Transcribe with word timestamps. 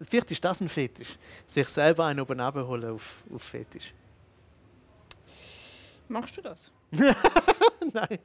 Vielleicht 0.00 0.30
ist 0.30 0.44
das 0.44 0.60
ein 0.60 0.68
Fetisch. 0.68 1.16
Sich 1.46 1.68
selber 1.68 2.06
einen 2.06 2.20
oben 2.20 2.40
abholen 2.40 2.90
auf, 2.90 3.22
auf 3.34 3.42
Fetisch. 3.42 3.92
Machst 6.08 6.36
du 6.36 6.42
das? 6.42 6.70
Nein. 6.90 8.18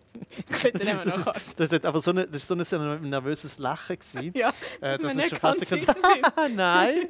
Das 0.73 1.17
ist, 1.17 1.31
das, 1.55 1.71
hat 1.71 1.85
aber 1.85 2.01
so 2.01 2.11
eine, 2.11 2.25
das 2.27 2.41
ist 2.41 2.47
so 2.47 2.55
ein, 2.55 2.65
so 2.65 2.79
ein 2.79 3.09
nervöses 3.09 3.59
Lachen. 3.59 3.97
Gewesen. 3.97 4.31
Ja, 4.35 4.49
Äh, 4.81 4.97
dass 4.97 5.15
wir 5.15 5.23
ist 5.23 5.29
schon 5.29 5.39
fast 5.39 5.71
ein-. 5.71 6.55
Nein. 6.55 7.09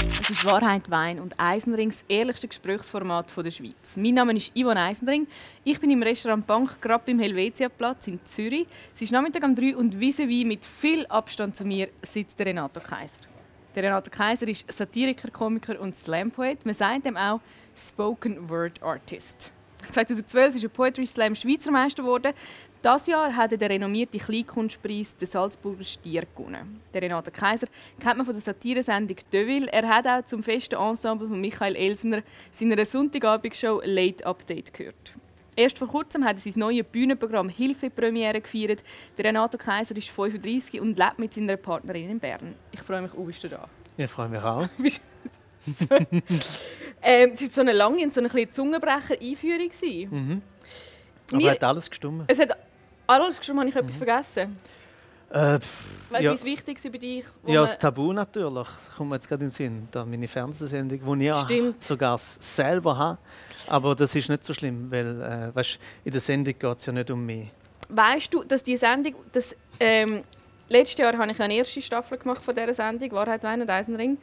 Es 0.30 0.36
ist 0.36 0.44
Wahrheit, 0.44 0.88
Wein 0.88 1.18
und 1.18 1.34
Eisenring, 1.40 1.88
das 1.88 2.04
ehrlichste 2.06 2.46
Gesprächsformat 2.46 3.32
der 3.36 3.50
Schweiz. 3.50 3.96
Mein 3.96 4.14
Name 4.14 4.36
ist 4.36 4.52
Yvonne 4.54 4.80
Eisenring. 4.80 5.26
Ich 5.64 5.80
bin 5.80 5.90
im 5.90 6.04
Restaurant 6.04 6.46
Bank, 6.46 6.80
gerade 6.80 7.02
beim 7.04 7.18
Helvetiaplatz 7.18 8.06
in 8.06 8.24
Zürich. 8.24 8.68
Es 8.94 9.02
ist 9.02 9.10
Nachmittag 9.10 9.42
um 9.42 9.56
3 9.56 9.76
und 9.76 9.96
vis-à-vis 9.96 10.46
mit 10.46 10.64
viel 10.64 11.04
Abstand 11.06 11.56
zu 11.56 11.64
mir 11.64 11.88
sitzt 12.02 12.38
der 12.38 12.46
Renato 12.46 12.78
Kaiser. 12.78 13.18
Der 13.74 13.82
Renato 13.82 14.08
Kaiser 14.08 14.46
ist 14.46 14.70
Satiriker, 14.72 15.32
Komiker 15.32 15.80
und 15.80 15.96
Slam-Poet. 15.96 16.64
Man 16.64 16.76
sagt 16.76 17.06
ihm 17.06 17.16
auch 17.16 17.40
Spoken 17.74 18.48
Word 18.48 18.80
Artist. 18.84 19.50
2012 19.90 20.54
ist 20.54 20.62
er 20.62 20.68
Poetry 20.68 21.06
Slam 21.06 21.34
Schweizer 21.34 21.72
Meister 21.72 22.04
geworden. 22.04 22.34
Das 22.82 23.06
Jahr 23.06 23.36
hat 23.36 23.52
er 23.52 23.58
den 23.58 23.70
renommierten 23.72 24.18
Kleinkunstpreis 24.18 25.14
den 25.14 25.28
Salzburger 25.28 25.84
Stier 25.84 26.24
gewonnen. 26.34 26.80
Der 26.94 27.02
Renato 27.02 27.30
Kaiser 27.30 27.66
kennt 28.00 28.16
man 28.16 28.24
von 28.24 28.34
der 28.34 28.40
Satiresendung 28.42 29.16
«Deville». 29.30 29.70
Er 29.70 29.86
hat 29.86 30.06
auch 30.06 30.24
zum 30.24 30.42
festen 30.42 30.76
Ensemble 30.76 31.28
von 31.28 31.38
Michael 31.38 31.76
Elsner 31.76 32.22
seiner 32.50 32.86
Sonntagabendshow 32.86 33.82
«Late 33.84 34.24
Update» 34.24 34.72
gehört. 34.72 35.12
Erst 35.56 35.76
vor 35.76 35.88
kurzem 35.88 36.24
hat 36.24 36.36
er 36.36 36.40
sein 36.40 36.54
neues 36.56 36.86
Bühnenprogramm 36.90 37.50
«Hilfe» 37.50 37.90
Premiere 37.90 38.40
gefeiert. 38.40 38.82
Der 39.18 39.26
Renato 39.26 39.58
Kaiser 39.58 39.94
ist 39.96 40.08
35 40.08 40.80
und 40.80 40.96
lebt 40.98 41.18
mit 41.18 41.34
seiner 41.34 41.58
Partnerin 41.58 42.08
in 42.12 42.18
Bern. 42.18 42.54
Ich 42.72 42.80
freue 42.80 43.02
mich, 43.02 43.12
oh, 43.14 43.24
bist 43.24 43.44
du 43.44 43.48
da? 43.48 43.68
Ich 43.98 44.10
freue 44.10 44.28
mich 44.30 44.42
auch. 44.42 44.66
Ähm, 47.02 47.30
es 47.32 47.42
war 47.42 47.50
so 47.50 47.60
eine 47.62 47.72
lange 47.72 48.02
und 48.02 48.12
so 48.12 48.20
eine 48.20 48.50
Zungenbrecher-Einführung. 48.50 49.70
Mhm. 50.10 50.42
Aber 51.30 51.36
Mir- 51.36 51.50
hat 51.52 51.64
alles 51.64 51.88
gestimmt? 51.88 52.24
Es 52.26 52.38
hat 52.38 52.50
alles 53.10 53.44
schon, 53.44 53.58
habe 53.58 53.68
ich 53.68 53.76
etwas 53.76 53.96
vergessen. 53.96 54.58
Äh, 55.32 55.60
pff, 55.60 56.10
Weil 56.10 56.24
ja, 56.24 56.32
etwas 56.32 56.44
Wichtiges 56.44 56.84
über 56.84 56.98
dich. 56.98 57.24
ja, 57.46 57.60
das 57.60 57.78
Tabu 57.78 58.12
natürlich. 58.12 58.66
Kommt 58.96 59.10
mir 59.10 59.16
jetzt 59.16 59.28
gerade 59.28 59.44
in 59.44 59.48
den 59.48 59.54
Sinn. 59.54 59.88
Da 59.92 60.04
meine 60.04 60.26
Fernsehsendung, 60.26 61.18
die 61.18 61.28
ich 61.28 61.36
Stimmt. 61.42 61.84
sogar 61.84 62.18
selber 62.18 62.98
habe. 62.98 63.18
Aber 63.68 63.94
das 63.94 64.14
ist 64.16 64.28
nicht 64.28 64.44
so 64.44 64.52
schlimm, 64.54 64.90
weil 64.90 65.22
äh, 65.22 65.54
weißt, 65.54 65.78
in 66.04 66.10
der 66.12 66.20
Sendung 66.20 66.58
geht 66.58 66.78
es 66.78 66.86
ja 66.86 66.92
nicht 66.92 67.10
um 67.12 67.24
mich. 67.24 67.48
Weißt 67.88 68.34
du, 68.34 68.42
dass 68.42 68.62
die 68.64 68.76
Sendung, 68.76 69.14
das, 69.32 69.54
ähm, 69.78 70.24
letztes 70.68 70.98
Jahr 70.98 71.16
habe 71.16 71.30
ich 71.30 71.40
eine 71.40 71.54
erste 71.54 71.80
Staffel 71.80 72.18
gemacht 72.18 72.42
von 72.42 72.54
dieser 72.54 72.74
Sendung, 72.74 73.12
Wahrheit, 73.12 73.44
Wein 73.44 73.62
und 73.62 73.70
Eisenring. 73.70 74.18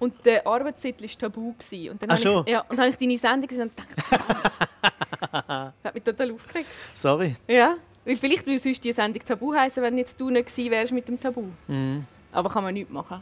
Und 0.00 0.24
der 0.24 0.44
Arbeitstitel 0.46 1.04
war 1.04 1.18
Tabu. 1.18 1.52
Gewesen. 1.54 1.90
Und 1.92 2.02
dann 2.02 2.10
Ach 2.10 2.14
habe 2.16 2.22
schon? 2.28 2.46
ich, 2.46 2.52
ja, 2.52 2.60
und 2.62 2.70
dann 2.70 2.78
habe 2.80 2.88
ich 2.90 2.96
deine 2.96 3.18
Sendung 3.18 3.48
gesehen 3.48 3.62
und 3.62 3.76
gedacht, 3.76 5.72
hat 5.84 5.94
mich 5.94 6.02
total 6.02 6.32
aufgeregt. 6.32 6.68
Sorry. 6.94 7.34
Ja, 7.48 7.76
weil 8.08 8.16
vielleicht 8.16 8.46
würde 8.46 8.58
sonst 8.58 8.82
die 8.82 8.92
Sendung 8.92 9.22
Tabu 9.22 9.52
heißen, 9.54 9.82
wenn 9.82 9.98
jetzt 9.98 10.18
du 10.18 10.30
nicht 10.30 10.46
gewesen 10.48 10.70
wärst 10.70 10.92
mit 10.92 11.06
dem 11.08 11.20
Tabu. 11.20 11.44
Mhm. 11.66 12.06
Aber 12.32 12.48
kann 12.48 12.64
man 12.64 12.72
nichts 12.72 12.90
machen. 12.90 13.20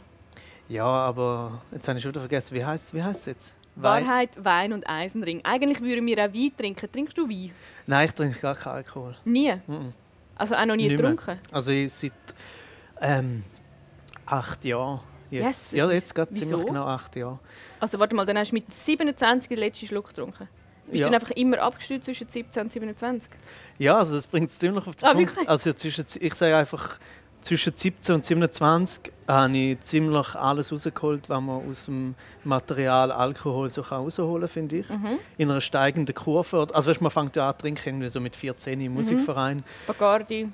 Ja, 0.69 0.85
aber 0.85 1.61
jetzt 1.73 1.87
habe 1.89 1.97
ich 1.97 2.03
schon 2.03 2.11
wieder 2.11 2.21
vergessen. 2.21 2.55
Wie 2.55 2.63
heißt 2.65 2.93
wie 2.93 2.99
es 2.99 3.25
jetzt? 3.25 3.53
Wein? 3.75 4.05
Wahrheit, 4.05 4.29
Wein 4.43 4.71
und 4.73 4.89
Eisenring. 4.89 5.41
Eigentlich 5.43 5.81
würden 5.81 6.05
wir 6.07 6.17
auch 6.25 6.33
Wein 6.33 6.51
trinken. 6.57 6.89
Trinkst 6.91 7.17
du 7.17 7.27
Wein? 7.29 7.51
Nein, 7.85 8.05
ich 8.05 8.13
trinke 8.13 8.39
gar 8.39 8.55
keinen 8.55 8.75
Alkohol. 8.75 9.15
Nie. 9.25 9.55
Mhm. 9.67 9.93
Also 10.35 10.55
auch 10.55 10.65
noch 10.65 10.75
nie 10.77 10.87
Nicht 10.87 10.99
mehr. 11.01 11.11
getrunken. 11.11 11.39
Also 11.51 11.71
ich 11.71 11.91
seit 11.91 12.11
ähm, 13.01 13.43
acht 14.25 14.63
Jahren. 14.63 15.01
Jetzt. 15.29 15.43
Yes, 15.43 15.71
ja, 15.73 15.91
jetzt 15.91 16.15
gerade 16.15 16.33
ziemlich 16.33 16.65
genau 16.65 16.85
acht 16.85 17.13
Jahre. 17.17 17.39
Also 17.81 17.99
warte 17.99 18.15
mal, 18.15 18.25
dann 18.25 18.37
hast 18.37 18.51
du 18.51 18.55
mit 18.55 18.73
27 18.73 19.49
den 19.49 19.57
letzten 19.57 19.87
Schluck 19.87 20.07
getrunken. 20.07 20.47
Bist 20.85 21.01
Ja. 21.01 21.07
du 21.07 21.11
dann 21.11 21.21
einfach 21.21 21.35
immer 21.35 21.59
abgestürzt 21.59 22.05
zwischen 22.05 22.29
17 22.29 22.63
und 22.63 22.71
27? 22.71 23.29
Ja, 23.79 23.97
also 23.99 24.15
das 24.15 24.27
bringt 24.27 24.49
es 24.51 24.59
ziemlich 24.59 24.85
auf 24.87 24.95
den 24.95 25.05
Ah, 25.05 25.13
Punkt. 25.13 25.31
wirklich? 25.31 25.49
Also 25.49 25.73
zwischen, 25.73 26.05
ich 26.19 26.33
sage 26.33 26.55
einfach, 26.57 26.97
zwischen 27.41 27.73
17 27.75 28.15
und 28.15 28.25
27 28.25 29.11
habe 29.27 29.55
ich 29.57 29.79
ziemlich 29.81 30.35
alles 30.35 30.71
rausgeholt, 30.71 31.29
was 31.29 31.41
man 31.41 31.69
aus 31.69 31.85
dem 31.85 32.15
Material 32.43 33.11
Alkohol 33.11 33.69
so 33.69 33.81
rausholen 33.81 34.41
kann, 34.41 34.49
finde 34.49 34.77
ich. 34.77 34.89
Mhm. 34.89 35.19
In 35.37 35.51
einer 35.51 35.61
steigenden 35.61 36.15
Kurve. 36.15 36.67
Also 36.73 36.89
weißt, 36.89 37.01
man 37.01 37.11
fängt 37.11 37.35
ja 37.35 37.47
an 37.47 37.53
zu 37.53 37.59
trinken, 37.59 37.87
irgendwie 37.87 38.09
so 38.09 38.19
mit 38.19 38.35
14 38.35 38.79
Mhm. 38.79 38.85
im 38.85 38.93
Musikverein. 38.95 39.63
Bacardi. 39.85 40.49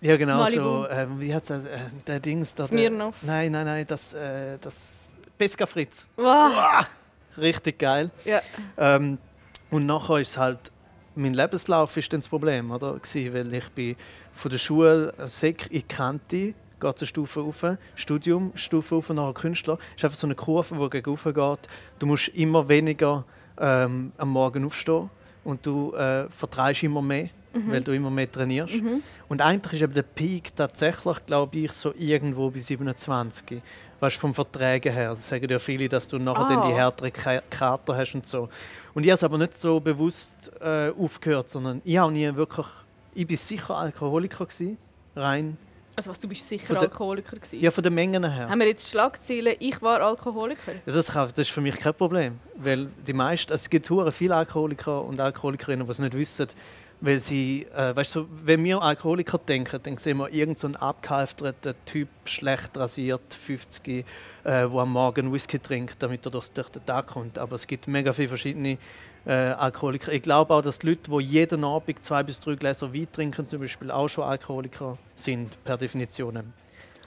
Ja, 0.00 0.16
genau 0.16 0.38
Malibu. 0.38 0.62
so. 0.62 0.88
Ähm, 0.88 1.20
wie 1.20 1.34
hat 1.34 1.50
es 1.50 1.64
äh, 1.64 1.78
der 2.06 2.20
Dings 2.20 2.54
da? 2.54 2.68
Smirnoff. 2.68 3.16
nein, 3.22 3.50
nein, 3.50 3.66
nein, 3.66 3.84
das, 3.88 4.14
äh, 4.14 4.56
das 4.60 5.08
Pesca 5.36 5.66
Fritz. 5.66 6.06
Wow. 6.16 6.52
Richtig 7.36 7.78
geil. 7.80 8.10
Ja. 8.24 8.40
Ähm, 8.76 9.18
und 9.70 9.86
nachher 9.86 10.18
ist 10.18 10.38
halt 10.38 10.58
mein 11.18 11.34
Lebenslauf 11.34 11.96
ist 11.96 12.12
dann 12.12 12.20
das 12.20 12.28
Problem, 12.28 12.70
oder? 12.70 12.94
Gewesen, 12.94 13.34
weil 13.34 13.54
ich 13.54 13.68
bin 13.70 13.96
von 14.32 14.50
der 14.50 14.58
Schule 14.58 15.12
äh, 15.18 15.26
Sek 15.28 15.68
in 15.70 15.86
Kante, 15.88 16.54
geht 16.80 16.98
eine 16.98 17.06
Stufe 17.06 17.40
rauf, 17.40 17.64
Studium, 17.96 18.52
Stufe 18.54 18.94
rauf, 18.94 19.08
nachher 19.10 19.34
Künstler. 19.34 19.78
ist 19.96 20.04
einfach 20.04 20.16
so 20.18 20.26
eine 20.26 20.34
Kurve, 20.36 20.76
die 20.76 20.90
gegen 20.90 21.10
rauf 21.10 21.24
geht. 21.24 21.68
Du 21.98 22.06
musst 22.06 22.28
immer 22.28 22.68
weniger 22.68 23.24
ähm, 23.60 24.12
am 24.16 24.28
Morgen 24.30 24.64
aufstehen 24.64 25.10
und 25.44 25.64
du 25.66 25.92
äh, 25.94 26.28
vertreibst 26.28 26.82
immer 26.84 27.02
mehr, 27.02 27.30
weil 27.52 27.82
du 27.82 27.92
immer 27.92 28.10
mehr 28.10 28.30
trainierst. 28.30 28.74
Mhm. 28.74 29.02
Und 29.28 29.40
eigentlich 29.42 29.72
ist 29.74 29.82
eben 29.82 29.94
der 29.94 30.02
Peak 30.02 30.54
tatsächlich, 30.54 31.16
glaube 31.26 31.58
ich, 31.58 31.72
so 31.72 31.92
irgendwo 31.98 32.50
bei 32.50 32.58
27. 32.60 33.60
Weißt 34.00 34.14
du, 34.14 34.20
vom 34.20 34.32
Verträgen 34.34 34.92
her. 34.92 35.10
Das 35.10 35.28
sagen 35.28 35.48
ja 35.50 35.58
viele, 35.58 35.88
dass 35.88 36.06
du 36.06 36.20
nachher 36.20 36.46
dann 36.54 36.68
die 36.68 36.72
Ah. 36.74 36.76
härteren 36.76 37.12
Ka- 37.12 37.42
Kater 37.50 37.96
hast 37.96 38.14
und 38.14 38.24
so. 38.24 38.48
Und 38.98 39.04
ich 39.04 39.10
habe 39.12 39.14
es 39.18 39.22
aber 39.22 39.38
nicht 39.38 39.56
so 39.56 39.78
bewusst 39.78 40.50
äh, 40.60 40.90
aufgehört, 40.90 41.48
sondern 41.48 41.80
ich 41.84 41.96
habe 41.98 42.10
nie 42.10 42.34
wirklich. 42.34 42.66
Ich 43.14 43.28
bin 43.28 43.36
sicher 43.36 43.76
Alkoholiker 43.76 44.44
gewesen, 44.44 44.76
rein. 45.14 45.56
Also 45.94 46.10
was, 46.10 46.18
du 46.18 46.26
bist 46.26 46.48
sicher 46.48 46.72
der- 46.74 46.82
Alkoholiker 46.82 47.36
gewesen? 47.36 47.60
Ja, 47.60 47.70
von 47.70 47.84
den 47.84 47.94
Mengen 47.94 48.28
her. 48.28 48.48
Haben 48.48 48.58
wir 48.58 48.66
jetzt 48.66 48.88
Schlagzeilen, 48.90 49.54
ich 49.60 49.80
war 49.82 50.00
Alkoholiker? 50.00 50.72
Ja, 50.84 50.92
Das, 50.92 51.12
kann, 51.12 51.28
das 51.28 51.38
ist 51.46 51.50
für 51.50 51.60
mich 51.60 51.76
kein 51.76 51.94
Problem, 51.94 52.40
weil 52.56 52.86
die 53.06 53.12
meisten, 53.12 53.52
es 53.52 53.70
gibt 53.70 53.88
viele 54.10 54.34
Alkoholiker 54.34 55.04
und 55.04 55.20
Alkoholikerinnen, 55.20 55.86
die 55.86 55.92
es 55.92 56.00
nicht 56.00 56.14
wissen, 56.14 56.48
weil 57.00 57.20
sie, 57.20 57.66
äh, 57.74 57.94
weißt 57.94 58.16
du, 58.16 58.28
wenn 58.44 58.64
wir 58.64 58.82
Alkoholiker 58.82 59.38
denken, 59.38 59.78
dann 59.82 59.96
sehen 59.96 60.18
wir 60.18 60.30
irgendeinen 60.30 60.74
so 60.74 60.80
abgehalfterten 60.80 61.74
Typ, 61.84 62.08
schlecht 62.24 62.76
rasiert, 62.76 63.22
50, 63.32 63.88
äh, 63.88 64.04
der 64.42 64.70
am 64.70 64.92
Morgen 64.92 65.32
Whisky 65.32 65.58
trinkt, 65.58 65.96
damit 66.02 66.26
er 66.26 66.30
durch, 66.30 66.50
durch 66.50 66.68
den 66.70 66.84
Tag 66.84 67.06
kommt. 67.06 67.38
Aber 67.38 67.56
es 67.56 67.66
gibt 67.66 67.86
mega 67.86 68.12
viele 68.12 68.28
verschiedene 68.28 68.78
äh, 69.26 69.32
Alkoholiker. 69.32 70.12
Ich 70.12 70.22
glaube 70.22 70.52
auch, 70.54 70.62
dass 70.62 70.80
die 70.80 70.88
Leute, 70.88 71.10
die 71.10 71.24
jeden 71.24 71.64
Abend 71.64 72.02
zwei 72.02 72.22
bis 72.22 72.40
drei 72.40 72.56
Gläser 72.56 72.92
Wein 72.92 73.06
trinken, 73.12 73.46
zum 73.46 73.60
Beispiel 73.60 73.90
auch 73.90 74.08
schon 74.08 74.24
Alkoholiker 74.24 74.98
sind, 75.14 75.62
per 75.64 75.76
Definition. 75.76 76.52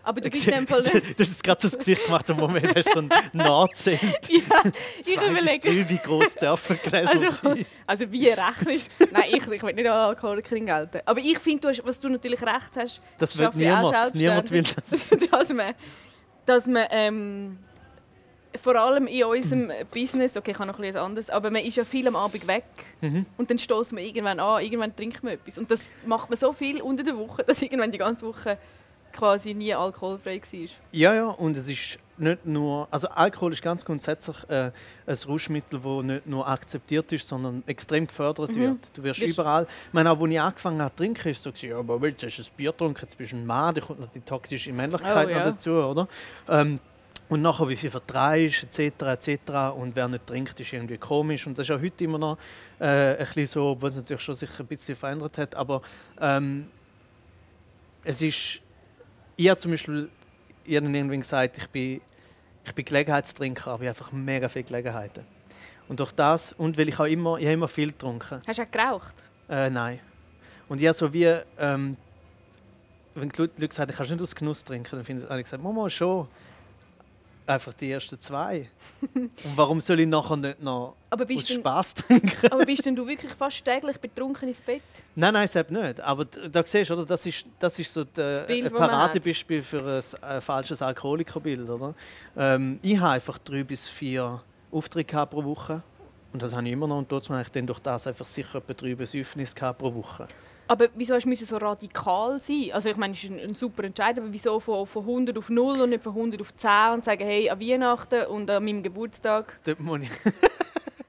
Aber 0.03 0.19
du 0.21 0.29
bist 0.29 0.47
in 0.47 0.53
dem 0.53 0.67
Fall 0.67 0.81
du 0.83 0.93
nicht... 0.95 1.19
hast 1.19 1.29
jetzt 1.29 1.43
gerade 1.43 1.61
so 1.61 1.67
das 1.69 1.77
Gesicht 1.77 2.05
gemacht, 2.05 2.29
im 2.29 2.37
Moment 2.37 2.75
hast 2.75 2.87
du 2.87 2.93
so 2.93 2.99
einen 2.99 3.09
Nahzehnt. 3.33 4.01
ja, 4.29 4.63
ich 4.99 5.15
überlege... 5.15 5.89
wie 5.89 5.97
groß 5.97 6.35
dürfen 6.35 6.79
Gläser 6.83 7.09
Also, 7.09 7.31
sein? 7.49 7.65
also 7.85 8.11
wie 8.11 8.27
rechnest 8.29 8.89
du? 8.99 9.05
Nein, 9.11 9.23
ich, 9.29 9.47
ich 9.47 9.61
will 9.63 9.73
nicht 9.73 9.87
als 9.89 10.09
Alkoholikerin 10.09 10.65
gelten. 10.65 11.01
Aber 11.05 11.19
ich 11.19 11.37
finde, 11.39 11.61
du 11.61 11.67
hast- 11.69 11.85
was 11.85 11.99
du 11.99 12.09
natürlich 12.09 12.41
recht 12.41 12.71
hast... 12.75 13.01
Das 13.17 13.37
will 13.37 13.49
niemand. 13.53 14.15
Niemand 14.15 14.49
will 14.51 14.63
das. 14.89 15.09
dass 15.31 15.49
man, 15.53 15.73
dass 16.45 16.65
man 16.67 16.85
ähm, 16.89 17.57
vor 18.61 18.75
allem 18.75 19.07
in 19.07 19.23
unserem 19.23 19.71
Business, 19.93 20.35
okay, 20.35 20.51
ich 20.51 20.59
habe 20.59 20.67
noch 20.69 20.79
etwas 20.79 21.01
anderes, 21.01 21.29
aber 21.29 21.49
man 21.51 21.63
ist 21.63 21.77
ja 21.77 21.85
viel 21.85 22.07
am 22.07 22.15
Abend 22.15 22.45
weg 22.47 22.65
Mhm. 23.01 23.25
und 23.37 23.49
dann 23.49 23.57
stößt 23.57 23.93
man 23.93 24.03
irgendwann 24.03 24.39
an, 24.39 24.61
irgendwann 24.63 24.95
trinkt 24.95 25.23
man 25.23 25.33
etwas. 25.33 25.57
Und 25.57 25.71
das 25.71 25.81
macht 26.05 26.29
man 26.29 26.37
so 26.37 26.53
viel 26.53 26.81
unter 26.81 27.03
der 27.03 27.17
Woche, 27.17 27.43
dass 27.43 27.61
irgendwann 27.61 27.91
die 27.91 27.97
ganze 27.97 28.25
Woche 28.27 28.57
quasi 29.11 29.53
nie 29.53 29.73
alkoholfrei 29.73 30.41
war. 30.41 30.67
Ja, 30.91 31.13
ja, 31.13 31.27
und 31.29 31.55
es 31.57 31.67
ist 31.67 31.99
nicht 32.17 32.45
nur. 32.45 32.87
Also, 32.91 33.07
Alkohol 33.09 33.53
ist 33.53 33.61
ganz 33.63 33.83
grundsätzlich 33.83 34.35
äh, 34.49 34.71
ein 35.07 35.17
Rauschmittel, 35.27 35.79
das 35.79 36.03
nicht 36.03 36.27
nur 36.27 36.47
akzeptiert 36.47 37.11
ist, 37.11 37.27
sondern 37.27 37.63
extrem 37.65 38.05
gefördert 38.07 38.51
Mhm. 38.51 38.59
wird. 38.59 38.91
Du 38.97 39.03
wirst 39.03 39.21
Wirst- 39.21 39.33
überall. 39.33 39.65
Ich 39.87 39.93
meine, 39.93 40.11
auch 40.11 40.21
als 40.21 40.31
ich 40.31 40.39
angefangen 40.39 40.81
habe 40.81 40.91
zu 40.91 40.97
trinken, 40.97 41.29
ist 41.29 41.37
es 41.37 41.43
so, 41.43 41.51
gewesen, 41.51 41.69
ja, 41.69 41.77
aber 41.79 41.93
hast 42.09 42.21
du 42.21 42.27
ein 42.27 42.45
Bier 42.57 42.71
getrunken, 42.71 42.99
jetzt 43.01 43.17
bist 43.17 43.31
du 43.31 43.37
ein 43.37 43.45
Mann, 43.45 43.73
da 43.73 43.81
kommt 43.81 43.99
noch 43.99 44.09
die 44.11 44.21
toxische 44.21 44.71
Männlichkeit 44.71 45.27
Oh, 45.27 45.29
ja. 45.29 45.37
noch 45.39 45.45
dazu, 45.55 45.71
oder? 45.71 46.07
Ähm, 46.47 46.79
und 47.29 47.41
nachher, 47.41 47.67
wie 47.69 47.77
viel 47.77 47.89
vertreibst, 47.89 48.63
etc., 48.77 49.03
etc. 49.03 49.51
Und 49.75 49.95
wer 49.95 50.07
nicht 50.09 50.27
trinkt, 50.27 50.59
ist 50.59 50.73
irgendwie 50.73 50.97
komisch. 50.97 51.47
Und 51.47 51.57
das 51.57 51.67
ist 51.69 51.71
auch 51.75 51.81
heute 51.81 52.03
immer 52.03 52.17
noch 52.17 52.37
äh, 52.77 52.85
ein 52.85 53.17
bisschen 53.19 53.47
so, 53.47 53.67
obwohl 53.69 53.89
es 53.89 53.95
natürlich 53.95 54.21
schon 54.21 54.35
sich 54.35 54.49
ein 54.59 54.65
bisschen 54.67 54.97
verändert 54.97 55.37
hat. 55.37 55.55
Aber 55.55 55.81
ähm, 56.19 56.67
es 58.03 58.21
ist. 58.21 58.59
Ich 59.41 59.49
habe 59.49 59.59
zum 59.59 59.71
Beispiel 59.71 60.07
ich 60.63 60.75
habe 60.75 60.85
irgendwann 60.85 61.19
gesagt, 61.19 61.57
ich 61.57 61.67
bin, 61.69 61.99
ich 62.63 62.75
bin 62.75 62.85
Gelegenheitstrinker, 62.85 63.71
aber 63.71 63.81
ich 63.81 63.89
habe 63.89 63.97
einfach 63.97 64.11
mega 64.11 64.47
viele 64.47 64.65
Gelegenheiten. 64.65 65.25
Und 65.87 65.99
durch 65.99 66.11
das, 66.11 66.53
und 66.53 66.77
weil 66.77 66.89
ich 66.89 66.99
auch 66.99 67.05
immer, 67.05 67.39
ich 67.39 67.45
habe 67.45 67.53
immer 67.53 67.67
viel 67.67 67.87
getrunken. 67.87 68.39
Hast 68.45 68.59
du 68.59 68.61
auch 68.61 68.69
geraucht? 68.71 69.15
Äh, 69.49 69.71
nein. 69.71 69.99
Und 70.69 70.79
ich 70.79 70.85
habe 70.85 70.95
so 70.95 71.11
wie, 71.11 71.25
ähm, 71.57 71.97
wenn 73.15 73.29
die 73.29 73.41
Leute, 73.41 73.73
sagen, 73.73 73.91
kannst 73.97 74.11
du 74.11 74.13
nicht 74.13 74.21
aus 74.21 74.35
Genuss 74.35 74.63
trinken, 74.63 74.97
dann 74.97 75.03
finde 75.03 75.23
ich, 75.23 75.29
habe 75.31 75.39
ich 75.39 75.45
gesagt, 75.45 75.63
Mama, 75.63 75.89
schon. 75.89 76.27
Einfach 77.47 77.73
die 77.73 77.91
ersten 77.91 78.19
zwei. 78.19 78.69
Und 79.15 79.31
warum 79.55 79.81
soll 79.81 79.99
ich 79.99 80.07
nachher 80.07 80.37
nicht 80.37 80.61
noch 80.61 80.95
Aber 81.09 81.23
aus 81.25 81.45
denn, 81.45 81.57
Spaß 81.59 81.93
trinken? 81.95 82.51
aber 82.51 82.65
bist 82.65 82.85
denn 82.85 82.95
du 82.95 83.05
wirklich 83.07 83.31
fast 83.33 83.65
täglich 83.65 83.97
betrunken 83.97 84.47
ins 84.47 84.61
Bett? 84.61 84.83
Nein, 85.15 85.33
nein, 85.33 85.47
selbst 85.47 85.71
nicht. 85.71 85.99
Aber 86.01 86.25
da 86.25 86.63
siehst 86.63 86.89
du, 86.91 86.93
oder? 86.93 87.05
Das 87.05 87.25
ist, 87.25 87.45
das 87.59 87.77
ist 87.79 87.93
so 87.93 88.03
der- 88.03 88.47
ein 88.47 88.69
Paradebeispiel 88.71 89.63
für 89.63 90.01
ein 90.21 90.41
falsches 90.41 90.81
Alkoholikerbild. 90.81 91.67
Oder? 91.69 91.93
Ähm, 92.37 92.79
ich 92.81 92.97
habe 92.99 93.13
einfach 93.13 93.37
drei 93.39 93.63
bis 93.63 93.89
vier 93.89 94.41
Aufträge 94.71 95.25
pro 95.25 95.43
Woche. 95.43 95.81
Und 96.33 96.41
das 96.41 96.53
habe 96.53 96.65
ich 96.65 96.71
immer 96.71 96.87
noch. 96.87 96.99
Und 96.99 97.09
trotzdem 97.09 97.33
habe 97.35 97.43
ich 97.43 97.51
dann 97.51 97.67
durch 97.67 97.79
das 97.79 98.07
einfach 98.07 98.25
sicher 98.25 98.59
etwa 98.59 98.73
drei 98.73 98.95
Besäufnisse 98.95 99.55
pro 99.77 99.93
Woche. 99.93 100.27
Aber 100.67 100.87
wieso 100.95 101.13
hast 101.15 101.25
du 101.25 101.35
so 101.35 101.57
radikal 101.57 102.39
sein? 102.39 102.69
Also 102.71 102.89
ich 102.89 102.95
meine, 102.97 103.13
es 103.13 103.23
ist 103.23 103.31
ein, 103.31 103.39
ein 103.39 103.55
super 103.55 103.83
Entscheid, 103.83 104.17
aber 104.17 104.31
wieso 104.31 104.59
von, 104.59 104.85
von 104.85 105.01
100 105.03 105.37
auf 105.37 105.49
0 105.49 105.81
und 105.81 105.89
nicht 105.89 106.01
von 106.03 106.13
100 106.13 106.39
auf 106.39 106.55
10 106.55 106.69
und 106.93 107.03
sagen, 107.05 107.25
hey, 107.25 107.49
an 107.49 107.59
Weihnachten 107.59 108.25
und 108.27 108.49
an 108.49 108.63
meinem 108.63 108.81
Geburtstag? 108.83 109.59
Dort 109.65 109.79
muss 109.79 110.01
ich... 110.03 110.09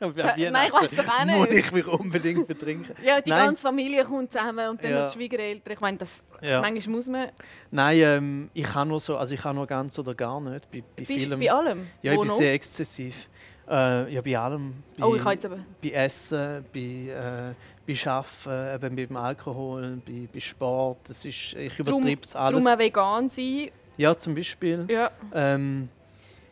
Nein, 0.01 0.35
ich 0.67 0.73
weiss 0.73 0.97
doch 0.97 1.07
auch 1.07 1.25
nicht. 1.25 1.39
Muss 1.39 1.49
ich 1.51 1.71
mich 1.71 1.87
unbedingt 1.87 2.49
betrinken. 2.49 2.93
Ja, 3.05 3.21
die 3.21 3.31
Nein. 3.31 3.47
ganze 3.47 3.63
Familie 3.63 4.05
kommt 4.05 4.33
zusammen 4.33 4.71
und 4.71 4.83
dann 4.83 4.91
Ja. 4.91 5.03
noch 5.03 5.11
die 5.13 5.17
Schwiegereltern. 5.17 5.73
Ich 5.75 5.81
meine, 5.81 5.97
das, 5.99 6.21
Ja. 6.41 6.61
manchmal 6.61 6.97
muss 6.97 7.07
man... 7.07 7.29
Nein, 7.71 7.99
ähm, 8.01 8.51
ich 8.53 8.65
kann 8.65 8.89
nur 8.89 8.99
so, 8.99 9.17
also 9.17 9.33
ich 9.33 9.41
kann 9.41 9.55
nur 9.55 9.67
ganz 9.69 9.97
oder 10.01 10.13
gar 10.17 10.41
nicht. 10.41 10.69
Bei, 10.73 10.83
bei 10.97 11.05
Bist 11.05 11.31
bei 11.31 11.53
allem? 11.53 11.87
ja, 12.03 12.11
ich 12.13 12.19
Wo 12.19 12.23
bin 12.23 12.29
noch? 12.31 12.37
sehr 12.37 12.53
exzessiv. 12.53 13.29
Äh, 13.71 14.13
ja, 14.13 14.21
bei 14.23 14.37
allem. 14.37 14.75
Bei, 14.99 15.07
Oh, 15.07 15.15
ich 15.15 15.21
habe 15.23 15.35
jetzt 15.35 15.47
aber... 15.47 15.59
bei 15.81 15.91
Essen, 15.91 16.65
bei, 16.75 16.81
äh, 16.81 17.55
bei 17.87 17.97
Arbeiten, 18.11 18.85
eben 18.87 19.09
beim 19.09 19.17
Alkohol, 19.17 20.01
bei, 20.07 20.29
bei 20.33 20.41
Sport. 20.41 20.99
Das 21.09 21.25
ist, 21.25 21.55
ich 21.55 21.79
übertreibe 21.79 22.23
es 22.23 22.37
alles. 22.37 22.63
Darum 22.63 22.79
vegan 22.79 23.29
sein. 23.29 23.71
Ja, 23.97 24.17
zum 24.17 24.35
Beispiel. 24.35 24.87
Ja. 24.89 25.11
Ähm, 25.35 25.89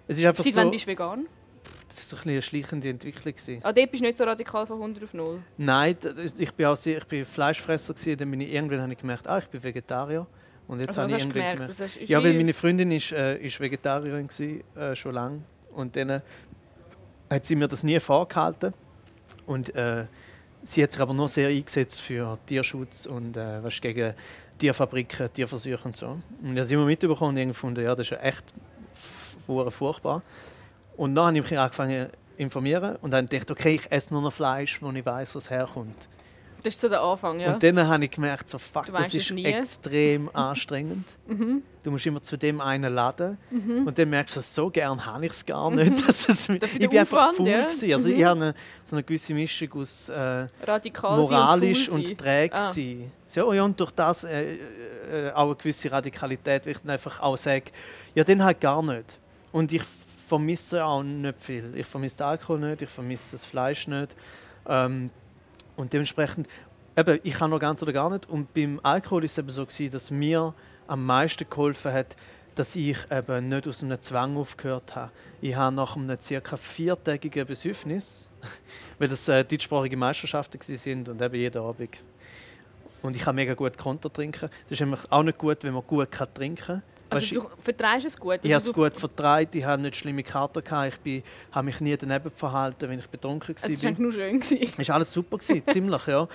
es 0.06 0.18
ist 0.18 0.24
einfach 0.24 0.44
Seit 0.44 0.54
so, 0.54 0.60
wann 0.60 0.70
bist 0.70 0.86
du 0.86 0.90
vegan? 0.90 1.26
das 1.88 2.08
so 2.08 2.16
ein 2.16 2.22
eine 2.28 2.42
schleichende 2.42 2.88
Entwicklung. 2.88 3.34
Ah, 3.62 3.72
dort 3.72 3.90
bist 3.90 4.02
du 4.02 4.06
nicht 4.06 4.18
so 4.18 4.24
radikal 4.24 4.66
von 4.66 4.76
100 4.76 5.04
auf 5.04 5.14
0. 5.14 5.42
Nein, 5.56 5.96
ich 6.38 6.52
bin 6.54 6.66
auch 6.66 6.76
sehr, 6.76 6.98
ich 6.98 7.04
bin 7.06 7.24
Fleischfresser 7.24 7.94
gewesen, 7.94 8.16
dann 8.18 8.30
bin 8.30 8.40
ich 8.40 8.52
irgendwann 8.52 8.82
habe 8.82 8.92
ich 8.92 8.98
gemerkt, 8.98 9.26
ah, 9.26 9.38
ich 9.38 9.46
bin 9.46 9.62
Vegetarier. 9.62 10.26
Und 10.68 10.78
jetzt 10.78 10.90
Also, 10.90 11.02
habe 11.02 11.12
ich 11.12 11.18
irgendwann 11.18 11.56
gemerkt? 11.56 11.76
gemerkt. 11.76 12.08
Ja, 12.08 12.22
weil 12.22 12.34
meine 12.34 12.52
Freundin 12.52 12.92
ist, 12.92 13.10
äh, 13.12 13.38
ist 13.38 13.58
Vegetarierin 13.58 14.28
gewesen, 14.28 14.62
äh, 14.76 14.94
schon 14.94 15.14
lange 15.14 15.40
und 15.74 15.96
dann 15.96 16.10
äh, 16.10 16.20
hat 17.28 17.44
sie 17.44 17.56
mir 17.56 17.66
das 17.66 17.82
nie 17.82 17.98
vorgehalten 17.98 18.72
und 19.46 19.74
äh, 19.74 20.04
sie 20.62 20.82
hat 20.82 20.92
sich 20.92 21.00
aber 21.00 21.14
nur 21.14 21.28
sehr 21.28 21.48
eingesetzt 21.48 22.00
für 22.00 22.38
Tierschutz 22.46 23.06
und 23.06 23.36
äh, 23.36 23.62
was 23.62 23.80
gegen 23.80 24.14
Tierfabriken, 24.58 25.32
Tierversuche 25.32 25.84
und 25.84 25.96
so. 25.96 26.18
Und 26.42 26.56
ich 26.56 26.60
habe 26.60 26.74
immer 26.74 26.84
mitbekommen 26.84 27.36
und 27.38 27.48
gefunden, 27.48 27.84
ja, 27.84 27.94
das 27.94 28.10
ist 28.10 28.22
echt 28.22 28.44
furchtbar. 29.46 30.22
Und 30.96 31.14
dann 31.14 31.26
habe 31.26 31.38
ich 31.38 31.50
mich 31.50 31.58
angefangen 31.58 32.10
zu 32.10 32.42
informieren 32.42 32.96
und 32.96 33.10
dann 33.10 33.26
gedacht, 33.26 33.50
okay, 33.50 33.76
ich 33.76 33.90
esse 33.90 34.12
nur 34.12 34.22
noch 34.22 34.32
Fleisch, 34.32 34.80
wo 34.80 34.90
ich 34.90 35.04
weiß, 35.04 35.34
was 35.34 35.50
herkommt. 35.50 36.08
Das 36.62 36.74
ist 36.74 36.80
so 36.80 36.88
der 36.88 37.00
Anfang, 37.02 37.40
ja. 37.40 37.54
Und 37.54 37.62
dann 37.62 37.86
habe 37.88 38.04
ich 38.04 38.10
gemerkt, 38.10 38.48
so, 38.48 38.58
fuck, 38.58 38.86
Du 38.86 38.92
das 38.92 39.14
ist 39.14 39.30
nie. 39.30 39.44
extrem 39.44 40.28
anstrengend. 40.34 41.06
Mhm. 41.26 41.62
Du 41.82 41.90
musst 41.90 42.04
immer 42.04 42.22
zu 42.22 42.36
dem 42.36 42.60
einen 42.60 42.92
laden 42.94 43.38
und 43.86 43.96
dann 43.98 44.10
merkst 44.10 44.36
du, 44.36 44.40
so 44.42 44.68
gern 44.68 45.04
habe 45.06 45.24
ich 45.24 45.32
es 45.32 45.46
gar 45.46 45.70
nicht. 45.70 46.06
Dass 46.08 46.28
es, 46.28 46.48
ich 46.50 46.60
bin 46.90 46.98
einfach 46.98 47.32
faul. 47.32 47.48
ja. 47.48 47.62
gewesen. 47.62 47.92
Also 47.94 48.08
ich 48.10 48.22
habe 48.22 48.40
eine, 48.40 48.54
so 48.84 48.96
eine 48.96 49.02
gewisse 49.02 49.32
Mischung 49.32 49.72
aus 49.80 50.10
äh, 50.10 50.46
moralisch 51.02 51.88
und, 51.88 52.06
und, 52.06 52.18
träge 52.18 52.54
Ah. 52.54 52.72
sein. 52.72 53.10
So, 53.26 53.52
ja, 53.52 53.62
und 53.62 53.78
durch 53.80 53.92
das 53.92 54.24
äh, 54.24 54.54
äh, 54.54 55.32
auch 55.32 55.46
eine 55.46 55.54
gewisse 55.54 55.90
Radikalität, 55.90 56.66
weil 56.66 56.72
ich 56.72 56.78
dann 56.80 56.90
einfach 56.90 57.20
auch 57.20 57.36
sage, 57.38 57.64
ja, 58.14 58.24
den 58.24 58.44
halt 58.44 58.60
gar 58.60 58.82
nicht. 58.82 59.18
Und 59.52 59.72
ich 59.72 59.82
vermisse 60.28 60.84
auch 60.84 61.02
nicht 61.02 61.36
viel. 61.40 61.72
Ich 61.74 61.86
vermisse 61.86 62.18
den 62.18 62.26
Alkohol 62.26 62.60
nicht, 62.60 62.82
ich 62.82 62.90
vermisse 62.90 63.32
das 63.32 63.44
Fleisch 63.44 63.88
nicht. 63.88 64.14
Ähm, 64.68 65.10
und 65.80 65.92
dementsprechend, 65.92 66.46
eben, 66.96 67.18
ich 67.22 67.34
kann 67.34 67.50
noch 67.50 67.58
ganz 67.58 67.82
oder 67.82 67.92
gar 67.92 68.10
nicht. 68.10 68.28
Und 68.28 68.52
beim 68.52 68.78
Alkohol 68.82 69.24
ist 69.24 69.32
es 69.32 69.38
eben 69.38 69.48
so, 69.48 69.64
gewesen, 69.64 69.90
dass 69.90 70.10
mir 70.10 70.54
am 70.86 71.06
meisten 71.06 71.48
geholfen 71.48 71.92
hat, 71.92 72.16
dass 72.54 72.76
ich 72.76 72.98
eben 73.10 73.48
nicht 73.48 73.66
aus 73.66 73.82
einem 73.82 74.00
Zwang 74.00 74.36
aufgehört 74.36 74.94
habe. 74.94 75.10
Ich 75.40 75.54
habe 75.54 75.74
nach 75.74 75.96
einem 75.96 76.18
ca. 76.18 76.56
viertägigen 76.56 77.46
Besäufnis, 77.46 78.28
weil 78.98 79.08
das 79.08 79.26
äh, 79.28 79.44
deutschsprachige 79.44 79.96
Meisterschaften 79.96 80.60
sind 80.60 81.08
und 81.08 81.22
eben 81.22 81.34
jeden 81.34 81.62
Abend. 81.62 81.96
Und 83.02 83.16
ich 83.16 83.22
kann 83.22 83.34
mega 83.34 83.54
gut 83.54 83.78
Konter 83.78 84.12
trinken. 84.12 84.50
Das 84.64 84.72
ist 84.72 84.80
nämlich 84.80 85.00
auch 85.10 85.22
nicht 85.22 85.38
gut, 85.38 85.64
wenn 85.64 85.72
man 85.72 85.86
gut 85.86 86.10
trinken 86.34 86.56
kann. 86.66 86.82
Also 87.10 87.34
du 87.34 87.50
vertreibst 87.62 88.06
es 88.06 88.16
gut. 88.16 88.38
Ich 88.42 88.50
habe 88.50 88.54
Also 88.54 88.70
es 88.70 88.76
du- 88.76 88.82
gut 88.82 88.94
vertreibt, 88.96 89.54
ich 89.54 89.64
habe 89.64 89.82
nicht 89.82 89.96
schlimme 89.96 90.22
Kater 90.22 90.62
gehabt, 90.62 91.00
ich 91.04 91.22
habe 91.52 91.64
mich 91.66 91.80
nie 91.80 91.96
daneben 91.96 92.30
verhalten, 92.30 92.88
wenn 92.88 92.98
ich 92.98 93.08
betrunken 93.08 93.54
Es 93.56 93.62
war 93.64 93.70
war. 93.70 93.76
eigentlich 93.84 93.98
nur 93.98 94.12
schön. 94.12 94.40
Es 94.78 94.88
war 94.88 94.94
alles 94.96 95.12
super, 95.12 95.38
gewesen, 95.38 95.62
ziemlich, 95.70 96.06
ja. 96.06 96.26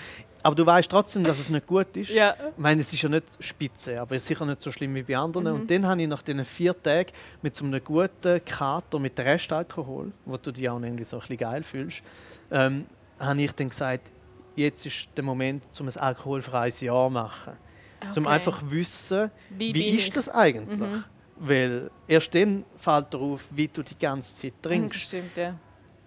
Aber 0.44 0.54
du 0.54 0.64
weißt 0.64 0.92
trotzdem, 0.92 1.24
dass 1.24 1.40
es 1.40 1.50
nicht 1.50 1.66
gut 1.66 1.98
ist. 1.98 2.12
Ja. 2.12 2.36
Ich 2.52 2.58
meine, 2.58 2.82
es 2.82 2.94
ist 2.94 3.02
ja 3.02 3.10
nicht 3.10 3.26
spitze, 3.40 4.00
aber 4.00 4.16
es 4.16 4.22
ist 4.24 4.28
sicher 4.28 4.46
nicht 4.46 4.62
so 4.62 4.72
schlimm 4.72 4.94
wie 4.94 5.02
bei 5.02 5.18
anderen. 5.18 5.48
Mhm. 5.48 5.54
Und 5.62 5.72
dann 5.72 5.88
habe 5.88 6.00
ich 6.04 6.08
nach 6.08 6.22
diesen 6.22 6.46
vier 6.46 6.80
Tagen 6.84 7.12
mit 7.42 7.56
so 7.56 7.66
einem 7.66 7.84
guten 7.84 8.46
Kater 8.46 9.00
mit 9.00 9.18
Restalkohol, 9.20 10.12
wo 10.26 10.38
du 10.38 10.52
dich 10.52 10.70
auch 10.70 10.80
irgendwie 10.80 11.04
so 11.04 11.16
ein 11.18 11.22
bisschen 11.22 11.38
geil 11.38 11.64
fühlst, 11.64 12.04
ähm, 12.52 12.86
habe 13.18 13.42
ich 13.42 13.54
dann 13.54 13.70
gesagt, 13.70 14.12
jetzt 14.56 14.86
ist 14.86 15.08
der 15.18 15.24
Moment, 15.24 15.64
um 15.80 15.88
ein 15.88 15.98
alkoholfreies 15.98 16.82
Jahr 16.82 17.08
zu 17.08 17.14
machen. 17.14 17.54
Um 18.04 18.10
Okay. 18.26 18.28
einfach 18.28 18.62
wissen, 18.70 19.32
Wie, 19.50 19.74
wie, 19.74 19.90
ist 19.98 20.06
ich? 20.08 20.10
das 20.12 20.30
eigentlich? 20.30 20.80
Mhm. 20.80 21.04
Weil 21.38 21.90
erst 22.08 22.34
dann 22.36 22.64
fällt 22.78 23.14
dir 23.14 23.18
auf, 23.20 23.46
wie 23.52 23.68
du 23.68 23.84
die 23.84 23.98
ganze 23.98 24.36
Zeit 24.36 24.54
Mhm, 24.54 24.62
trinkst. 24.62 25.02
stimmt, 25.02 25.36
ja. 25.36 25.56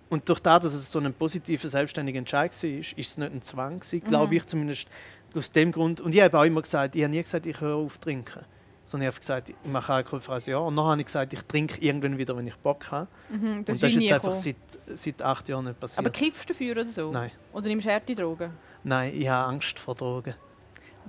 Und 0.08 0.26
durch 0.29 0.40
das, 0.40 0.62
dass 0.62 0.75
es 0.75 0.90
so 0.90 0.99
ein 1.00 1.12
positiver, 1.12 1.69
selbstständiger 1.69 2.19
Entscheid 2.19 2.50
war, 2.62 2.70
ist 2.70 2.96
es 2.99 3.19
nicht 3.19 3.32
ein 3.32 3.43
Zwang, 3.43 3.81
gewesen, 3.81 4.00
glaube 4.05 4.29
Mhm. 4.29 4.32
ich 4.35 4.46
zumindest. 4.46 4.88
Aus 5.37 5.50
dem 5.52 5.70
Grund. 5.73 6.00
Und 6.00 6.14
ich 6.14 6.23
habe 6.23 6.38
auch 6.38 6.44
immer 6.44 6.62
gesagt, 6.62 6.96
ich 6.96 7.02
habe 7.02 7.11
nie 7.14 7.23
gesagt, 7.23 7.44
ich 7.44 7.61
höre 7.61 7.75
auf 7.76 7.94
zu 7.94 8.00
trinken. 8.00 8.41
Sondern 8.87 9.06
ich 9.08 9.14
habe 9.14 9.20
gesagt, 9.20 9.50
ich 9.50 9.56
mache 9.70 9.93
alkoholfreies 9.93 10.46
Jahr. 10.46 10.64
Und 10.64 10.75
dann 10.76 10.87
habe 10.87 11.00
ich 11.00 11.06
gesagt, 11.06 11.34
ich 11.34 11.43
trinke 11.43 11.79
irgendwann 11.82 12.17
wieder, 12.17 12.34
wenn 12.34 12.46
ich 12.46 12.56
Bock 12.56 12.91
habe. 12.91 13.06
Mhm, 13.29 13.62
das 13.67 13.75
und 13.76 13.82
das 13.82 13.93
ist 13.93 14.00
jetzt 14.00 14.12
einfach 14.12 14.34
seit, 14.34 14.56
seit 14.94 15.20
acht 15.20 15.46
Jahren 15.50 15.67
nicht 15.67 15.79
passiert. 15.79 15.99
Aber 15.99 16.08
kiffst 16.11 16.49
du 16.49 16.55
dafür 16.55 16.73
oder 16.73 16.88
so? 16.88 17.12
Nein. 17.12 17.31
Oder 17.52 17.69
nimmst 17.69 17.87
du 17.87 17.93
harte 17.93 18.14
Drogen? 18.14 18.50
Nein, 18.84 19.12
ich 19.14 19.29
habe 19.29 19.49
Angst 19.52 19.79
vor 19.79 19.94
Drogen. 19.94 20.34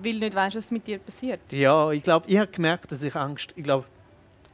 Weil 0.01 0.13
du 0.13 0.19
nicht 0.19 0.35
weißt, 0.35 0.55
was 0.55 0.71
mit 0.71 0.87
dir 0.87 0.99
passiert. 0.99 1.39
Ja, 1.51 1.91
ich 1.91 2.03
glaube, 2.03 2.25
ich 2.27 2.37
habe 2.37 2.51
gemerkt, 2.51 2.91
dass 2.91 3.03
ich 3.03 3.15
Angst, 3.15 3.53
ich 3.55 3.63
glaube, 3.63 3.85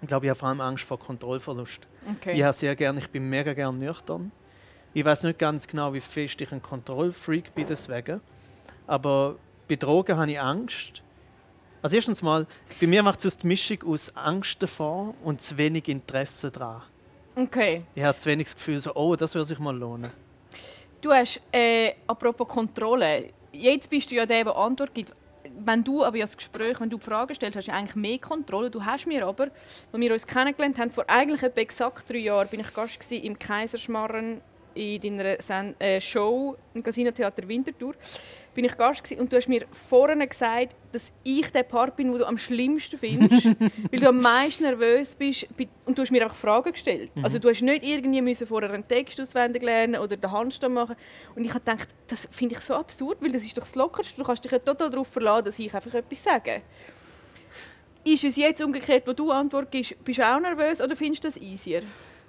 ich, 0.01 0.07
glaube, 0.07 0.25
ich 0.25 0.29
habe 0.29 0.39
vor 0.39 0.49
allem 0.49 0.61
Angst 0.61 0.83
vor 0.83 0.99
Kontrollverlust. 0.99 1.81
Okay. 2.17 2.33
Ich 2.33 2.43
habe 2.43 2.53
sehr 2.53 2.75
gern, 2.75 2.97
ich 2.97 3.09
bin 3.09 3.29
mega 3.29 3.53
gern 3.53 3.79
nüchtern. 3.79 4.31
Ich 4.93 5.03
weiß 5.03 5.23
nicht 5.23 5.39
ganz 5.39 5.67
genau, 5.67 5.93
wie 5.93 5.99
fest 5.99 6.39
ich 6.41 6.51
ein 6.51 6.61
Kontrollfreak 6.61 7.53
bin 7.53 7.65
deswegen. 7.67 8.21
Aber 8.87 9.35
bei 9.67 9.75
Drogen 9.75 10.17
habe 10.17 10.31
ich 10.31 10.39
Angst. 10.39 11.01
Also 11.81 11.95
erstens 11.97 12.21
mal, 12.21 12.47
bei 12.79 12.87
mir 12.87 13.03
macht 13.03 13.23
es 13.25 13.37
die 13.37 13.45
Mischung 13.45 13.83
aus 13.85 14.15
Angst 14.15 14.61
davor 14.61 15.13
und 15.23 15.41
zu 15.41 15.57
wenig 15.57 15.87
Interesse 15.87 16.49
daran. 16.49 16.81
okay. 17.35 17.83
Ich 17.93 18.03
habe 18.03 18.17
zu 18.17 18.29
wenig 18.29 18.47
das 18.47 18.55
Gefühl, 18.55 18.79
so, 18.79 18.95
oh, 18.95 19.15
das 19.15 19.35
würde 19.35 19.45
sich 19.45 19.59
mal 19.59 19.75
lohnen. 19.75 20.11
Du 21.01 21.11
hast, 21.11 21.39
äh, 21.51 21.93
apropos 22.07 22.47
Kontrolle, 22.47 23.29
jetzt 23.51 23.89
bist 23.89 24.09
du 24.09 24.15
ja 24.15 24.25
der, 24.25 24.45
der 24.45 24.55
Antwort 24.55 24.93
gibt. 24.93 25.13
Wenn 25.59 25.83
du 25.83 26.03
aber 26.03 26.17
das 26.17 26.35
Gespräch, 26.35 26.79
wenn 26.79 26.89
du 26.89 26.97
Fragen 26.97 27.33
stellst, 27.35 27.57
hast 27.57 27.67
du 27.67 27.73
eigentlich 27.73 27.95
mehr 27.95 28.19
Kontrolle. 28.19 28.69
Du 28.69 28.83
hast 28.83 29.07
mir 29.07 29.25
aber, 29.25 29.45
als 29.91 30.01
wir 30.01 30.13
uns 30.13 30.27
kennengelernt 30.27 30.79
haben, 30.79 30.91
vor 30.91 31.05
eigentlich 31.07 31.43
etwa 31.43 31.61
exakt 31.61 32.09
drei 32.09 32.17
Jahren, 32.17 32.47
bin 32.47 32.59
ich 32.59 32.73
Gast 32.73 33.11
im 33.11 33.37
Kaiserschmarren 33.37 34.41
in 34.75 35.01
deiner 35.01 35.41
Sen 35.41 35.79
äh, 35.79 35.99
Show 35.99 36.55
im 36.73 36.83
Casino 36.83 37.11
Theater 37.11 37.47
Winterthur. 37.47 37.95
Bin 38.53 38.65
ich 38.65 38.77
Gast 38.77 39.03
gewesen, 39.03 39.21
und 39.21 39.31
du 39.31 39.37
hast 39.37 39.49
mir 39.49 39.65
vorhin 39.71 40.27
gesagt, 40.27 40.75
dass 40.91 41.11
ich 41.23 41.49
der 41.51 41.63
Part 41.63 41.95
bin, 41.95 42.11
den 42.11 42.19
du 42.19 42.25
am 42.25 42.37
schlimmsten 42.37 42.97
findest, 42.97 43.45
weil 43.91 43.99
du 43.99 44.07
am 44.07 44.21
meisten 44.21 44.63
nervös 44.63 45.15
bist 45.15 45.47
bi- 45.57 45.67
und 45.85 45.97
du 45.97 46.01
hast 46.01 46.11
mir 46.11 46.23
einfach 46.23 46.37
Fragen 46.37 46.71
gestellt. 46.71 47.11
Also 47.21 47.39
du 47.39 47.49
hast 47.49 47.61
nicht 47.61 47.83
irgendwie 47.83 48.21
müssen 48.21 48.47
vorher 48.47 48.71
einen 48.71 48.87
Text 48.87 49.19
auswendig 49.19 49.63
lernen 49.63 49.99
oder 49.99 50.15
den 50.15 50.31
Handstand 50.31 50.73
machen 50.73 50.95
und 51.35 51.43
ich 51.43 51.53
habe 51.53 51.59
gedacht, 51.59 51.89
das 52.07 52.27
finde 52.31 52.55
ich 52.55 52.61
so 52.61 52.75
absurd, 52.75 53.17
weil 53.21 53.31
das 53.31 53.43
ist 53.43 53.57
doch 53.57 53.63
das 53.63 53.75
Lockerste. 53.75 54.15
Du 54.17 54.23
kannst 54.23 54.43
dich 54.43 54.51
ja 54.51 54.59
total 54.59 54.89
darauf 54.89 55.07
verlassen, 55.07 55.45
dass 55.45 55.59
ich 55.59 55.73
einfach 55.73 55.93
etwas 55.93 56.23
sage. 56.23 56.61
Ist 58.05 58.23
es 58.23 58.35
jetzt 58.35 58.61
umgekehrt, 58.61 59.07
wo 59.07 59.13
du 59.13 59.31
Antwort 59.31 59.71
gibst, 59.71 59.95
bist 60.05 60.19
du 60.19 60.23
auch 60.23 60.39
nervös 60.39 60.79
oder 60.79 60.95
findest 60.95 61.23
du 61.23 61.27
das 61.27 61.37
easier? 61.37 61.81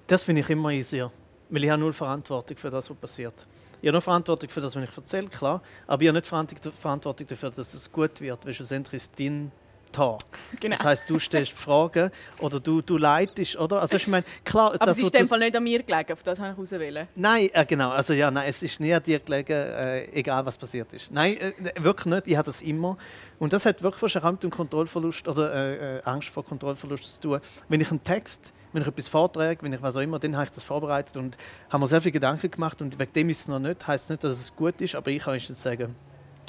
Das 0.07 0.23
finde 0.23 0.41
ich 0.41 0.49
immer 0.49 0.71
easier. 0.71 1.13
Weil 1.49 1.65
ich 1.65 1.71
habe 1.71 1.81
null 1.81 1.93
Verantwortung 1.93 2.57
für 2.57 2.71
das, 2.71 2.91
was 2.91 2.97
passiert. 2.97 3.35
Ich 3.81 3.89
habe 3.89 3.93
nur 3.93 4.03
Verantwortung 4.03 4.49
für 4.51 4.61
das, 4.61 4.75
was 4.75 4.83
ich 4.85 4.97
erzähle, 4.97 5.29
klar. 5.29 5.63
Aber 5.87 6.03
ich 6.03 6.09
habe 6.09 6.19
nicht 6.19 6.27
Verantwortung- 6.27 7.27
dafür, 7.27 7.51
dass 7.51 7.75
es 7.75 7.91
gut 7.93 8.21
wird. 8.21 8.45
Weil 8.45 8.55
schlussendlich 8.55 9.03
ist 9.03 9.13
dein 9.21 9.53
Talk. 9.93 10.23
Genau. 10.61 10.77
Das 10.77 10.85
heißt, 10.85 11.05
du 11.09 11.19
stellst 11.19 11.53
Fragen 11.57 12.11
oder 12.41 12.59
du, 12.59 12.83
du 12.83 12.99
leitest, 12.99 13.57
oder? 13.57 13.81
Also 13.81 13.97
ich 13.97 14.07
meine, 14.09 14.25
klar, 14.45 14.75
Aber 14.75 14.79
das, 14.79 14.97
es 14.97 15.03
ist 15.03 15.03
was 15.05 15.13
in 15.21 15.25
dem 15.25 15.29
Fall 15.29 15.39
nicht 15.39 15.57
an 15.57 15.63
mir 15.63 15.83
gelegen, 15.83 16.13
auf 16.13 16.23
das 16.23 16.39
habe 16.39 16.53
ich 16.53 16.59
auswählen. 16.59 17.07
Nein, 17.15 17.49
äh, 17.53 17.65
genau. 17.65 17.91
Also 17.91 18.13
ja, 18.13 18.31
nein, 18.31 18.47
es 18.49 18.63
ist 18.63 18.81
nie 18.81 18.93
an 18.93 19.03
dir 19.03 19.21
gelegen, 19.21 19.53
äh, 19.53 20.05
egal 20.13 20.45
was 20.45 20.59
passiert 20.59 20.93
ist. 20.93 21.11
Nein, 21.13 21.37
äh, 21.39 21.53
wirklich 21.79 22.07
nicht. 22.07 22.27
Ich 22.27 22.37
habe 22.37 22.47
das 22.47 22.61
immer. 22.63 22.99
Und 23.39 23.53
das 23.53 23.65
hat 23.65 23.83
wirklich 23.83 24.03
wahrscheinlich 24.03 24.27
auch 24.27 24.33
mit 24.33 24.43
dem 24.43 24.51
Kontrollverlust 24.51 25.29
oder 25.29 25.55
äh, 25.55 25.99
äh, 25.99 26.03
Angst 26.03 26.29
vor 26.31 26.45
Kontrollverlust 26.45 27.15
zu 27.15 27.21
tun. 27.21 27.41
Wenn 27.69 27.81
ich 27.81 27.91
einen 27.91 28.03
Text, 28.03 28.53
wenn 28.73 28.83
ich 28.83 28.89
etwas 28.89 29.09
vortrage, 29.09 29.63
wenn 29.63 29.73
ich 29.73 29.83
was 29.83 29.97
auch 29.97 30.01
immer, 30.01 30.19
dann 30.19 30.35
habe 30.37 30.47
ich 30.47 30.51
das 30.53 30.65
vorbereitet 30.65 31.17
und 31.17 31.37
habe 31.71 31.81
mir 31.81 31.89
sehr 31.89 32.01
viele 32.01 32.13
Gedanken 32.13 32.51
gemacht 32.51 32.81
und 32.83 32.99
wegen 32.99 33.13
dem 33.13 33.31
ist 33.31 33.41
es 33.41 33.49
noch 33.49 33.59
nicht. 33.59 33.87
Heißt 33.87 34.11
nicht, 34.11 34.23
dass 34.23 34.39
es 34.39 34.55
gut 34.55 34.81
ist, 34.81 34.95
aber 34.95 35.11
ich 35.11 35.23
kann 35.23 35.35
jetzt 35.35 35.63
sagen, 35.63 35.95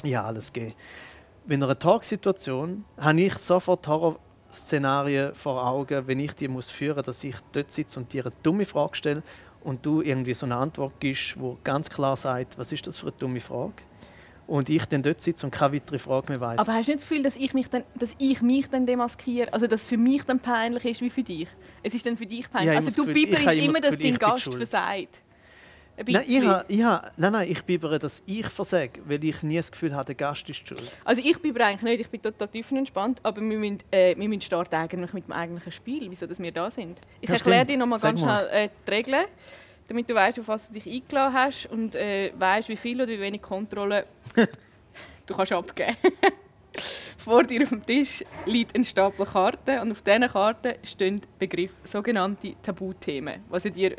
ja, 0.04 0.24
alles 0.24 0.52
geht. 0.52 0.76
In 1.48 1.62
einer 1.62 1.78
Talksituation 1.78 2.84
habe 2.98 3.20
ich 3.20 3.34
sofort 3.34 3.86
Horrorszenarien 3.88 5.34
vor 5.34 5.66
Augen, 5.66 6.06
wenn 6.06 6.20
ich 6.20 6.34
die 6.34 6.48
muss 6.48 6.68
führen, 6.68 7.02
dass 7.02 7.24
ich 7.24 7.36
dort 7.52 7.72
sitze 7.72 7.98
und 7.98 8.12
dir 8.12 8.26
eine 8.26 8.34
dumme 8.42 8.66
Frage 8.66 8.94
stelle 8.94 9.22
und 9.62 9.84
du 9.84 10.02
irgendwie 10.02 10.34
so 10.34 10.46
eine 10.46 10.56
Antwort 10.56 11.00
gibst, 11.00 11.40
wo 11.40 11.58
ganz 11.64 11.88
klar 11.88 12.16
sagt, 12.16 12.58
was 12.58 12.72
ist 12.72 12.86
das 12.86 12.98
für 12.98 13.08
eine 13.08 13.16
dumme 13.18 13.40
Frage? 13.40 13.74
Und 14.46 14.70
ich 14.70 14.86
dann 14.86 15.02
dort 15.02 15.20
sitze 15.20 15.46
und 15.46 15.52
keine 15.52 15.74
weitere 15.74 15.98
Frage 15.98 16.32
mehr 16.32 16.40
weiß. 16.40 16.58
Aber 16.58 16.72
hast 16.72 16.86
du 16.86 16.92
nicht 16.92 17.02
das 17.02 17.08
Gefühl, 17.08 17.22
dass 17.22 17.36
ich 17.36 17.52
mich 17.52 17.68
dann, 17.68 17.82
dass 17.94 18.14
ich 18.18 18.40
mich 18.40 18.70
dann 18.70 18.86
demaskiere? 18.86 19.52
Also, 19.52 19.66
dass 19.66 19.82
es 19.82 19.86
für 19.86 19.98
mich 19.98 20.24
dann 20.24 20.40
peinlich 20.40 20.84
ist 20.86 21.00
wie 21.02 21.10
für 21.10 21.22
dich? 21.22 21.48
Es 21.82 21.94
ist 21.94 22.04
dann 22.06 22.16
für 22.16 22.26
dich 22.26 22.50
peinlich. 22.50 22.72
Ja, 22.72 22.78
also, 22.78 22.90
du 22.90 23.06
Gefühl- 23.06 23.14
bibberst 23.26 23.46
immer 23.56 23.80
das 23.80 23.90
dass 23.92 23.98
dein 23.98 24.18
Gast 24.18 24.44
schuld. 24.44 24.56
versagt. 24.56 25.22
Ein 25.96 26.04
nein, 26.12 26.24
ich 26.28 26.40
ha, 26.46 26.64
ich 26.68 26.82
ha, 26.84 27.10
nein, 27.16 27.32
nein, 27.32 27.50
ich 27.50 27.60
bibere, 27.64 27.98
dass 27.98 28.22
ich 28.24 28.46
versage, 28.46 29.00
weil 29.06 29.24
ich 29.24 29.42
nie 29.42 29.56
das 29.56 29.72
Gefühl 29.72 29.96
habe, 29.96 30.04
der 30.06 30.14
Gast 30.14 30.48
ist 30.48 30.66
schuld. 30.68 30.92
Also 31.04 31.20
ich 31.24 31.36
bin 31.42 31.60
eigentlich 31.60 31.82
nicht, 31.82 32.00
ich 32.02 32.08
bin 32.08 32.22
total 32.22 32.46
tiefenentspannt, 32.46 33.18
aber 33.24 33.40
wir 33.40 33.58
müssen, 33.58 33.78
äh, 33.90 34.14
wir 34.16 34.28
müssen 34.28 34.40
starten 34.42 34.76
eigentlich 34.76 35.12
mit 35.12 35.26
dem 35.26 35.32
eigentlichen 35.32 35.72
Spiel, 35.72 36.08
wieso 36.08 36.26
dass 36.28 36.38
wir 36.38 36.52
da 36.52 36.70
sind. 36.70 37.00
Ich 37.20 37.28
Ja, 37.28 37.34
erkläre 37.34 37.58
stimmt. 37.64 37.70
dir 37.72 37.78
noch 37.78 37.86
mal 37.86 37.98
Sag 37.98 38.10
ganz 38.10 38.20
mal. 38.20 38.46
schnell 38.48 38.64
äh, 38.66 38.68
die 38.86 38.90
Regeln, 38.92 39.24
damit 39.88 40.08
du 40.08 40.14
weißt, 40.14 40.38
auf 40.38 40.46
was 40.46 40.68
du 40.68 40.74
dich 40.74 40.86
eingeladen 40.86 41.34
hast 41.34 41.66
und 41.66 41.96
äh, 41.96 42.30
weißt, 42.38 42.68
wie 42.68 42.76
viel 42.76 42.98
oder 43.02 43.10
wie 43.10 43.18
wenig 43.20 43.42
Kontrolle 43.42 44.06
du 45.26 45.34
kannst 45.34 45.50
abgeben. 45.50 45.96
Vor 47.18 47.44
dir 47.44 47.62
auf 47.62 47.70
dem 47.70 47.84
Tisch 47.84 48.24
liegt 48.46 48.74
ein 48.74 48.84
Stapel 48.84 49.26
Karten 49.26 49.80
und 49.80 49.92
auf 49.92 50.02
diesen 50.02 50.28
Karten 50.28 50.74
stehen 50.82 51.20
Begriff 51.38 51.72
sogenannte 51.84 52.54
Tabuthemen, 52.62 53.42
was 53.48 53.64
ja 53.64 53.70
dir 53.70 53.96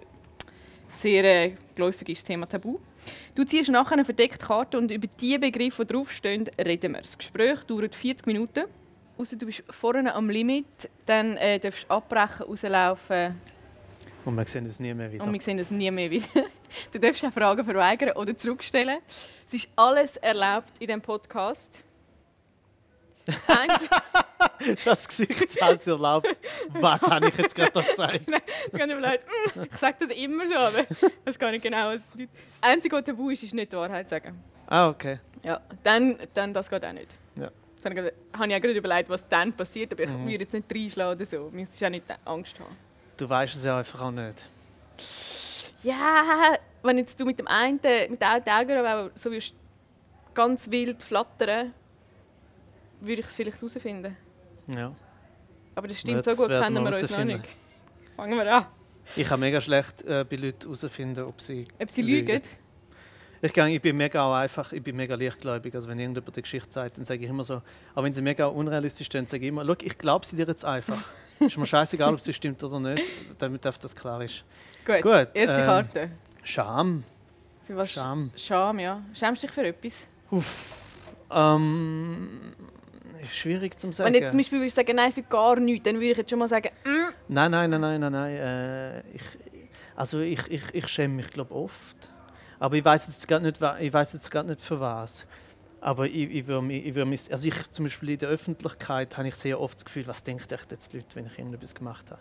sehr 0.90 1.24
äh, 1.24 1.56
geläufig 1.76 2.10
ist, 2.10 2.22
das 2.22 2.26
Thema 2.26 2.48
Tabu. 2.48 2.80
Du 3.36 3.44
ziehst 3.44 3.70
nachher 3.70 3.94
eine 3.94 4.06
verdeckte 4.06 4.46
Karte 4.46 4.78
und 4.78 4.92
über 4.92 5.08
die 5.08 5.38
Begriffe, 5.38 5.86
die 5.86 5.94
draufstehen, 5.94 6.50
reden 6.58 6.94
wir. 6.94 7.02
Das 7.02 7.18
Gespräch 7.18 7.64
dauert 7.64 7.96
40 7.96 8.28
Minuten. 8.28 8.66
Außer 9.18 9.36
du 9.36 9.46
bist 9.46 9.64
vorne 9.70 10.14
am 10.14 10.30
Limit, 10.30 10.90
dann 11.06 11.36
äh, 11.38 11.60
darfst 11.60 11.84
du 11.84 11.94
abbrechen, 11.94 12.46
rauslaufen 12.46 13.36
Und 14.26 14.36
wir 14.36 14.46
sehen 14.46 14.66
uns 14.66 14.80
nie 14.80 14.94
mehr 14.94 15.12
wieder. 15.12 15.26
und 15.26 15.34
wir 15.34 15.42
sehen 15.42 15.58
das 15.58 15.72
nie 15.72 15.92
mehr 15.92 16.10
wieder. 16.10 16.28
Du 16.92 17.00
darfst 17.00 17.26
auch 17.26 17.32
Fragen 17.34 17.66
verweigern 17.66 18.16
oder 18.16 18.38
zurückstellen. 18.38 19.00
Es 19.48 19.56
ist 19.56 19.70
alles 19.76 20.18
erlaubt 20.18 20.74
in 20.80 20.86
diesem 20.86 21.02
Podcast. 21.02 21.84
Das 24.60 24.84
Das 24.84 25.08
Gesicht 25.08 25.62
hat 25.62 25.78
es 25.78 25.88
erlaubt. 25.88 26.28
Was 26.74 27.02
habe 27.04 27.30
ich 27.30 27.38
jetzt 27.38 27.56
gerade 27.56 27.72
gesagt? 27.82 28.22
Jetzt 28.28 28.74
gehen 28.76 28.90
die 28.90 28.94
Leute, 28.96 29.24
«Mm, 29.56 29.64
ich 29.64 29.74
sage 29.78 29.96
das 30.02 30.12
immer 30.12 30.46
so, 30.46 30.56
aber 30.56 30.86
das 31.26 31.40
gar 31.40 31.52
nicht 31.52 31.64
genau. 31.64 31.90
bedeutet. 31.92 32.08
Das 32.16 32.28
Einzige, 32.70 32.96
was 32.98 33.04
tabu 33.06 33.30
ist, 33.30 33.44
ist 33.44 33.54
nicht 33.54 33.72
die 33.72 33.78
Wahrheit 33.78 34.10
sagen. 34.10 34.44
Ah, 34.68 34.90
okay. 34.90 35.20
Ja, 35.44 35.62
dann, 35.84 36.18
dann 36.34 36.54
das 36.54 36.70
geht 36.70 36.84
auch 36.86 36.92
nicht. 36.92 37.16
Ja. 37.36 37.50
Das 37.82 37.86
habe 37.92 38.00
ich 38.02 38.14
ich 38.52 38.56
auch 38.56 38.62
gerade 38.62 38.74
überlegt, 38.74 39.10
was 39.10 39.28
dann 39.28 39.54
passiert, 39.54 39.94
aber 39.94 40.04
ich 40.04 40.10
Mhm. 40.10 40.28
würde 40.28 40.44
jetzt 40.44 40.54
nicht 40.54 40.66
reinschlagen 40.74 41.16
oder 41.16 41.26
so. 41.26 41.50
Müsstest 41.52 41.84
auch 41.84 41.90
nicht 41.90 42.04
Angst 42.26 42.60
haben. 42.60 42.76
Du 43.18 43.30
weißt 43.30 43.56
es 43.56 43.64
ja 43.64 43.78
einfach 43.78 44.02
auch 44.02 44.12
nicht. 44.12 44.48
Ja, 45.84 46.54
wenn 46.84 46.98
jetzt 46.98 47.20
du 47.20 47.26
mit 47.26 47.40
dem 47.40 47.48
einen, 47.48 47.80
mit 48.10 48.22
der 48.22 48.30
einen 48.32 48.50
Augen 48.50 49.12
so 49.16 49.32
wirst 49.32 49.54
ganz 50.34 50.70
wild 50.70 51.02
flattern, 51.02 51.74
würde 53.02 53.22
ich 53.22 53.28
es 53.28 53.36
vielleicht 53.36 53.58
herausfinden. 53.62 54.16
Ja. 54.68 54.94
Aber 55.76 55.88
das 55.88 56.00
stimmt, 56.00 56.26
Ja, 56.26 56.36
so 56.36 56.42
gut 56.42 56.50
kennen 56.50 56.84
wir 56.84 57.02
uns 57.02 57.10
noch 57.10 57.24
nicht. 57.24 57.46
Fangen 58.16 58.38
wir 58.38 58.56
an. 58.56 58.66
Ich 59.16 59.28
kann 59.28 59.40
mega 59.40 59.60
schlecht 59.60 60.04
äh, 60.04 60.26
bei 60.30 60.36
Leuten 60.36 60.62
herausfinden, 60.62 61.24
ob 61.24 61.42
sie. 61.42 61.66
Ob 61.80 61.90
sie 61.90 62.02
lügen? 62.02 62.42
Ich, 63.42 63.54
gang, 63.54 63.72
ich 63.72 63.82
bin 63.82 63.96
mega 63.96 64.22
auch 64.24 64.36
einfach, 64.36 64.74
ich 64.74 64.84
bin 64.84 64.98
mega 64.98 65.16
leichtgläubig. 65.16 65.74
Also 65.74 65.88
wenn 65.88 65.98
irgendjemand 65.98 66.36
die 66.36 66.42
Geschichte 66.42 66.72
sagt, 66.72 66.98
dann 66.98 67.06
sage 67.06 67.24
ich 67.24 67.30
immer 67.30 67.46
so, 67.46 67.62
auch 67.96 68.04
wenn 68.04 68.14
sie 68.14 68.22
mega 68.22 68.46
unrealistisch 68.48 69.08
ist, 69.08 69.14
dann 69.14 69.28
sage 69.28 69.44
ich 69.44 69.50
immer, 69.50 69.68
ich 69.82 69.98
glaube 69.98 70.26
sie 70.26 70.36
dir 70.36 70.46
jetzt 70.46 70.66
einfach. 70.66 71.02
ist 71.40 71.58
mir 71.58 71.66
scheißegal, 71.66 72.14
ob 72.14 72.20
sie 72.20 72.34
stimmt 72.34 72.62
oder 72.64 72.80
nicht, 72.80 73.04
damit 73.38 73.64
das 73.64 73.96
klar 73.96 74.22
ist. 74.22 74.44
Gut. 74.86 75.02
Gut, 75.02 75.30
Erste 75.34 75.62
ähm, 75.62 75.66
Karte. 75.66 76.12
Scham. 76.44 77.04
Für 77.66 77.78
was? 77.78 77.92
Scham. 77.92 78.32
Scham, 78.36 78.80
ja. 78.80 79.02
Schämst 79.14 79.42
du 79.42 79.48
dich 79.48 79.54
für 79.54 79.66
etwas? 79.66 80.08
Ähm, 81.32 82.54
ist 82.78 82.79
schwierig 83.28 83.80
zu 83.80 83.92
sagen. 83.92 84.08
Wenn 84.08 84.14
jetzt 84.22 84.30
zum 84.32 84.40
Beispiel 84.40 84.60
würdest 84.60 84.78
du 84.78 84.82
sagen, 84.82 84.96
nein, 84.96 85.12
für 85.12 85.24
gar 85.24 85.60
nichts, 85.60 85.84
dann 85.86 85.96
würde 85.96 86.12
ich 86.12 86.18
jetzt 86.18 86.30
schon 86.30 86.40
mal 86.40 86.50
sagen, 86.50 86.70
mm, 86.86 86.90
Nein, 87.28 87.52
nein, 87.52 87.70
nein, 87.70 87.82
nein, 87.82 88.00
nein, 88.02 88.12
nein. 88.12 88.36
Äh, 88.36 89.00
ich, 89.16 89.22
also 89.96 90.20
ich, 90.20 90.40
ich, 90.50 90.64
ich 90.74 90.88
schäme 90.88 91.16
mich 91.16 91.30
glaube 91.30 91.54
oft. 91.54 92.12
Aber 92.60 92.76
ich 92.76 92.84
weiß 92.84 93.08
jetzt 93.08 93.28
gar 93.28 93.40
nicht, 93.40 93.60
wa- 93.62 93.78
ich 93.80 93.92
weiß 93.94 94.14
jetzt 94.14 94.30
gar 94.32 94.44
nicht 94.44 94.62
für 94.62 94.80
was. 94.80 95.26
Aber 95.82 96.06
ich, 96.08 96.30
ich 96.30 96.46
würde 96.48 96.62
mich, 96.66 96.86
ich 96.86 96.94
würde 96.96 97.10
mich, 97.10 97.32
also 97.32 97.48
ich 97.48 97.72
zum 97.72 97.86
Beispiel 97.86 98.10
in 98.10 98.20
der 98.20 98.28
Öffentlichkeit 98.30 99.16
habe 99.18 99.30
ich 99.30 99.36
sehr 99.36 99.62
oft 99.62 99.76
das 99.78 99.86
Gefühl, 99.86 100.06
was 100.08 100.22
denken 100.24 100.44
echt 100.54 100.70
jetzt 100.72 100.92
die 100.92 100.98
Leute, 100.98 101.16
wenn 101.16 101.26
ich 101.28 101.40
irgendetwas 101.40 101.74
gemacht 101.74 102.12
habe. 102.12 102.20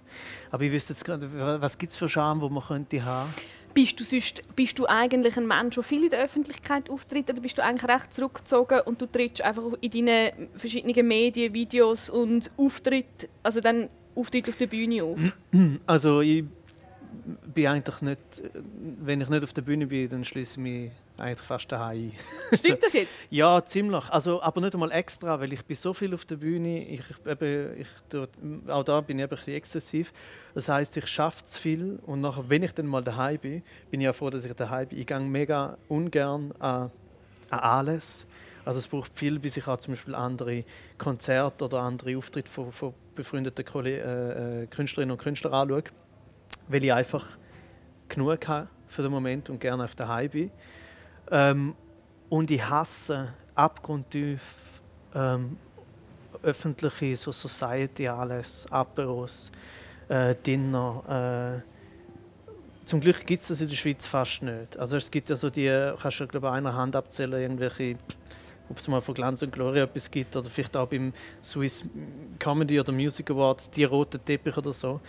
Aber 0.53 0.63
ich 0.63 0.71
wüsste 0.71 0.93
jetzt 0.93 1.05
gerade, 1.05 1.33
wa- 1.37 1.61
was 1.61 1.77
gibt 1.77 1.91
es 1.93 1.99
für 1.99 2.09
Scham, 2.09 2.41
wo 2.41 2.49
man 2.49 2.63
könnte 2.63 3.05
haben? 3.05 3.35
Bist 3.79 4.01
du, 4.01 4.03
sonst, 4.03 4.43
bist 4.57 4.77
du 4.81 4.87
eigentlich 4.87 5.37
ein 5.37 5.47
Mensch, 5.47 5.77
der 5.77 5.85
viel 5.85 6.03
in 6.03 6.11
der 6.11 6.25
Öffentlichkeit 6.25 6.91
auftritt, 6.91 7.31
oder 7.31 7.41
bist 7.41 7.59
du 7.59 7.63
eigentlich 7.63 7.89
recht 7.89 8.13
zurückgezogen 8.13 8.81
und 8.87 9.01
du 9.01 9.07
trittst 9.07 9.41
einfach 9.43 9.63
in 9.81 9.91
deinen 9.93 10.49
verschiedenen 10.57 11.07
Medien, 11.07 11.55
Videos 11.55 12.11
und 12.11 12.51
Auftritt, 12.57 13.29
also 13.45 13.61
dann 13.61 13.89
Auftritt 14.17 14.49
auf 14.49 14.57
der 14.57 14.67
Bühne 14.67 15.05
auf? 15.05 15.21
Also 15.87 16.23
ich 16.23 16.45
bin 17.55 17.67
eigentlich 17.67 18.01
nicht, 18.03 18.21
wenn 19.01 19.21
ich 19.21 19.29
nicht 19.29 19.45
auf 19.45 19.53
der 19.53 19.63
Bühne 19.63 19.87
bin, 19.87 20.09
dann 20.09 20.25
schließe 20.25 20.53
ich 20.53 20.59
mich 20.59 20.91
eigentlich 21.17 21.47
fast 21.47 21.71
daheim 21.71 21.89
ein. 21.89 22.13
Stimmt 22.59 22.83
das 22.83 22.93
jetzt? 22.93 23.13
Ja, 23.31 23.65
ziemlich. 23.65 24.09
Also, 24.11 24.43
aber 24.43 24.61
nicht 24.61 24.75
einmal 24.75 24.93
extra, 24.93 25.41
weil 25.41 25.53
ich 25.53 25.65
bin 25.65 25.77
so 25.77 25.93
viel 25.93 26.15
auf 26.15 26.25
der 26.25 26.37
Bühne. 26.37 26.87
Ich, 26.87 27.01
ich, 27.01 27.27
eben, 27.27 27.81
ich, 27.81 28.69
auch 28.69 28.85
da 28.85 29.01
bin 29.01 29.19
ich 29.19 29.25
eben 29.25 29.33
ein 29.33 29.37
bisschen 29.37 29.55
exzessiv. 29.55 30.13
Das 30.55 30.69
heißt, 30.69 30.97
ich 30.97 31.07
schaffe 31.07 31.45
zu 31.47 31.61
viel 31.61 31.99
und 32.07 32.21
nachher, 32.21 32.49
wenn 32.49 32.63
ich 32.63 32.73
dann 32.73 32.87
mal 32.87 33.03
daheim 33.03 33.39
bin, 33.39 33.63
bin 33.91 34.01
ich 34.01 34.05
ja 34.05 34.13
froh, 34.13 34.31
dass 34.31 34.45
ich 34.45 34.53
daheim 34.53 34.89
bin. 34.89 34.99
Ich 34.99 35.07
gehe 35.07 35.21
mega 35.21 35.77
ungern 35.89 36.53
an, 36.59 36.91
an 37.51 37.59
alles. 37.59 38.27
Also 38.65 38.81
es 38.81 38.87
braucht 38.87 39.17
viel, 39.17 39.39
bis 39.39 39.57
ich 39.57 39.67
auch 39.67 39.79
zum 39.79 39.95
Beispiel 39.95 40.15
andere 40.15 40.65
Konzerte 40.99 41.65
oder 41.65 41.81
andere 41.81 42.19
Auftritte 42.19 42.51
von, 42.51 42.71
von 42.71 42.93
befreundeten 43.15 43.65
Kolle 43.65 43.91
äh, 43.91 44.63
äh, 44.63 44.67
Künstlerinnen 44.67 45.13
und 45.13 45.19
Künstlern 45.19 45.55
anschaue, 45.55 45.85
weil 46.69 46.85
ich 46.85 46.93
einfach 46.93 47.27
genug 48.09 48.47
habe 48.49 48.69
für 48.87 49.03
den 49.03 49.11
Moment 49.11 49.51
und 49.51 49.61
gerne 49.61 49.85
auf 49.85 49.95
daheim 49.95 50.31
bin. 50.31 50.51
Ähm, 51.31 51.75
und 52.29 52.51
ich 52.51 52.63
hasse 52.63 53.33
abgrundtief 53.55 54.43
ähm, 55.15 55.57
öffentliche 56.43 57.17
so 57.17 57.33
Society 57.33 58.09
alles, 58.09 58.67
Aperos, 58.71 59.51
äh, 60.09 60.35
Dinner. 60.35 61.63
Äh, 61.65 62.87
zum 62.87 63.01
Glück 63.01 63.27
gibt 63.27 63.43
es 63.43 63.49
das 63.49 63.61
in 63.61 63.69
der 63.69 63.77
Schweiz 63.77 64.07
fast 64.07 64.43
nicht. 64.43 64.79
Also 64.79 64.97
es 64.97 65.11
gibt 65.11 65.29
ja 65.29 65.37
so 65.37 65.51
die, 65.51 65.93
kannst 66.01 66.21
du 66.21 66.27
glaube 66.27 66.51
einer 66.51 66.75
Hand 66.75 66.97
abzählen, 66.97 67.41
irgendwelche, 67.41 67.97
ob 68.71 68.79
es 68.79 68.89
mal 68.89 69.01
von 69.01 69.15
Glanz 69.15 69.43
und 69.43 69.53
Gloria 69.53 69.85
etwas 69.85 70.11
gibt 70.11 70.35
oder 70.37 70.49
vielleicht 70.49 70.77
auch 70.77 70.89
beim 70.89 71.13
Swiss 71.43 71.85
Comedy 72.39 72.81
oder 72.81 72.93
Music 72.93 73.31
Awards, 73.31 73.71
die 73.71 73.85
roten 73.85 74.25
Teppich 74.25 74.57
oder 74.57 74.73
so. 74.73 75.01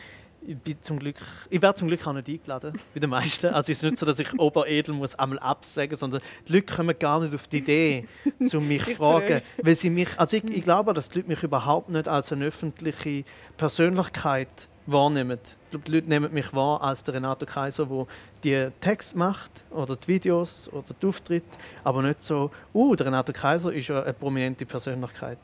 Ich, 0.45 0.57
bin 0.57 0.81
zum 0.81 0.99
Glück, 0.99 1.17
ich 1.49 1.61
werde 1.61 1.77
zum 1.77 1.87
Glück 1.89 2.05
auch 2.07 2.13
nicht 2.13 2.27
eingeladen, 2.27 2.73
bei 2.93 2.99
den 2.99 3.09
meisten. 3.09 3.47
Also 3.47 3.71
es 3.71 3.79
ist 3.79 3.83
nicht 3.83 3.97
so, 3.97 4.05
dass 4.05 4.19
ich 4.19 4.39
Oberedel 4.39 4.95
muss 4.95 5.15
einmal 5.15 5.39
absagen, 5.39 5.97
sondern 5.97 6.21
die 6.47 6.53
Leute 6.53 6.73
kommen 6.73 6.97
gar 6.97 7.19
nicht 7.19 7.35
auf 7.35 7.47
die 7.47 7.57
Idee, 7.57 8.07
zu 8.47 8.59
mich 8.61 8.85
zu 8.85 8.95
fragen, 8.95 9.41
weil 9.61 9.75
sie 9.75 9.89
mich, 9.89 10.09
also 10.17 10.37
ich, 10.37 10.43
ich 10.45 10.61
glaube, 10.63 10.93
dass 10.93 11.09
die 11.09 11.19
Leute 11.19 11.29
mich 11.29 11.43
überhaupt 11.43 11.89
nicht 11.89 12.07
als 12.07 12.31
eine 12.31 12.45
öffentliche 12.45 13.25
Persönlichkeit 13.57 14.69
wahrnehmen. 14.91 15.39
Ich 15.43 15.71
glaube, 15.71 15.85
die 15.85 15.91
Leute 15.91 16.09
nehmen 16.09 16.33
mich 16.33 16.53
wahr 16.53 16.81
als 16.81 17.03
der 17.03 17.15
Renato 17.15 17.45
Kaiser, 17.45 17.87
der 18.43 18.69
die 18.69 18.79
Text 18.79 19.15
macht 19.15 19.51
oder 19.69 19.95
die 19.95 20.07
Videos 20.07 20.69
oder 20.71 20.95
die 20.99 21.05
Auftritte, 21.05 21.57
aber 21.83 22.01
nicht 22.01 22.21
so, 22.21 22.51
uh, 22.73 22.95
der 22.95 23.07
Renato 23.07 23.33
Kaiser 23.33 23.71
ist 23.73 23.87
ja 23.87 24.01
eine 24.01 24.13
prominente 24.13 24.65
Persönlichkeit. 24.65 25.39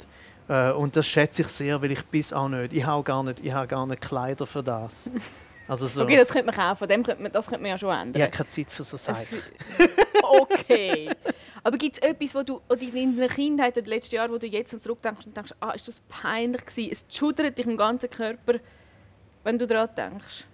Äh, 0.47 0.71
und 0.71 0.95
das 0.95 1.07
schätze 1.07 1.41
ich 1.41 1.47
sehr, 1.47 1.81
weil 1.81 1.91
ich 1.91 2.03
bis 2.05 2.31
auch 2.33 2.47
nicht. 2.47 2.73
Ich 2.73 2.85
habe 2.85 3.03
gar 3.03 3.23
nicht, 3.23 3.43
ich 3.43 3.51
habe 3.51 3.67
gar 3.67 3.85
nicht 3.85 4.01
Kleider 4.01 4.45
für 4.45 4.63
das. 4.63 5.09
Also 5.67 5.87
so, 5.87 6.03
Okay, 6.03 6.17
das 6.17 6.29
könnte 6.29 6.45
man 6.45 6.53
kaufen. 6.53 6.87
Dem 6.87 7.01
könnte 7.01 7.23
man, 7.23 7.31
das 7.31 7.47
könnte 7.47 7.61
man 7.63 7.71
ja 7.71 7.77
schon 7.79 7.89
ändern. 7.89 8.13
ich 8.15 8.21
habe 8.21 8.31
keine 8.31 8.47
Zeit 8.49 8.69
für 8.69 8.83
so 8.83 8.97
Sachen. 8.97 9.39
okay. 10.21 11.09
Aber 11.63 11.75
gibt 11.79 11.95
es 11.95 12.01
etwas, 12.07 12.35
wo 12.35 12.43
du 12.43 12.61
in 12.79 13.17
deiner 13.17 13.27
Kindheit, 13.27 13.75
in 13.75 13.83
den 13.83 13.89
letzten 13.89 14.13
Jahren, 14.13 14.31
wo 14.31 14.37
du 14.37 14.45
jetzt 14.45 14.79
zurückdenkst 14.79 15.25
und 15.25 15.35
denkst, 15.35 15.53
ah, 15.59 15.71
ist 15.71 15.87
das 15.87 15.99
peinlich 16.07 16.63
gewesen? 16.67 16.89
Es 16.91 17.03
schudert 17.17 17.57
dich 17.57 17.65
im 17.65 17.77
ganzen 17.77 18.11
Körper, 18.11 18.59
wenn 19.43 19.57
du 19.57 19.65
daran 19.65 19.89
denkst. 19.97 20.45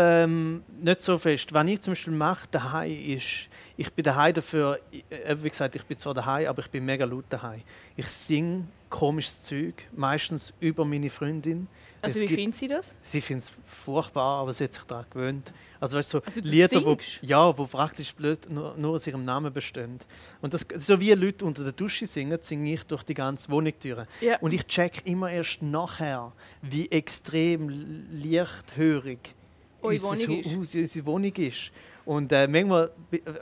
Ähm, 0.00 0.62
nicht 0.80 1.02
so 1.02 1.18
fest. 1.18 1.52
Was 1.52 1.66
ich 1.66 1.80
zum 1.80 1.90
Beispiel 1.90 2.12
mache 2.12 2.46
daheim 2.52 2.92
ist, 3.16 3.48
ich 3.76 3.92
bin 3.92 4.04
daheim 4.04 4.32
dafür, 4.32 4.78
äh, 5.10 5.34
wie 5.40 5.48
gesagt, 5.50 5.74
ich 5.74 5.84
bin 5.84 5.98
zwar 5.98 6.14
daheim, 6.14 6.46
aber 6.46 6.62
ich 6.62 6.70
bin 6.70 6.84
mega 6.84 7.04
laut 7.04 7.24
daheim. 7.28 7.62
Ich 7.96 8.06
singe 8.06 8.68
komisches 8.88 9.42
Zeug, 9.42 9.74
meistens 9.96 10.54
über 10.60 10.84
meine 10.84 11.10
Freundin. 11.10 11.66
Also 12.00 12.20
Es 12.20 12.30
wie 12.30 12.34
findet 12.34 12.56
sie 12.58 12.68
das? 12.68 12.94
Sie 13.02 13.20
findet 13.20 13.46
es 13.46 13.52
furchtbar, 13.64 14.42
aber 14.42 14.52
sie 14.52 14.64
hat 14.64 14.72
sich 14.72 14.84
daran 14.84 15.04
gewöhnt. 15.10 15.52
Also 15.80 15.98
weißt 15.98 16.14
du, 16.14 16.18
so 16.18 16.24
Also 16.24 16.40
du 16.42 16.48
Lieder, 16.48 16.84
wo, 16.84 16.90
singst? 16.90 17.18
ja, 17.22 17.58
wo 17.58 17.66
praktisch 17.66 18.14
blöd 18.14 18.48
nur, 18.48 18.76
nur 18.76 18.92
aus 18.92 19.06
ihrem 19.08 19.24
Namen 19.24 19.52
bestehen. 19.52 19.98
Und 20.40 20.54
das, 20.54 20.64
so 20.76 21.00
wie 21.00 21.12
Leute 21.12 21.44
unter 21.44 21.64
der 21.64 21.72
Dusche 21.72 22.06
singen, 22.06 22.38
singe 22.40 22.72
ich 22.74 22.84
durch 22.84 23.02
die 23.02 23.14
ganze 23.14 23.50
Wohnungstür. 23.50 24.06
Ja. 24.20 24.38
Und 24.38 24.54
ich 24.54 24.64
check 24.68 25.04
immer 25.06 25.28
erst 25.28 25.60
nachher, 25.60 26.32
wie 26.62 26.88
extrem 26.88 27.68
lichthörig 27.68 29.34
unser 29.80 30.28
Wohnung 30.28 30.40
ist. 30.40 30.56
Haus, 30.56 30.74
unsere 30.74 31.06
Wohnung 31.06 31.32
ist. 31.34 31.72
Und 32.04 32.32
äh, 32.32 32.48
manchmal, 32.48 32.90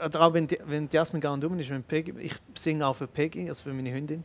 oder 0.05 0.21
auch 0.21 0.33
wenn, 0.33 0.47
die, 0.47 0.57
wenn 0.65 0.89
die 0.89 0.95
Jasmin 0.95 1.21
gar 1.21 1.37
nicht 1.37 1.45
um 1.45 1.57
ist, 1.57 1.69
wenn 1.69 1.83
Peggy, 1.83 2.13
ich 2.19 2.33
singe 2.57 2.85
auch 2.85 2.95
für 2.95 3.07
Peggy, 3.07 3.47
also 3.47 3.63
für 3.63 3.73
meine 3.73 3.93
Hündin. 3.93 4.23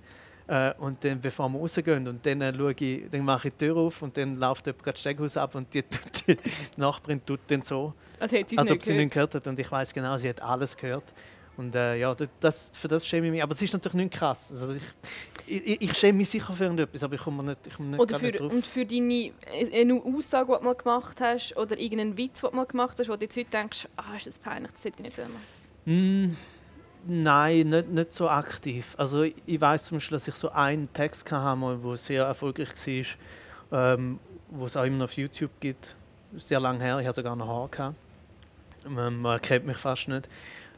Äh, 0.49 0.75
und 0.79 1.05
dann, 1.05 1.21
bevor 1.21 1.49
wir 1.49 1.61
rausgehen, 1.61 2.09
und 2.09 2.27
dann, 2.27 2.41
äh, 2.41 2.53
schaue 2.53 2.75
ich, 2.77 3.09
dann 3.11 3.25
mache 3.25 3.49
ich 3.49 3.55
die 3.55 3.67
Tür 3.67 3.77
auf 3.77 4.03
und 4.03 4.17
dann 4.17 4.37
läuft 4.37 4.67
jemand 4.67 4.83
gerade 4.83 4.95
das 4.95 5.01
Steckhaus 5.01 5.37
ab 5.37 5.55
und 5.55 5.73
die, 5.73 5.85
die, 6.27 6.37
Nachbarin 6.77 7.25
tut 7.25 7.41
dann 7.47 7.63
so, 7.63 7.95
Also 8.19 8.37
als 8.37 8.71
ob 8.71 8.83
sie 8.83 8.95
nicht 8.95 9.13
gehört 9.13 9.35
hat. 9.35 9.47
Und 9.47 9.59
ich 9.59 9.71
weiß 9.71 9.95
genau, 9.95 10.17
sie 10.19 10.29
hat 10.29 10.43
alles 10.43 10.77
gehört. 10.77 11.05
Und 11.57 11.75
äh, 11.75 11.97
ja, 11.97 12.15
das- 12.41 12.71
für 12.75 12.89
das 12.89 13.07
schäme 13.07 13.27
ich 13.27 13.33
mich. 13.33 13.43
Aber 13.43 13.53
es 13.53 13.61
ist 13.61 13.73
natürlich 13.73 13.95
nicht 13.95 14.13
krass. 14.15 14.51
Also 14.53 14.75
ich, 14.75 14.83
ich, 15.47 15.83
ich 15.83 15.95
schäme 15.99 16.19
mich 16.19 16.31
sicher 16.31 16.53
für 16.55 16.65
irgendetwas, 16.65 17.03
aber 17.03 17.15
ich 17.15 17.21
komme 17.21 17.43
nicht, 17.43 17.67
ich 17.67 17.75
komme 17.75 17.91
nicht, 17.91 18.01
Oder 18.01 18.19
für, 18.19 18.33
drauf. 18.33 18.53
und 18.53 18.67
für 18.67 18.87
deine 18.87 19.33
äh, 19.53 19.81
eine 19.83 19.95
Aussage, 20.03 20.51
die 20.53 20.59
du 20.59 20.65
mal 20.65 20.75
gemacht 20.75 21.21
hast, 21.21 21.57
oder 21.57 21.79
irgendeinen 21.79 22.17
Witz, 22.17 22.41
den 22.41 22.51
du 22.51 22.57
mal 22.57 22.65
gemacht 22.67 22.99
hast, 22.99 23.09
wo 23.09 23.17
du 23.17 23.25
jetzt 23.25 23.37
heute 23.37 23.51
denkst, 23.51 23.87
ah, 23.97 24.17
ist 24.17 24.27
das 24.27 24.39
peinlich, 24.39 24.73
das 24.73 24.85
hätte 24.85 25.03
ich 25.03 25.09
nicht 25.17 25.19
machen. 25.19 25.37
Mm, 25.85 26.37
nein, 27.07 27.69
nicht, 27.69 27.89
nicht 27.91 28.13
so 28.15 28.29
aktiv. 28.31 28.95
Also 28.97 29.23
ich, 29.23 29.35
ich 29.45 29.61
weiß 29.61 29.85
zum 29.85 29.97
Beispiel, 29.97 30.17
dass 30.17 30.29
ich 30.29 30.35
so 30.35 30.51
einen 30.53 30.91
Text 30.93 31.31
hatte, 31.31 31.79
der 31.85 31.97
sehr 31.97 32.25
erfolgreich 32.25 32.69
war, 33.71 33.95
ähm, 33.95 34.19
wo 34.49 34.65
es 34.67 34.77
auch 34.77 34.85
immer 34.85 34.99
noch 34.99 35.05
auf 35.05 35.17
YouTube 35.17 35.51
gibt. 35.61 35.97
Sehr 36.37 36.61
lange 36.61 36.81
her, 36.83 36.99
ich 36.99 37.07
hatte 37.07 37.17
sogar 37.17 37.37
noch 37.37 37.47
Haar. 37.49 37.69
Gehabt. 37.69 37.97
Ähm, 38.87 39.21
man 39.21 39.41
kennt 39.41 39.67
mich 39.67 39.77
fast 39.77 40.09
nicht. 40.09 40.29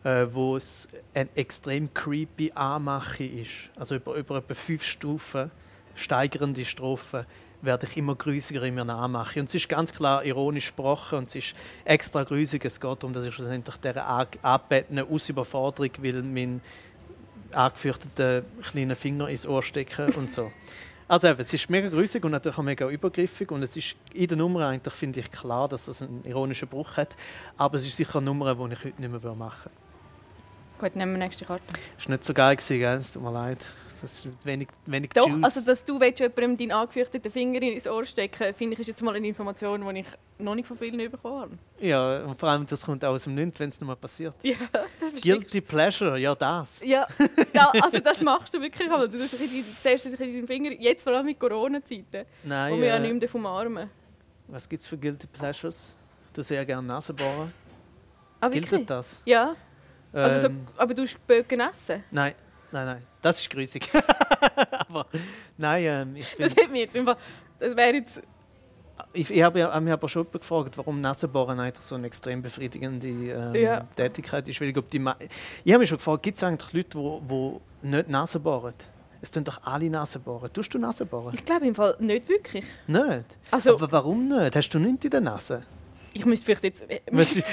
Äh, 0.04 0.26
wo 0.34 0.58
es 0.58 0.86
eine 1.14 1.30
extrem 1.34 1.92
creepy 1.94 2.52
Anmache 2.54 3.24
ist. 3.24 3.70
Also 3.74 3.94
über, 3.94 4.14
über 4.16 4.36
etwa 4.36 4.52
fünf 4.52 4.84
Stufen, 4.84 5.50
steigernde 5.94 6.62
Strophen, 6.66 7.24
werde 7.62 7.86
ich 7.86 7.96
immer 7.96 8.14
grüßiger 8.14 8.62
in 8.64 8.74
mir 8.74 8.86
anmachen. 8.86 9.40
Und 9.40 9.48
es 9.48 9.54
ist 9.54 9.66
ganz 9.66 9.94
klar 9.94 10.22
ironisch 10.22 10.66
gesprochen 10.66 11.20
und 11.20 11.28
es 11.28 11.36
ist 11.36 11.54
extra 11.86 12.22
grüßig. 12.22 12.62
Es 12.66 12.78
geht 12.78 13.02
darum, 13.02 13.14
dass 13.14 13.24
ich 13.24 13.34
schlussendlich 13.34 13.78
dieser 13.78 14.06
angebetenen 14.06 15.08
Ausüberforderung 15.08 15.90
will, 16.00 16.22
meinen 16.22 16.60
angefürchteten 17.52 18.44
kleinen 18.62 18.96
Finger 18.96 19.30
ins 19.30 19.46
Ohr 19.46 19.62
stecken 19.62 20.12
und 20.16 20.30
so. 20.30 20.52
Also 21.06 21.28
eben, 21.28 21.38
es 21.38 21.52
ist 21.52 21.68
mega 21.68 21.90
grüßig 21.90 22.24
und 22.24 22.30
natürlich 22.30 22.56
auch 22.56 22.62
mega 22.62 22.88
übergriffig 22.88 23.50
und 23.52 23.62
es 23.62 23.76
ist 23.76 23.94
in 24.14 24.26
der 24.26 24.38
Nummer 24.38 24.66
eigentlich, 24.68 24.94
finde 24.94 25.20
ich, 25.20 25.30
klar, 25.30 25.68
dass 25.68 25.86
es 25.86 26.00
einen 26.00 26.24
ironischen 26.24 26.66
Bruch 26.66 26.96
hat, 26.96 27.14
aber 27.58 27.76
es 27.76 27.86
ist 27.86 27.98
sicher 27.98 28.16
eine 28.16 28.24
Nummer, 28.24 28.54
die 28.54 28.72
ich 28.72 28.84
heute 28.84 29.02
nicht 29.02 29.22
mehr 29.22 29.34
machen 29.34 29.70
würde. 29.70 29.83
Gut, 30.84 30.96
nehmen 30.96 31.12
wir 31.12 31.18
die 31.18 31.24
nächste 31.24 31.46
Karte. 31.46 31.62
Es 31.98 32.06
war 32.06 32.12
nicht 32.12 32.24
so 32.26 32.34
geil, 32.34 32.56
gewesen, 32.56 32.78
gell? 32.78 32.98
es 32.98 33.12
tut 33.14 33.22
mir 33.22 33.32
leid. 33.32 33.58
Das 34.02 34.22
ist 34.26 34.44
wenig, 34.44 34.68
wenig 34.84 35.08
Doch, 35.14 35.26
Juice. 35.26 35.42
also 35.42 35.60
dass 35.62 35.82
du 35.82 35.98
jemandem 35.98 36.58
deinen 36.58 36.72
angefürchteten 36.72 37.32
Finger 37.32 37.62
ins 37.62 37.86
Ohr 37.86 38.04
stecken 38.04 38.52
finde 38.52 38.74
ich, 38.74 38.80
ist 38.80 38.88
jetzt 38.88 39.00
mal 39.00 39.14
eine 39.14 39.26
Information, 39.26 39.82
die 39.94 40.00
ich 40.00 40.06
noch 40.38 40.54
nicht 40.54 40.68
von 40.68 40.76
vielen 40.76 41.10
bekommen 41.10 41.40
habe. 41.40 41.58
ja, 41.80 42.22
und 42.24 42.38
vor 42.38 42.50
allem, 42.50 42.66
das 42.66 42.84
kommt 42.84 43.02
auch 43.02 43.12
aus 43.14 43.24
dem 43.24 43.34
Nichts, 43.34 43.58
wenn 43.60 43.70
es 43.70 43.80
nochmal 43.80 43.96
passiert. 43.96 44.34
Ja, 44.42 44.56
das 45.00 45.22
Guilty 45.22 45.62
Pleasure, 45.62 46.18
ja 46.18 46.34
das. 46.34 46.82
Ja, 46.84 47.06
ja, 47.54 47.72
also 47.80 48.00
das 48.00 48.20
machst 48.20 48.52
du 48.52 48.60
wirklich. 48.60 48.90
Aber 48.90 49.08
du 49.08 49.16
tust 49.16 49.40
ein 49.40 49.48
bisschen, 49.48 49.60
ein 49.90 49.94
bisschen 49.94 50.18
deinen 50.18 50.46
Finger, 50.46 50.72
jetzt 50.72 51.02
vor 51.02 51.14
allem 51.14 51.24
mit 51.24 51.40
Corona-Zeiten, 51.40 52.26
Nein, 52.42 52.74
wo 52.74 52.78
wir 52.78 52.88
ja 52.88 52.96
äh, 52.96 53.00
nicht 53.00 53.12
mehr 53.12 53.20
davon 53.22 53.40
umarmen. 53.40 53.88
was 54.48 54.68
gibt 54.68 54.82
es 54.82 54.86
für 54.86 54.98
Guilty 54.98 55.28
Pleasures? 55.28 55.96
Du 56.34 56.42
sehr 56.42 56.62
gerne 56.66 56.86
Nase 56.86 57.14
bohren. 57.14 57.54
Ah, 58.38 58.50
Gilt 58.50 58.90
das? 58.90 59.22
Ja, 59.24 59.56
also 60.22 60.38
so, 60.38 60.46
Ähm, 60.46 60.66
aber 60.76 60.94
du 60.94 61.02
hast 61.02 61.26
Böcken 61.26 61.60
essen? 61.60 62.04
Nein, 62.10 62.34
nein, 62.72 62.86
nein. 62.86 63.02
Das 63.22 63.40
ist 63.40 63.50
grusig. 63.50 63.88
aber 64.88 65.06
nein, 65.56 65.84
ähm, 65.84 66.16
ich 66.16 66.28
Das 66.36 66.52
finde... 66.52 66.62
hat 66.62 66.70
mich 66.70 66.80
jetzt 66.82 66.96
einfach... 66.96 67.16
Das 67.58 67.76
wäre 67.76 67.94
jetzt... 67.94 68.20
Ich, 69.12 69.28
ich 69.30 69.42
habe 69.42 69.80
mich 69.80 69.92
aber 69.92 70.08
schon 70.08 70.30
gefragt, 70.30 70.76
warum 70.78 71.00
Nasenbohren 71.00 71.58
eigentlich 71.58 71.84
so 71.84 71.96
eine 71.96 72.06
extrem 72.06 72.42
befriedigende 72.42 73.08
ähm, 73.08 73.54
Ja. 73.54 73.80
Tätigkeit 73.96 74.48
ist. 74.48 74.60
Weil 74.60 74.68
ich, 74.68 74.74
glaub, 74.74 74.88
die 74.90 75.00
Ma- 75.00 75.16
ich 75.64 75.72
habe 75.72 75.80
mich 75.80 75.88
schon 75.88 75.98
gefragt, 75.98 76.22
gibt 76.22 76.36
es 76.36 76.44
eigentlich 76.44 76.72
Leute, 76.72 76.98
die, 77.28 77.86
nicht 77.88 78.08
Nase 78.08 78.38
bohren? 78.38 78.74
Es 79.20 79.30
tun 79.30 79.42
doch 79.42 79.60
alle 79.64 79.88
Nase 79.90 80.18
bohren. 80.18 80.52
Tust 80.52 80.72
du 80.74 80.78
Nase 80.78 81.06
bohren? 81.06 81.34
Ich 81.34 81.44
glaube 81.44 81.66
im 81.66 81.74
Fall 81.74 81.96
nicht 81.98 82.28
wirklich. 82.28 82.64
Nicht? 82.86 83.24
Also, 83.50 83.74
Aber 83.74 83.90
warum 83.90 84.28
nicht? 84.28 84.54
Hast 84.54 84.68
du 84.70 84.78
nichts 84.78 85.04
in 85.04 85.10
der 85.10 85.20
Nase? 85.22 85.62
Ich 86.14 86.24
müsste 86.24 86.46
vielleicht 86.46 86.64
jetzt... 86.64 86.90
äh, 86.90 87.00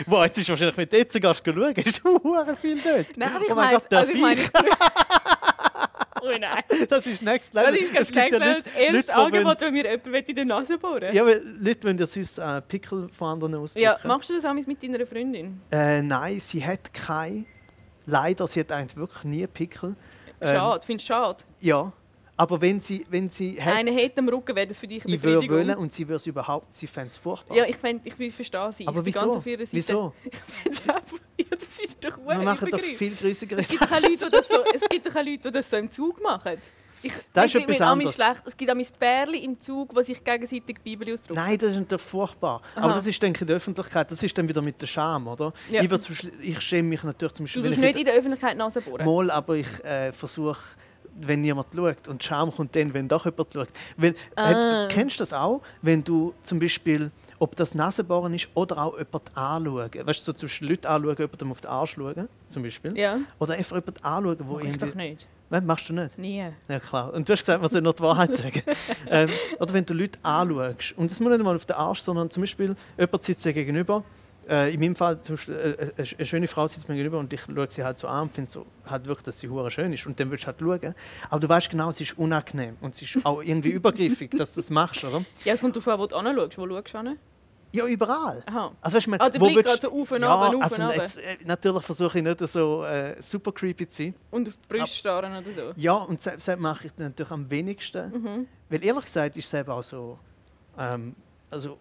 wow, 0.06 0.24
jetzt 0.24 0.38
ist 0.38 0.50
wahrscheinlich 0.50 0.78
mit 0.78 0.93
jetzt 0.93 1.19
gehst 1.19 1.47
du 1.47 1.54
schauen. 1.54 1.74
Du 2.04 2.24
hure 2.24 2.56
viel 2.56 2.80
dort? 2.82 3.17
Nein, 3.17 3.30
aber 3.36 3.43
ich 3.45 3.52
oh 3.52 3.56
mein 3.56 3.65
meine... 3.65 3.78
Gott, 3.80 3.91
darf 3.91 4.02
Also 4.02 4.12
ich 4.13 4.21
meine... 4.21 4.41
oh 6.21 6.38
nein. 6.39 6.63
Das 6.89 7.06
ist 7.06 7.21
next 7.21 7.56
Das 7.56 7.65
level. 7.65 7.80
ist 7.80 7.93
ganz 7.93 8.12
gibt 8.12 8.32
ja 8.32 8.39
das 8.39 8.56
Leute- 8.65 8.69
erste 8.78 8.93
Leute, 8.93 9.06
die 9.08 9.12
Angebot, 9.12 9.62
wenn 9.62 9.74
mir 9.74 9.91
jemand 9.91 10.30
in 10.30 10.36
die 10.36 10.45
Nase 10.45 10.78
bohren 10.78 11.13
Ja, 11.13 11.21
aber 11.24 11.36
Leute 11.36 11.84
wollen 11.88 11.97
ja 11.97 12.08
sonst 12.08 12.38
äh, 12.38 12.62
Pickel 12.62 13.10
von 13.10 13.28
anderen 13.30 13.56
ausdrücken. 13.56 13.84
Ja, 13.84 13.97
machst 14.04 14.30
du 14.30 14.36
das 14.36 14.45
auch 14.45 14.54
mit 14.54 14.82
deiner 14.84 15.06
Freundin? 15.06 15.62
Äh, 15.71 16.02
nein, 16.02 16.39
sie 16.39 16.65
hat 16.65 16.93
keine. 16.93 17.45
Leider, 18.06 18.47
sie 18.47 18.60
hat 18.62 18.71
eigentlich 18.71 18.97
wirklich 18.97 19.24
nie 19.26 19.47
Pickel. 19.47 19.95
Ähm, 20.41 20.56
Schade, 20.56 20.86
findest 20.86 21.08
du 21.10 21.13
schade? 21.13 21.43
Ja, 21.60 21.93
aber 22.41 22.60
wenn 22.62 22.80
sie, 22.80 23.06
wenn 23.10 23.30
sie 23.30 23.62
hat, 23.62 23.75
Einer 23.75 23.91
hätte 23.91 24.19
am 24.19 24.30
Rücken, 24.30 24.56
wäre 24.56 24.67
das 24.67 24.80
für 24.80 24.88
dich 24.88 25.06
eine 25.06 25.15
ich 25.15 25.21
würde 25.21 25.47
wollen 25.49 25.75
und 25.77 25.93
sie 25.93 26.08
würde 26.08 26.15
es 26.17 26.25
überhaupt, 26.25 26.73
sie 26.73 26.88
fände 26.88 27.10
es 27.10 27.17
furchtbar. 27.17 27.56
Ja, 27.56 27.65
ich, 27.65 27.75
fänd, 27.77 28.06
ich 28.06 28.17
will 28.17 28.32
verstehen 28.32 28.71
sie. 28.71 28.88
aber 28.88 28.99
ich 29.01 29.06
wieso? 29.06 29.19
ganz 29.21 29.36
auf 29.36 29.45
ihrer 29.45 29.65
Seite. 29.65 29.73
Wieso? 29.77 30.13
Ich 30.25 30.38
fänd's 30.63 30.89
einfach- 30.89 31.17
ja, 31.38 31.45
das 31.51 31.80
ist 31.80 32.04
doch 32.04 32.17
Wir 32.25 32.38
machen 32.39 32.69
doch 32.71 32.80
viel 32.80 33.15
größere 33.15 33.56
Es 33.60 33.67
gibt 33.67 33.82
Leute, 33.89 34.30
das 34.32 34.47
so, 34.47 34.56
es 34.73 34.82
gibt 34.89 35.06
doch 35.08 35.15
auch 35.15 35.23
Leute, 35.25 35.38
die 35.39 35.51
das 35.51 35.69
so 35.69 35.77
im 35.77 35.89
Zug 35.91 36.21
machen. 36.21 36.58
Ich, 37.04 37.12
Das 37.34 37.45
ich 37.45 37.56
ist 37.56 37.63
etwas 37.63 37.82
anderes. 37.82 38.13
schlecht. 38.13 38.43
Es 38.45 38.56
gibt 38.56 38.69
auch 38.71 38.75
Pärchen 38.99 39.34
im 39.34 39.60
Zug, 39.60 39.95
die 39.95 40.04
sich 40.04 40.23
gegenseitig 40.23 40.65
die 40.77 40.95
Bibel 40.95 41.12
ausdrücken. 41.13 41.34
Nein, 41.34 41.58
das 41.58 41.71
ist 41.71 41.77
natürlich 41.80 42.01
furchtbar. 42.04 42.62
Aha. 42.75 42.84
Aber 42.86 42.93
das 42.93 43.08
ist, 43.08 43.21
denke 43.23 43.38
ich, 43.38 43.41
in 43.41 43.47
der 43.47 43.56
Öffentlichkeit. 43.56 44.12
Das 44.12 44.21
ist 44.21 44.38
dann 44.38 44.47
wieder 44.47 44.62
mit 44.62 44.80
der 44.80 44.86
Scham, 44.86 45.27
oder? 45.27 45.51
Ja. 45.71 45.82
Ich, 45.82 45.89
ich 46.41 46.62
schäme 46.62 46.89
mich 46.89 47.04
natürlich 47.04 47.34
zum 47.34 47.45
Du 47.45 47.51
Beispiel, 47.54 47.63
tust 47.69 47.82
wenn 47.82 47.86
nicht 47.88 47.95
ich 47.95 47.99
in 48.01 48.06
der 48.06 48.13
Öffentlichkeit 48.15 48.56
Nase 48.58 48.82
bohren. 48.82 49.04
mal, 49.04 49.32
aber 49.32 49.56
ich 49.56 49.84
äh, 49.84 50.12
versuche, 50.12 50.60
wenn 51.19 51.41
niemand 51.41 51.67
schaut. 51.76 52.08
Und 52.08 52.24
Scham 52.24 52.52
kommt 52.54 52.76
dann, 52.76 52.93
wenn 52.93 53.08
doch 53.08 53.26
jemand 53.26 53.54
schaut. 53.54 53.67
Weil, 53.97 54.15
Ah. 54.36 54.88
kennst 54.89 55.17
du 55.19 55.21
das 55.24 55.34
auch, 55.34 55.62
wenn 55.82 56.04
du 56.04 56.34
zum 56.43 56.60
Beispiel, 56.60 57.12
ob 57.39 57.56
das 57.56 57.74
Nasenbohren 57.76 58.34
ist 58.34 58.47
oder 58.54 58.78
auch 58.84 58.97
jemand 58.97 59.36
anschauen. 59.36 59.89
Weißt 60.08 60.19
du, 60.21 60.24
so 60.26 60.34
zum 60.34 60.47
Beispiel 60.47 60.69
Leute 60.69 60.89
anschauen, 60.89 61.15
jemandem 61.17 61.52
auf 61.52 61.62
den 61.62 61.69
Arsch 61.71 61.95
schauen, 61.95 62.30
zum 62.50 62.63
Beispiel. 62.63 62.97
Ja, 62.97 63.19
Oder 63.39 63.56
einfach 63.56 63.76
jemanden 63.78 64.04
anschauen, 64.04 64.38
wo 64.47 64.54
mach 64.58 64.63
ich 64.63 64.78
doch 64.78 64.88
irgendwie... 64.88 65.10
nicht. 65.12 65.28
Nein, 65.50 65.65
machst 65.65 65.89
du 65.89 65.93
nicht? 65.93 66.17
Nie. 66.17 66.45
Ja, 66.69 66.80
klar. 66.80 67.13
Und 67.13 67.28
du 67.28 67.34
hast 67.34 67.41
gesagt, 67.41 67.62
man 67.62 67.69
soll 67.69 67.82
nur 67.82 67.93
die 67.93 68.00
Wahrheit 68.02 68.38
sagen. 68.38 68.62
ähm, 69.10 69.30
oder 69.60 69.74
wenn 69.74 69.86
du 69.86 69.93
Leute 69.93 70.17
anschaust. 70.24 70.93
Und 70.97 71.12
das 71.12 71.19
muss 71.19 71.30
nicht 71.30 71.43
mal 71.43 71.56
auf 71.56 71.65
den 71.65 71.76
Arsch, 71.76 72.00
sondern 72.00 72.30
zum 72.30 72.41
Beispiel, 72.41 72.74
jemand 72.97 73.24
sitzt 73.24 73.43
dir 73.43 73.52
gegenüber. 73.52 74.02
Äh, 74.51 74.73
in 74.73 74.81
meinem 74.81 74.95
Fall, 74.97 75.17
äh, 75.47 75.51
äh, 75.51 75.91
eine 76.17 76.25
schöne 76.25 76.47
Frau 76.47 76.67
sitzt 76.67 76.89
mir 76.89 76.95
gegenüber 76.95 77.19
und 77.19 77.31
ich 77.31 77.39
schaue 77.41 77.67
sie 77.69 77.83
halt 77.85 77.97
so 77.97 78.07
an 78.09 78.23
und 78.23 78.35
finde 78.35 78.51
so, 78.51 78.65
halt 78.85 79.05
wirklich, 79.05 79.23
dass 79.23 79.39
sie 79.39 79.47
hure 79.47 79.71
schön 79.71 79.93
ist. 79.93 80.05
Und 80.05 80.19
dann 80.19 80.29
willst 80.29 80.43
du 80.43 80.47
halt 80.47 80.59
schauen. 80.59 80.93
Aber 81.29 81.39
du 81.39 81.47
weißt 81.47 81.69
genau, 81.69 81.87
es 81.89 82.01
ist 82.01 82.17
unangenehm. 82.17 82.75
Und 82.81 82.93
es 82.93 83.01
ist 83.01 83.25
auch 83.25 83.41
irgendwie 83.43 83.69
übergriffig, 83.69 84.31
dass 84.31 84.53
du 84.53 84.59
das 84.59 84.69
machst, 84.69 85.05
oder? 85.05 85.23
Ja, 85.45 85.53
es 85.53 85.61
kommt 85.61 85.77
an, 85.87 85.99
wo 85.99 86.05
du 86.05 86.15
anschaust. 86.17 86.57
Wo 86.57 86.67
schaust 86.67 86.93
du 86.93 86.97
hin? 86.97 87.17
Ja, 87.73 87.85
überall. 87.85 88.43
Aha. 88.47 88.73
Also, 88.81 88.97
weißt 88.97 89.07
du, 89.07 89.13
Ah, 89.21 89.29
der 89.29 89.39
wo 89.39 89.45
Blick 89.45 89.65
willst- 89.65 89.85
auf 89.85 90.11
und 90.11 90.21
ja, 90.21 90.47
runter, 90.49 90.57
auf 90.65 90.77
also 90.79 90.91
jetzt, 90.99 91.17
äh, 91.19 91.37
Natürlich 91.45 91.83
versuche 91.83 92.17
ich 92.17 92.23
nicht 92.25 92.39
so 92.49 92.83
äh, 92.83 93.15
super 93.21 93.53
creepy 93.53 93.87
zu 93.87 94.03
sein. 94.03 94.15
Und 94.31 94.49
auf 94.49 94.55
die 94.55 94.67
Brüste 94.67 94.97
starren 94.97 95.31
oder 95.37 95.51
so. 95.53 95.71
Ja, 95.77 95.93
und 95.93 96.25
das, 96.25 96.45
das 96.45 96.59
mache 96.59 96.87
ich 96.87 96.91
natürlich 96.97 97.31
am 97.31 97.49
wenigsten. 97.49 98.11
Mhm. 98.11 98.47
Weil 98.69 98.83
ehrlich 98.83 99.05
gesagt 99.05 99.37
ist 99.37 99.45
es 99.45 99.53
eben 99.53 99.69
auch 99.71 99.83
so, 99.83 100.19
ähm, 100.77 101.15
also 101.49 101.77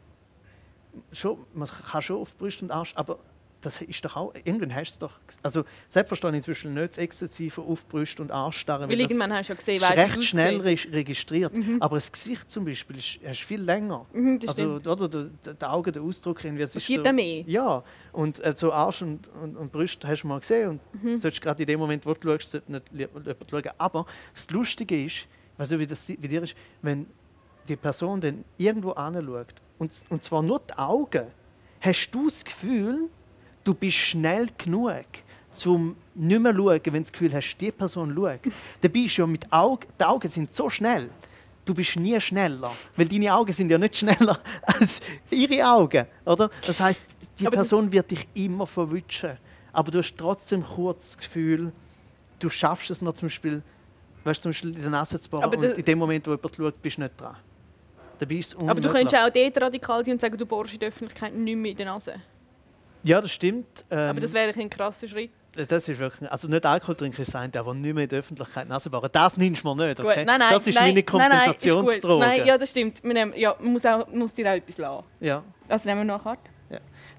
schon, 1.13 1.39
man 1.55 1.69
kann 1.69 2.03
schon 2.03 2.17
auf 2.21 2.37
Brust 2.37 2.63
und 2.63 2.71
Arsch, 2.71 2.93
aber 2.97 3.19
das 3.63 3.83
ist 3.83 4.03
doch 4.07 4.17
auch, 4.17 4.35
irgendwann 4.35 4.75
hast 4.75 4.93
du 4.93 5.07
es 5.07 5.13
doch, 5.13 5.21
also 5.43 5.65
selbst 5.87 6.09
verstehe 6.09 6.31
ich 6.31 6.37
inzwischen 6.37 6.73
nicht 6.73 6.93
das 6.93 6.97
exzessive 6.99 7.61
auf 7.61 7.87
Brüste 7.87 8.23
und 8.23 8.31
Anstarren. 8.33 8.89
Weil 8.89 8.99
irgendwann 8.99 9.33
hast 9.35 9.49
du 9.49 9.53
ja 9.53 9.59
gesehen, 9.59 9.77
ist 9.77 9.91
recht 9.91 10.25
schnell 10.25 10.61
re 10.63 10.77
registriert. 10.91 11.53
Aber 11.79 11.97
das 11.97 12.11
Gesicht 12.11 12.51
zum 12.51 12.65
Beispiel 12.65 12.97
ist, 12.97 13.19
hast 13.23 13.41
viel 13.43 13.61
länger. 13.61 14.07
Mhm, 14.15 14.39
das 14.39 14.49
also, 14.59 14.79
stimmt. 14.79 14.87
oder, 14.87 15.09
der, 15.09 15.55
der 15.55 15.73
Augen, 15.75 15.93
der 15.93 16.01
Ausdruck, 16.03 16.43
irgendwie, 16.43 16.63
es 16.63 16.75
ist 16.75 16.85
Passiert 16.85 17.05
so, 17.07 17.13
mehr? 17.13 17.43
Ja, 17.47 17.85
und 18.13 18.41
äh, 18.43 18.55
so 18.57 18.73
Arsch 18.73 19.03
und, 19.03 19.29
und, 19.29 19.57
und 19.57 19.71
Brüste 19.71 20.09
hast 20.09 20.23
du 20.23 20.29
mal 20.29 20.41
gesehen 20.41 20.71
und 20.71 20.81
Mhm. 21.03 21.19
solltest 21.19 21.43
gerade 21.43 21.63
in 21.63 21.67
dem 21.67 21.81
Moment, 21.81 22.07
wo 22.07 22.15
du 22.15 22.31
schaust, 22.31 22.51
sollte 22.53 22.73
nicht 22.73 22.85
jemand 22.95 23.27
schauen. 23.51 23.63
Aber 23.77 24.07
das 24.33 24.49
Lustige 24.51 25.05
ist, 25.05 25.27
weißt 25.59 25.73
du, 25.73 25.79
wie 25.79 25.87
das 25.87 26.09
wie 26.09 26.17
dir 26.17 26.43
ist, 26.43 26.55
wenn 26.81 27.07
die 27.71 27.77
Person 27.77 28.21
dann 28.21 28.45
irgendwo 28.59 28.93
anschaut, 28.93 29.55
und, 29.79 29.93
und 30.11 30.23
zwar 30.25 30.43
nur 30.43 30.61
die 30.61 30.75
Augen, 30.75 31.27
hast 31.81 32.11
du 32.11 32.27
das 32.27 32.45
Gefühl, 32.45 33.09
du 33.65 33.75
bist 33.75 33.97
schnell 33.97 34.49
genug, 34.59 35.07
zum 35.53 35.97
nicht 36.15 36.41
mehr 36.41 36.55
schauen, 36.55 36.81
wenn 36.85 36.93
du 36.93 37.01
das 37.01 37.13
Gefühl 37.13 37.35
hast, 37.35 37.57
die 37.59 37.71
Person 37.71 38.15
schaut. 38.15 38.41
Dabei 38.81 39.01
ist 39.01 39.17
ja 39.17 39.27
mit 39.27 39.51
Augen, 39.53 39.87
die 39.99 40.05
Augen 40.05 40.29
sind 40.29 40.53
so 40.53 40.69
schnell, 40.69 41.11
du 41.65 41.75
bist 41.75 41.97
nie 41.97 42.21
schneller, 42.21 42.73
weil 42.97 43.07
deine 43.07 43.35
Augen 43.35 43.53
sind 43.53 43.71
ja 43.71 43.79
nicht 43.79 43.97
schneller 43.97 44.39
als 44.63 45.01
ihre 45.31 45.67
Augen, 45.67 46.07
oder? 46.25 46.51
Das 46.67 46.81
heißt, 46.81 47.03
die 47.39 47.47
Aber 47.47 47.57
Person 47.57 47.91
wird 47.91 48.11
dich 48.11 48.29
immer 48.35 48.67
verwischen, 48.67 49.39
aber 49.73 49.91
du 49.91 49.99
hast 49.99 50.17
trotzdem 50.17 50.63
kurz 50.63 51.13
das 51.13 51.19
Gefühl, 51.19 51.73
du 52.39 52.51
schaffst 52.51 52.91
es 52.91 53.01
noch 53.01 53.15
zum 53.15 53.29
Beispiel, 53.29 53.63
weißt, 54.25 54.43
zum 54.43 54.51
Beispiel 54.51 54.75
in 54.75 54.83
der 54.83 54.91
Nase 54.91 55.21
zu 55.21 55.31
bohren 55.31 55.45
Aber 55.45 55.57
und 55.57 55.65
in 55.65 55.85
dem 55.85 55.99
Moment, 55.99 56.27
wo 56.27 56.33
jemand 56.33 56.57
schaut, 56.57 56.83
bist 56.83 56.99
du 56.99 57.03
nicht 57.03 57.21
dran. 57.21 57.37
Dabei 58.21 58.35
ist 58.37 58.55
es 58.55 58.69
Aber 58.69 58.81
du 58.81 58.91
könntest 58.91 59.17
auch 59.17 59.31
dort 59.31 59.61
radikal 59.61 60.05
sein 60.05 60.13
und 60.13 60.21
sagen, 60.21 60.37
du 60.37 60.47
bohrst 60.47 60.75
in 60.75 60.79
der 60.79 60.89
Öffentlichkeit 60.89 61.35
nicht 61.35 61.57
mehr 61.57 61.71
in 61.71 61.77
die 61.77 61.85
Nase. 61.85 62.15
Ja, 63.03 63.21
das 63.21 63.33
stimmt. 63.33 63.85
Ähm, 63.91 63.99
Aber 63.99 64.21
das 64.21 64.33
wäre 64.33 64.53
ein 64.55 64.71
krasser 64.71 65.09
Schritt. 65.09 65.31
Das 65.53 65.89
ist 65.89 65.99
wirklich, 65.99 66.31
also 66.31 66.47
nicht 66.47 66.65
Alkohol 66.65 66.95
trinken 66.95 67.23
ist 67.23 67.35
eine, 67.35 67.53
aber 67.59 67.75
nicht 67.75 67.93
mehr 67.95 68.05
in 68.05 68.09
der 68.09 68.21
Öffentlichkeit 68.21 68.69
Nase 68.69 68.89
bohren. 68.89 69.09
Das 69.11 69.37
nimmst 69.37 69.65
du 69.65 69.75
mir 69.75 69.87
nicht, 69.89 69.97
Gut, 69.97 70.07
okay? 70.07 70.25
Nein, 70.25 70.39
nein, 70.39 70.53
das 70.53 70.67
ist 70.67 70.75
nein, 70.75 70.95
meine 70.95 71.01
nein, 71.01 71.29
nein. 71.29 71.41
Kompensationsdroge. 71.41 72.25
Nein, 72.25 72.47
ja, 72.47 72.59
das 72.59 72.71
stimmt. 72.71 73.03
Nehmen, 73.03 73.33
ja, 73.37 73.57
man 73.59 73.73
muss, 73.73 73.85
auch, 73.85 74.07
man 74.07 74.19
muss 74.19 74.35
dir 74.35 74.49
auch 74.49 74.55
etwas 74.55 74.79
lassen. 74.79 75.05
ja. 75.19 75.43
Also 75.67 75.89
nehmen 75.89 76.03
wir 76.03 76.05
noch 76.05 76.27
eine 76.27 76.37
Karte. 76.37 76.51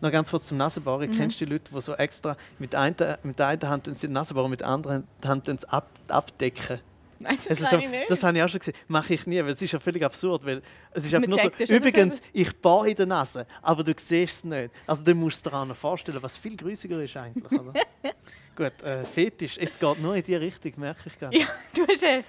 Noch 0.01 0.11
ganz 0.11 0.31
kurz 0.31 0.47
zum 0.47 0.57
Nasenbohren. 0.57 1.11
Mhm. 1.11 1.15
Kennst 1.15 1.39
du 1.39 1.45
die 1.45 1.53
Leute, 1.53 1.71
die 1.73 1.81
so 1.81 1.93
extra 1.93 2.35
mit, 2.57 2.73
ein, 2.73 2.95
mit 3.21 3.37
der 3.37 3.47
einen 3.47 3.69
Hand 3.69 4.01
die 4.01 4.07
Nase 4.07 4.33
bohren, 4.33 4.49
mit 4.49 4.61
der 4.61 4.67
anderen 4.67 5.07
Hand 5.23 5.47
dann 5.47 5.59
ab, 5.67 5.89
abdecken? 6.07 6.79
Nein, 7.23 7.37
das, 7.47 7.61
Also 7.61 7.65
schon, 7.67 7.79
ich 7.81 7.89
nicht. 7.89 8.09
das 8.09 8.23
habe 8.23 8.37
ich 8.37 8.43
auch 8.43 8.49
schon 8.49 8.59
gesehen. 8.59 8.73
Mache 8.87 9.13
ich 9.13 9.25
nie, 9.27 9.37
weil 9.43 9.51
es 9.51 9.61
ist 9.61 9.71
ja 9.71 9.79
völlig 9.79 10.03
absurd. 10.03 10.45
Weil 10.45 10.61
es 10.91 11.05
ist 11.05 11.11
Man 11.13 11.23
einfach 11.25 11.43
nur 11.43 11.51
so, 11.57 11.63
ja 11.73 11.77
übrigens, 11.77 12.21
ich 12.33 12.55
bohre 12.57 12.89
in 12.89 12.95
der 12.95 13.05
Nase, 13.05 13.45
aber 13.61 13.83
du 13.83 13.93
siehst 13.95 14.35
es 14.35 14.43
nicht. 14.43 14.71
Also 14.87 15.03
du 15.03 15.13
musst 15.15 15.45
dir 15.45 15.65
noch 15.65 15.75
vorstellen, 15.75 16.21
was 16.21 16.37
viel 16.37 16.55
grüßiger 16.57 17.01
ist 17.03 17.15
eigentlich. 17.17 17.51
Oder? 17.51 17.73
Gut, 18.55 18.83
äh, 18.83 19.05
Fetisch, 19.05 19.57
es 19.57 19.79
geht 19.79 20.01
nur 20.01 20.13
in 20.15 20.23
die 20.23 20.35
Richtung, 20.35 20.73
merke 20.75 21.01
ich 21.05 21.17
gerade. 21.17 21.37
Ja, 21.37 21.45
du 21.73 21.87
hast 21.87 22.03
äh, 22.03 22.21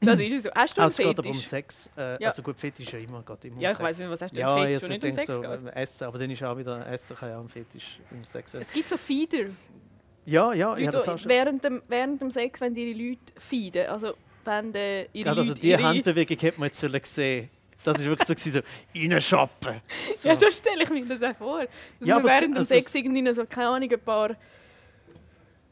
das 0.00 0.20
ist 0.20 0.42
so. 0.44 0.50
Hast 0.54 0.76
du 0.76 0.82
einen 0.82 0.90
Also, 0.90 1.02
es 1.02 1.08
geht 1.08 1.18
aber 1.18 1.28
um? 1.30 1.34
Sex. 1.34 1.90
Äh, 1.96 2.22
Ja. 2.22 2.28
Also 2.28 2.42
gut, 2.42 2.60
Fetisch 2.60 2.86
ist 2.86 2.92
ja 2.92 2.98
immer, 2.98 3.22
geht 3.22 3.44
immer 3.46 3.60
Ja, 3.60 3.70
um 3.70 3.72
ich 3.72 3.76
Sex. 3.78 3.80
weiss 3.80 3.98
nicht, 3.98 4.10
was 4.10 4.20
hast 4.22 4.36
du 4.36 4.40
ja, 4.40 4.54
Fetisch, 4.54 4.70
jetzt 4.72 4.82
wo 4.84 4.88
nicht 4.88 5.04
um 5.04 5.12
Sex 5.12 5.26
so, 5.28 5.40
geht? 5.40 5.50
äh, 5.50 5.70
Essen, 5.80 6.04
aber 6.04 6.18
dann 6.18 6.30
ist 6.30 6.42
auch 6.42 6.58
wieder, 6.58 6.86
Essen 6.86 7.16
kann 7.16 7.28
ja 7.30 7.38
auch 7.38 7.42
ein 7.42 7.48
Fetisch 7.48 7.98
im 8.10 8.22
Sex. 8.24 8.52
Es 8.54 8.70
gibt 8.70 8.88
so 8.88 8.96
Feeder. 8.98 9.46
Ja, 10.24 10.52
ja, 10.52 10.54
ja, 10.54 10.66
Leute, 10.76 10.90
das 10.92 11.08
auch 11.08 11.18
schon. 11.18 11.28
während, 11.30 11.64
dem, 11.64 11.82
während 11.88 12.20
dem 12.20 12.30
Sex, 12.30 12.60
wenn 12.60 12.76
ihre 12.76 12.96
Leute 12.96 13.32
feeden, 13.38 13.88
also 13.88 14.14
äh, 14.74 15.02
ihre 15.12 15.24
Gerade 15.24 15.40
also 15.40 15.50
Leute 15.50 15.60
die 15.60 15.70
ihre... 15.70 15.82
Handbewegung 15.82 16.38
hätte 16.38 16.60
man 16.60 16.68
jetzt 16.68 16.80
sollen 16.80 17.00
sehen 17.04 17.50
Das 17.84 17.98
war 18.00 18.06
wirklich 18.06 18.42
so, 18.42 18.50
so 18.50 18.60
reinschappen. 18.94 19.80
So. 20.14 20.28
Ja, 20.28 20.36
so 20.36 20.50
stelle 20.50 20.84
ich 20.84 20.90
mir 20.90 21.04
das 21.06 21.22
auch 21.22 21.36
vor. 21.36 21.60
Dass 21.98 22.08
Ja, 22.08 22.16
aber 22.16 22.28
es 22.28 22.34
während 22.34 22.54
dem 22.54 22.58
also 22.58 22.74
Sex 22.74 22.94
irgendwie 22.94 23.34
so, 23.34 23.44
keine 23.46 23.68
Ahnung, 23.68 23.90
ein 23.90 24.00
paar 24.00 24.36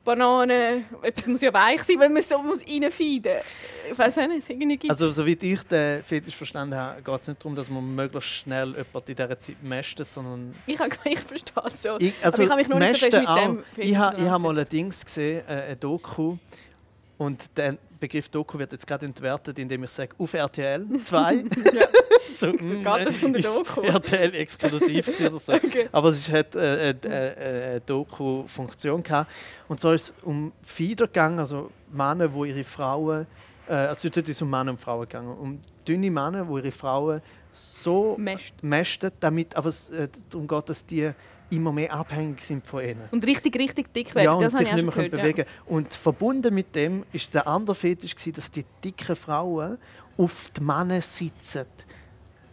Bananen, 0.02 0.86
etwas 1.02 1.26
muss 1.26 1.40
ja 1.42 1.52
weich 1.52 1.82
sein, 1.82 2.00
wenn 2.00 2.12
man 2.12 2.22
so 2.22 2.42
muss 2.42 2.62
reinfeeden 2.66 3.34
muss. 3.34 3.44
Ich 3.92 3.98
weiß 3.98 4.18
auch 4.18 4.28
nicht, 4.28 4.38
es 4.38 4.48
irgendwie 4.48 4.76
gibt. 4.78 4.90
Also, 4.90 5.12
soweit 5.12 5.42
ich 5.42 5.62
den 5.64 6.02
Fetisch 6.02 6.34
verstanden 6.34 6.74
habe, 6.74 7.02
geht 7.02 7.20
es 7.20 7.28
nicht 7.28 7.40
darum, 7.40 7.54
dass 7.54 7.68
man 7.68 7.94
möglichst 7.94 8.30
schnell 8.30 8.68
jemanden 8.68 9.10
in 9.10 9.16
dieser 9.16 9.38
Zeit 9.38 9.62
mästet, 9.62 10.10
sondern... 10.10 10.54
ich, 10.66 10.78
ich 11.04 11.18
verstehe 11.20 11.62
es 11.66 11.82
so. 11.82 11.96
Ich, 11.98 12.14
also, 12.22 12.42
ich 12.42 12.48
habe 12.48 12.60
mich 12.60 12.68
noch 12.68 12.78
nicht 12.78 12.92
so 12.92 12.98
fest 12.98 13.12
mit 13.12 13.28
auch. 13.28 13.38
dem 13.38 13.64
Fetisch 13.74 13.90
Ich 13.90 13.96
habe 13.96 14.22
ich 14.22 14.28
hab 14.28 14.40
mal 14.40 14.58
ein 14.58 14.68
Dings 14.68 15.04
gesehen, 15.04 15.46
äh, 15.46 15.52
ein 15.70 15.80
Doku. 15.80 16.38
Und 17.18 17.50
der 17.56 17.76
Begriff 18.00 18.28
Doku 18.28 18.58
wird 18.58 18.72
jetzt 18.72 18.86
gerade 18.86 19.06
entwertet, 19.06 19.58
indem 19.58 19.84
ich 19.84 19.90
sage, 19.90 20.14
auf 20.18 20.32
RTL 20.34 20.86
2. 21.04 21.44
Ja. 21.72 21.86
so, 22.36 22.52
Geht 22.52 22.84
das 22.84 23.22
unter 23.22 23.38
ist 23.38 23.46
Doku? 23.46 23.80
RTL 23.82 24.34
exklusiv 24.34 25.08
oder 25.20 25.38
so. 25.38 25.52
Okay. 25.60 25.88
Aber 25.92 26.08
es 26.08 26.30
hat 26.30 26.54
äh, 26.54 26.90
äh, 26.90 26.94
äh, 27.02 27.70
eine 27.70 27.80
Doku-Funktion 27.80 29.02
gehabt. 29.02 29.30
Und 29.68 29.78
zwar 29.78 29.94
ist 29.94 30.04
es 30.10 30.24
um 30.24 30.52
Fieder 30.62 31.06
gegangen, 31.06 31.38
also 31.38 31.70
Männer, 31.92 32.32
wo 32.32 32.44
ihre 32.44 32.64
Frauen, 32.64 33.26
äh, 33.68 33.74
also 33.74 34.08
dort 34.08 34.28
ist 34.28 34.36
es 34.36 34.42
um 34.42 34.50
Männer 34.50 34.72
und 34.72 34.80
Frauen 34.80 35.02
gegangen, 35.02 35.36
um 35.36 35.60
dünne 35.86 36.10
Männer, 36.10 36.48
wo 36.48 36.58
ihre 36.58 36.70
Frauen 36.70 37.20
so 37.52 38.16
mästen, 38.18 39.10
damit, 39.20 39.56
aber 39.56 39.68
es 39.68 39.90
äh, 39.90 40.08
darum 40.30 40.46
geht, 40.46 40.68
dass 40.68 40.86
die 40.86 41.12
immer 41.50 41.72
mehr 41.72 41.92
abhängig 41.92 42.42
sind 42.42 42.66
von 42.66 42.82
ihnen. 42.84 43.02
Und 43.10 43.26
richtig, 43.26 43.56
richtig 43.58 43.92
dick 43.92 44.14
werden, 44.14 44.24
Ja, 44.24 44.32
und 44.34 44.42
das 44.44 44.52
sich 44.56 44.72
nicht 44.72 44.84
mehr 44.84 44.92
gehört. 44.94 45.10
bewegen 45.10 45.34
können. 45.44 45.48
Und 45.66 45.92
verbunden 45.92 46.54
mit 46.54 46.74
dem 46.74 47.04
ist 47.12 47.32
der 47.34 47.46
andere 47.46 47.74
Fetisch, 47.74 48.14
dass 48.32 48.50
die 48.50 48.64
dicken 48.84 49.16
Frauen 49.16 49.78
auf 50.16 50.50
die 50.56 50.60
Männer 50.62 51.00
sitzen. 51.00 51.64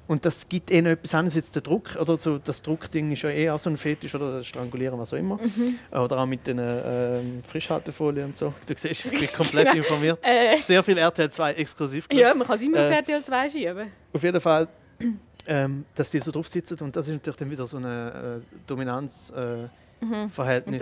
Und 0.10 0.24
das 0.24 0.48
gibt 0.48 0.70
ihnen 0.72 0.86
etwas 0.88 1.14
anderes. 1.16 1.36
Jetzt 1.36 1.54
der 1.54 1.62
Druck, 1.62 1.98
oder 2.00 2.18
so, 2.18 2.38
das 2.38 2.62
Druckding 2.62 3.12
ist 3.12 3.24
ja 3.24 3.30
eh 3.30 3.50
auch 3.50 3.60
so 3.60 3.70
ein 3.70 3.76
Fetisch, 3.76 4.16
oder 4.16 4.38
das 4.38 4.48
Strangulieren, 4.48 4.98
was 4.98 5.12
auch 5.14 5.18
immer. 5.18 5.36
Mhm. 5.36 5.78
Oder 5.92 6.20
auch 6.20 6.26
mit 6.26 6.48
den 6.48 6.60
ähm, 6.62 7.42
Frischhaltefolien 7.46 8.28
und 8.28 8.38
so. 8.38 8.54
Du 8.68 8.74
siehst, 8.78 9.06
ich 9.06 9.20
bin 9.20 9.28
komplett 9.36 9.76
informiert. 9.76 10.18
Ja. 10.24 10.54
Äh, 10.54 10.58
Sehr 10.62 10.82
viel 10.82 10.98
RTL 10.98 11.30
2 11.30 11.54
exklusiv. 11.56 12.08
ja, 12.10 12.34
man 12.34 12.48
kann 12.48 12.56
es 12.56 12.62
immer 12.62 12.78
Äh, 12.78 12.88
auf 12.88 12.92
RTL 12.94 13.24
2 13.24 13.50
schieben. 13.50 13.88
Auf 14.14 14.24
jeden 14.24 14.40
Fall, 14.40 14.70
ähm, 15.48 15.86
dass 15.96 16.10
die 16.12 16.20
so 16.20 16.30
drauf 16.32 16.48
sitzen 16.48 16.78
und 16.82 16.96
das 16.96 17.08
ist 17.08 17.14
natürlich 17.14 17.38
dann 17.38 17.50
wieder 17.50 17.66
so 17.66 17.78
ein 17.78 17.86
äh, 17.86 18.40
Dominanzverhältnis. 18.68 19.72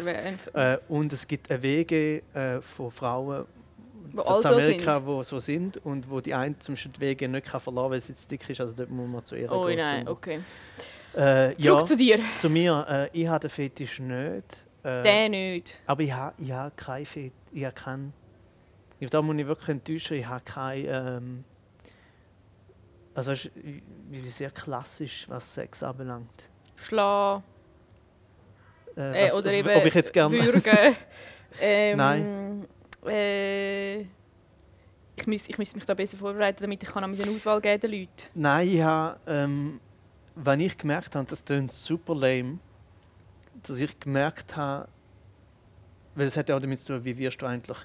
Und 0.01 0.08
Äh, 0.08 0.34
der- 0.54 0.73
äh, 0.73 0.78
und 0.89 1.13
es 1.13 1.28
gibt 1.28 1.49
eine 1.51 1.62
Wege 1.63 2.21
äh, 2.34 2.60
von 2.62 2.91
Frauen 2.91 3.45
Wo 4.13 4.21
so 4.41 4.49
Amerika, 4.49 4.99
die 4.99 5.23
so 5.23 5.39
sind 5.39 5.78
und 5.86 6.10
wo 6.10 6.19
die 6.21 6.34
eine 6.34 6.58
zum 6.60 6.73
Beispiel 6.75 6.91
die 6.93 7.01
Wege 7.01 7.28
nicht 7.28 7.45
kann 7.47 7.60
verlassen 7.60 7.84
kann, 7.86 7.91
weil 7.91 8.01
sie 8.01 8.15
zu 8.15 8.28
dick 8.28 8.49
ist. 8.49 8.62
Also 8.62 8.73
dort 8.75 8.89
muss 8.89 9.10
man 9.10 9.25
zu 9.25 9.36
ihr 9.36 9.51
Oh 9.51 9.65
gehen. 9.65 9.78
nein, 9.78 10.06
zum- 10.06 10.13
okay. 10.15 10.39
Äh, 11.13 11.56
Zurück 11.56 11.60
ja, 11.60 11.86
zu 11.86 11.95
dir. 11.97 12.19
zu 12.39 12.49
mir. 12.49 12.86
Äh, 12.89 13.10
ich 13.21 13.28
habe 13.28 13.39
den 13.41 13.49
Fetisch 13.49 13.99
nicht. 13.99 14.65
Äh, 14.84 15.01
Der 15.01 15.30
nicht. 15.30 15.73
aber 15.88 16.01
ich 16.04 16.12
habe, 16.13 16.34
ich 16.41 16.51
habe 16.51 16.71
keinen 16.75 17.06
Fetisch. 17.06 17.32
Ich 17.54 17.63
habe 17.65 17.73
keinen. 17.75 18.13
Da 19.10 19.21
muss 19.21 19.36
ich 19.38 19.45
wirklich 19.47 19.69
enttäuschen. 19.69 20.17
Ich 20.17 20.25
habe 20.28 20.43
keinen. 20.43 20.86
Ähm, 20.89 21.43
also 23.15 23.32
ist 23.32 23.49
wie 23.56 24.30
sehr 24.30 24.51
klassisch, 24.51 25.25
was 25.30 25.54
Sex 25.54 25.82
anbelangt. 25.82 26.43
Schlagen. 26.75 27.43
Äh, 28.97 29.28
Äh, 29.28 29.32
oder 29.32 29.51
eben 29.51 29.69
ob 29.69 29.86
ich 29.86 29.93
jetzt 29.93 30.13
gerne. 30.13 30.43
würgen. 30.43 30.95
ähm, 31.62 31.97
Nein. 31.97 32.65
Äh, 33.06 34.01
ich 35.17 35.28
müsste 35.28 35.51
ich 35.51 35.58
mich 35.58 35.86
da 35.86 35.93
besser 35.93 36.17
vorbereiten, 36.17 36.62
damit 36.62 36.84
ich 36.84 36.89
kann 36.89 37.04
auch 37.04 37.08
mit 37.08 37.21
eine 37.23 37.32
Auswahl 37.32 37.62
geben 37.62 37.80
den 37.80 37.91
Leuten. 37.91 38.10
Nein, 38.34 38.67
ich 38.67 38.82
habe, 38.82 39.17
ähm, 39.28 39.80
wenn 40.36 40.60
ich 40.60 40.78
gemerkt 40.78 41.15
habe, 41.15 41.25
das 41.25 41.43
klingt 41.43 41.71
super 41.71 42.13
lame, 42.15 42.60
dass 43.63 43.80
ich 43.80 43.97
gemerkt 43.99 44.56
habe, 44.58 44.88
weil 46.15 46.28
es 46.28 46.36
hat 46.36 46.49
ja 46.49 46.58
auch 46.58 46.60
damit 46.62 46.82
zu 46.82 46.93
tun, 46.93 47.06
wie 47.06 47.17
wirst 47.17 47.41
du 47.41 47.45
eigentlich 47.45 47.78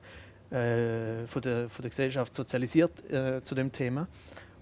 äh, 0.50 1.26
von, 1.26 1.42
der, 1.42 1.68
von 1.68 1.82
der 1.82 1.90
Gesellschaft 1.90 2.34
sozialisiert 2.34 3.08
äh, 3.10 3.42
zu 3.42 3.54
dem 3.54 3.70
Thema. 3.70 4.08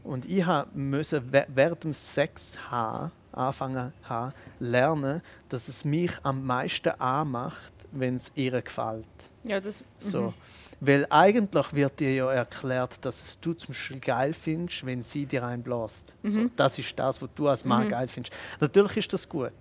Und 0.04 0.24
ich 0.24 0.44
wä- 0.44 1.46
während 1.48 1.84
dem 1.84 1.92
Sex 1.92 2.58
haben, 2.70 3.10
anfangen 3.32 3.92
haben, 4.04 4.32
lernen, 4.58 5.20
dass 5.48 5.68
es 5.68 5.84
mich 5.84 6.12
am 6.22 6.44
meisten 6.46 6.88
anmacht, 7.00 7.72
wenn 7.92 8.16
es 8.16 8.32
ihr 8.34 8.60
gefällt. 8.62 9.04
Ja, 9.44 9.60
das, 9.60 9.82
So. 9.98 10.22
mhm. 10.22 10.34
Weil 10.80 11.06
eigentlich 11.10 11.72
wird 11.72 11.98
dir 11.98 12.14
ja 12.14 12.30
erklärt, 12.32 13.04
dass 13.04 13.20
es 13.20 13.40
du 13.40 13.52
zum 13.52 13.68
Beispiel 13.68 13.98
geil 13.98 14.32
findest, 14.32 14.86
wenn 14.86 15.02
sie 15.02 15.26
dir 15.26 15.44
einbläst. 15.44 16.14
So, 16.22 16.40
Mhm. 16.40 16.50
das 16.54 16.78
ist 16.78 16.96
das, 16.98 17.20
was 17.20 17.28
du 17.34 17.48
als 17.48 17.64
Mann 17.64 17.84
Mhm. 17.84 17.88
geil 17.88 18.08
findest. 18.08 18.32
Natürlich 18.60 18.96
ist 18.98 19.12
das 19.12 19.28
gut, 19.28 19.52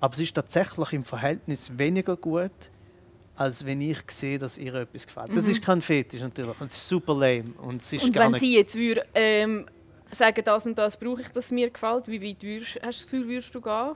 aber 0.00 0.12
es 0.14 0.20
ist 0.20 0.34
tatsächlich 0.34 0.92
im 0.92 1.02
Verhältnis 1.04 1.70
weniger 1.78 2.14
gut, 2.16 2.50
als 3.36 3.64
wenn 3.64 3.80
ich 3.80 3.98
sehe, 4.10 4.38
dass 4.38 4.58
ihr 4.58 4.74
etwas 4.74 5.06
gefällt. 5.06 5.34
Das 5.34 5.44
Mhm. 5.46 5.50
ist 5.52 5.62
kein 5.62 5.80
Fetisch 5.82 6.20
natürlich 6.20 6.60
und 6.60 6.66
es 6.66 6.76
ist 6.76 6.88
super 6.88 7.14
lame 7.14 7.52
und 7.62 7.80
es 7.80 7.92
ist 7.94 8.04
Und 8.04 8.14
wenn 8.14 8.34
sie 8.34 8.54
jetzt 8.56 8.74
würde, 8.74 9.06
ähm, 9.14 9.66
sagen, 10.10 10.42
das 10.44 10.66
und 10.66 10.76
das 10.78 10.96
brauche 10.96 11.22
ich, 11.22 11.28
das 11.28 11.50
mir 11.50 11.70
gefällt, 11.70 12.06
wie 12.08 12.22
weit 12.22 12.42
würdest, 12.42 12.74
hast 12.76 12.82
du 12.82 12.86
das 12.86 13.02
Gefühl, 13.02 13.28
würdest 13.28 13.54
du 13.54 13.60
gehen? 13.60 13.92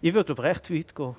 Ich 0.00 0.14
würde 0.14 0.26
glaube 0.34 0.42
recht 0.42 0.70
weit 0.70 0.94
gehen, 0.94 1.16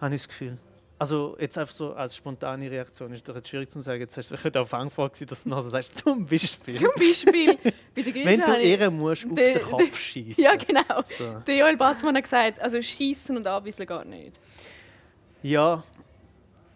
habe 0.00 0.14
ich 0.14 0.22
das 0.22 0.28
Gefühl. 0.28 0.58
Also 0.98 1.36
jetzt 1.38 1.58
einfach 1.58 1.74
so 1.74 1.92
als 1.92 2.16
spontane 2.16 2.70
Reaktion 2.70 3.12
ist 3.12 3.28
doch 3.28 3.34
jetzt 3.36 3.48
schwierig 3.50 3.70
zu 3.70 3.82
sagen. 3.82 4.00
Jetzt 4.00 4.16
hast 4.16 4.30
du 4.30 4.36
vielleicht 4.38 4.56
auf 4.56 4.72
Anfang 4.72 5.08
gewesen, 5.08 5.26
dass 5.26 5.42
du 5.42 5.50
nachher 5.50 5.68
sagst, 5.68 5.98
zum 5.98 6.24
Beispiel. 6.24 6.74
Zum 6.74 6.88
Beispiel 6.96 7.54
bei 7.94 8.00
der 8.02 8.14
wenn 8.14 8.40
du 8.40 8.60
ihr 8.62 8.90
musst 8.90 9.26
auf 9.26 9.34
Der- 9.34 9.58
den 9.58 9.62
Kopf 9.62 9.98
schießen. 9.98 10.42
Ja, 10.42 10.56
genau. 10.56 11.02
So. 11.04 11.42
Der 11.46 11.54
Joel 11.54 11.76
Batzmann 11.76 12.16
hat 12.16 12.22
gesagt, 12.24 12.58
also 12.60 12.80
schießen 12.80 13.36
und 13.36 13.46
anbisseln 13.46 13.86
gar 13.86 14.06
nicht. 14.06 14.40
Ja, 15.42 15.84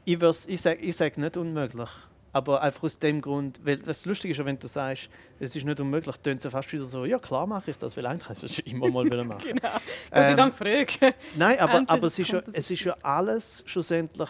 ich, 0.05 0.18
ich 0.49 0.61
sage 0.61 0.81
ich 0.81 0.94
sag 0.96 1.16
nicht 1.16 1.37
unmöglich. 1.38 1.88
Aber 2.33 2.62
einfach 2.62 2.85
aus 2.85 2.99
dem 2.99 3.21
Grund, 3.21 3.61
weil 3.64 3.79
das 3.79 4.05
Lustige 4.05 4.33
ist 4.33 4.45
wenn 4.45 4.59
du 4.59 4.69
sagst, 4.69 5.09
es 5.40 5.57
ist 5.57 5.64
nicht 5.64 5.81
unmöglich, 5.81 6.16
tönt 6.19 6.45
es 6.45 6.51
fast 6.51 6.73
wieder 6.73 6.85
so, 6.85 7.05
ja 7.05 7.19
klar 7.19 7.47
mache 7.47 7.73
ich 7.73 7.77
das, 7.79 7.97
weil 7.97 8.07
eigentlich 8.07 8.27
kannst 8.27 8.43
du 8.43 8.47
es 8.47 8.55
schon 8.55 8.66
immer 8.66 8.88
mal 8.88 9.05
wieder 9.05 9.25
machen. 9.25 9.43
Genau. 9.43 9.61
Gott 9.62 9.83
sei 10.12 10.31
Ähm, 10.31 10.37
Dank 10.37 10.55
fragst. 10.55 11.01
Nein, 11.37 11.59
aber, 11.59 11.83
aber 11.87 12.07
es, 12.07 12.19
ist 12.19 12.31
ja, 12.31 12.43
es 12.53 12.71
ist 12.71 12.85
ja 12.85 12.97
alles 13.03 13.64
schlussendlich, 13.66 14.29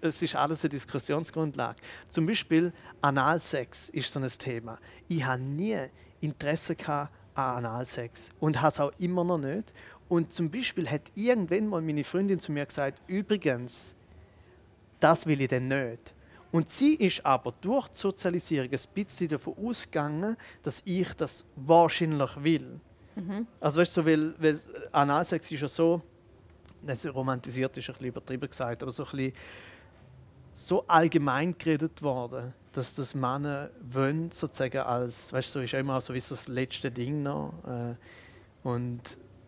es 0.00 0.22
ist 0.22 0.36
alles 0.36 0.62
eine 0.62 0.68
Diskussionsgrundlage. 0.70 1.76
Zum 2.08 2.26
Beispiel 2.26 2.72
Analsex 3.00 3.88
ist 3.88 4.12
so 4.12 4.20
ein 4.20 4.28
Thema. 4.28 4.78
Ich 5.08 5.24
habe 5.24 5.42
nie 5.42 5.76
Interesse 6.20 6.76
an 6.86 7.08
Analsex 7.34 8.30
und 8.38 8.60
habe 8.60 8.68
es 8.68 8.80
auch 8.80 8.92
immer 8.98 9.24
noch 9.24 9.38
nicht. 9.38 9.72
Und 10.08 10.32
zum 10.32 10.50
Beispiel 10.50 10.88
hat 10.88 11.02
irgendwann 11.14 11.66
mal 11.66 11.82
meine 11.82 12.04
Freundin 12.04 12.38
zu 12.38 12.52
mir 12.52 12.64
gesagt, 12.64 13.00
übrigens, 13.08 13.96
das 15.00 15.26
will 15.26 15.40
ich 15.40 15.48
denn 15.48 15.68
nicht. 15.68 16.13
Und 16.54 16.70
sie 16.70 16.94
ist 16.94 17.26
aber 17.26 17.52
durch 17.60 17.88
die 17.88 17.98
Sozialisierung 17.98 18.70
ein 18.70 18.80
bisschen 18.94 19.26
davon 19.26 19.54
ausgegangen, 19.58 20.36
dass 20.62 20.82
ich 20.84 21.12
das 21.14 21.44
wahrscheinlich 21.56 22.30
will. 22.44 22.78
Also 23.58 23.80
weißt 23.80 23.96
du, 23.96 24.00
so, 24.02 24.06
weil, 24.06 24.34
weil 24.38 24.60
Analsex 24.92 25.50
ist 25.50 25.62
ja 25.62 25.66
so, 25.66 26.00
das 26.80 27.04
romantisiert 27.12 27.76
ist 27.76 27.88
ein 27.88 27.94
bisschen 27.94 28.06
übertrieben 28.06 28.48
gesagt, 28.48 28.84
aber 28.84 28.92
so 28.92 29.02
ein 29.02 29.10
bisschen 29.10 29.32
so 30.52 30.84
allgemein 30.86 31.58
geredet 31.58 32.00
worden, 32.02 32.54
dass 32.70 32.94
das 32.94 33.16
Männer 33.16 33.70
wollen, 33.82 34.30
sozusagen 34.30 34.78
als, 34.78 35.32
weißt 35.32 35.56
du, 35.56 35.58
so 35.58 35.64
ist 35.64 35.72
ja 35.72 35.80
immer 35.80 36.00
so 36.00 36.14
wie 36.14 36.20
so 36.20 36.36
das 36.36 36.46
letzte 36.46 36.88
Ding 36.88 37.24
noch. 37.24 37.52
Äh, 37.66 37.96
und 38.62 39.00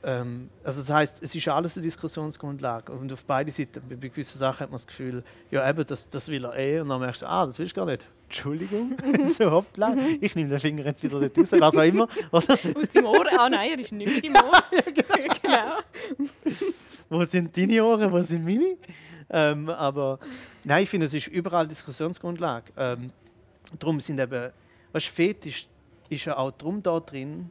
also 0.09 0.81
das 0.81 0.88
heißt, 0.88 1.23
es 1.23 1.35
ist 1.35 1.49
alles 1.49 1.77
eine 1.77 1.83
Diskussionsgrundlage 1.83 2.92
und 2.92 3.12
auf 3.12 3.25
beide 3.25 3.51
Seiten, 3.51 3.83
bei, 3.88 4.09
gewissen 4.09 4.38
Sachen 4.38 4.61
hat 4.61 4.71
man 4.71 4.77
das 4.77 4.87
Gefühl, 4.87 5.25
ja 5.51 5.69
eben, 5.69 5.85
das, 5.85 6.09
das 6.09 6.29
will 6.29 6.45
er 6.45 6.57
eh 6.57 6.81
und 6.81 6.88
dann 6.88 7.01
merkst 7.01 7.23
du, 7.23 7.27
ah, 7.27 7.45
das 7.45 7.59
willst 7.59 7.77
du 7.77 7.81
gar 7.81 7.87
nicht. 7.87 8.07
Entschuldigung, 8.29 8.97
so 9.37 9.51
hoppla, 9.51 9.97
ich 10.21 10.37
nehme 10.37 10.51
den 10.51 10.61
Finger 10.61 10.85
jetzt 10.85 11.03
wieder 11.03 11.21
raus, 11.21 11.31
was 11.51 11.77
auch 11.77 11.83
immer. 11.83 12.09
Oder? 12.31 12.55
Aus 12.55 12.88
deinem 12.92 13.07
Ohr. 13.07 13.27
Ah 13.37 13.49
nein, 13.49 13.71
er 13.71 13.79
ist 13.81 13.90
nicht 13.90 14.25
im 14.25 14.37
Ohr. 14.37 14.62
genau. 15.42 15.79
wo 17.09 17.25
sind 17.25 17.57
deine 17.57 17.85
Ohren, 17.85 18.12
wo 18.12 18.21
sind 18.21 18.45
meine? 18.45 18.77
Ähm, 19.29 19.69
aber 19.71 20.21
nein, 20.62 20.85
ich 20.85 20.88
finde, 20.88 21.07
es 21.07 21.14
ist 21.14 21.27
überall 21.27 21.66
Diskussionsgrundlage. 21.66 22.73
Ähm, 22.77 23.11
darum 23.79 23.99
sind 23.99 24.21
eben, 24.21 24.53
weißt, 24.92 25.07
Fetisch 25.09 25.66
ist 26.09 26.25
ja 26.25 26.37
auch 26.37 26.53
drum 26.53 26.81
da 26.81 27.01
drin, 27.01 27.51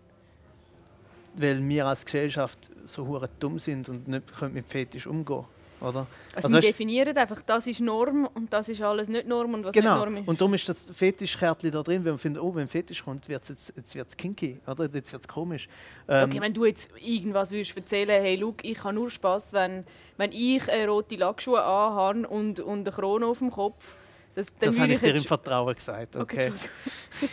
weil 1.37 1.67
wir 1.67 1.85
als 1.85 2.05
Gesellschaft 2.05 2.69
so 2.85 3.05
hure 3.07 3.29
dumm 3.39 3.59
sind 3.59 3.89
und 3.89 4.07
nicht 4.07 4.37
können 4.37 4.53
mit 4.53 4.67
Fetisch 4.67 5.07
umgehen, 5.07 5.43
oder? 5.81 6.07
Also, 6.35 6.47
Also 6.49 6.61
sie 6.61 6.67
definieren 6.67 7.17
einfach, 7.17 7.41
das 7.43 7.65
ist 7.67 7.79
Norm 7.79 8.27
und 8.33 8.51
das 8.51 8.67
ist 8.69 8.81
alles 8.81 9.07
nicht 9.07 9.25
Norm 9.27 9.53
und 9.53 9.63
was 9.63 9.73
Genau. 9.73 9.91
nicht 9.95 9.99
Norm 10.05 10.17
ist. 10.17 10.27
Und 10.27 10.41
darum 10.41 10.53
ist 10.53 10.67
das 10.67 10.89
Fetischkärtchen 10.93 11.71
da 11.71 11.81
drin, 11.81 12.03
weil 12.03 12.11
man 12.13 12.19
findet, 12.19 12.43
oh, 12.43 12.53
wenn 12.53 12.67
Fetisch 12.67 13.03
kommt, 13.03 13.27
wird's 13.29 13.47
jetzt, 13.49 13.73
jetzt 13.75 13.95
wird's 13.95 14.17
kinky, 14.17 14.59
oder? 14.67 14.83
Jetzt 14.93 15.11
wird 15.13 15.21
es 15.21 15.27
komisch. 15.27 15.67
Ähm, 16.09 16.29
Okay, 16.29 16.41
wenn 16.41 16.53
du 16.53 16.65
jetzt 16.65 16.89
irgendwas 16.99 17.51
würdest 17.51 17.75
erzählen, 17.77 18.21
hey, 18.21 18.35
look, 18.35 18.63
ich 18.65 18.83
habe 18.83 18.93
nur 18.95 19.09
Spass, 19.09 19.53
wenn, 19.53 19.85
wenn 20.17 20.31
ich 20.33 20.67
äh, 20.67 20.85
rote 20.85 21.15
Lackschuhe 21.15 21.63
anhabe 21.63 22.27
und, 22.27 22.59
und 22.59 22.81
eine 22.87 22.91
Krone 22.91 23.25
auf 23.25 23.37
dem 23.39 23.51
Kopf. 23.51 23.95
Das, 24.35 24.47
das 24.59 24.77
habe 24.77 24.91
ich 24.91 24.99
dir 24.99 25.15
im 25.15 25.23
Vertrauen 25.23 25.73
gesagt. 25.73 26.17
Okay, 26.17 26.51
Okay. 26.51 27.29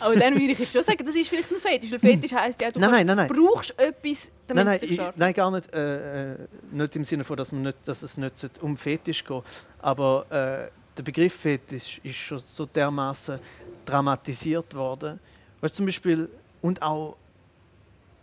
Aber 0.00 0.14
dann 0.16 0.34
würde 0.34 0.52
ich 0.52 0.58
jetzt 0.58 0.72
schon 0.72 0.84
sagen, 0.84 1.04
das 1.04 1.14
ist 1.14 1.28
vielleicht 1.28 1.50
ein 1.50 1.60
Fetisch. 1.60 1.90
Weil 1.92 1.98
Fetisch 2.10 2.32
heisst 2.32 2.60
ja, 2.60 2.70
du 2.70 2.80
Nein, 2.80 2.90
kannst- 2.90 3.06
nein, 3.06 3.16
nein, 3.16 3.28
brauchst 3.28 3.78
etwas, 3.78 4.30
damit 4.46 4.64
Nein, 4.64 4.74
es 4.74 4.80
dich 4.80 4.90
ich, 4.90 4.96
startet. 4.96 5.18
nein, 5.18 5.34
gar 5.34 5.50
nicht. 5.50 5.72
Äh, 5.74 6.32
äh, 6.32 6.36
nicht 6.70 6.96
im 6.96 7.04
Sinne 7.04 7.24
von, 7.24 7.36
dass, 7.36 7.52
man 7.52 7.62
nicht, 7.62 7.78
dass 7.84 8.02
es 8.02 8.16
nicht 8.16 8.34
um 8.60 8.76
Fetisch 8.76 9.24
geht. 9.24 9.42
Aber 9.80 10.26
äh, 10.30 10.70
der 10.96 11.02
Begriff 11.02 11.34
Fetisch 11.34 12.00
ist 12.02 12.16
schon 12.16 12.38
so 12.38 12.66
dermaßen 12.66 13.38
dramatisiert 13.84 14.74
worden. 14.74 15.18
Weißt, 15.60 15.74
zum 15.74 15.86
Beispiel, 15.86 16.28
und 16.60 16.80
auch 16.82 17.16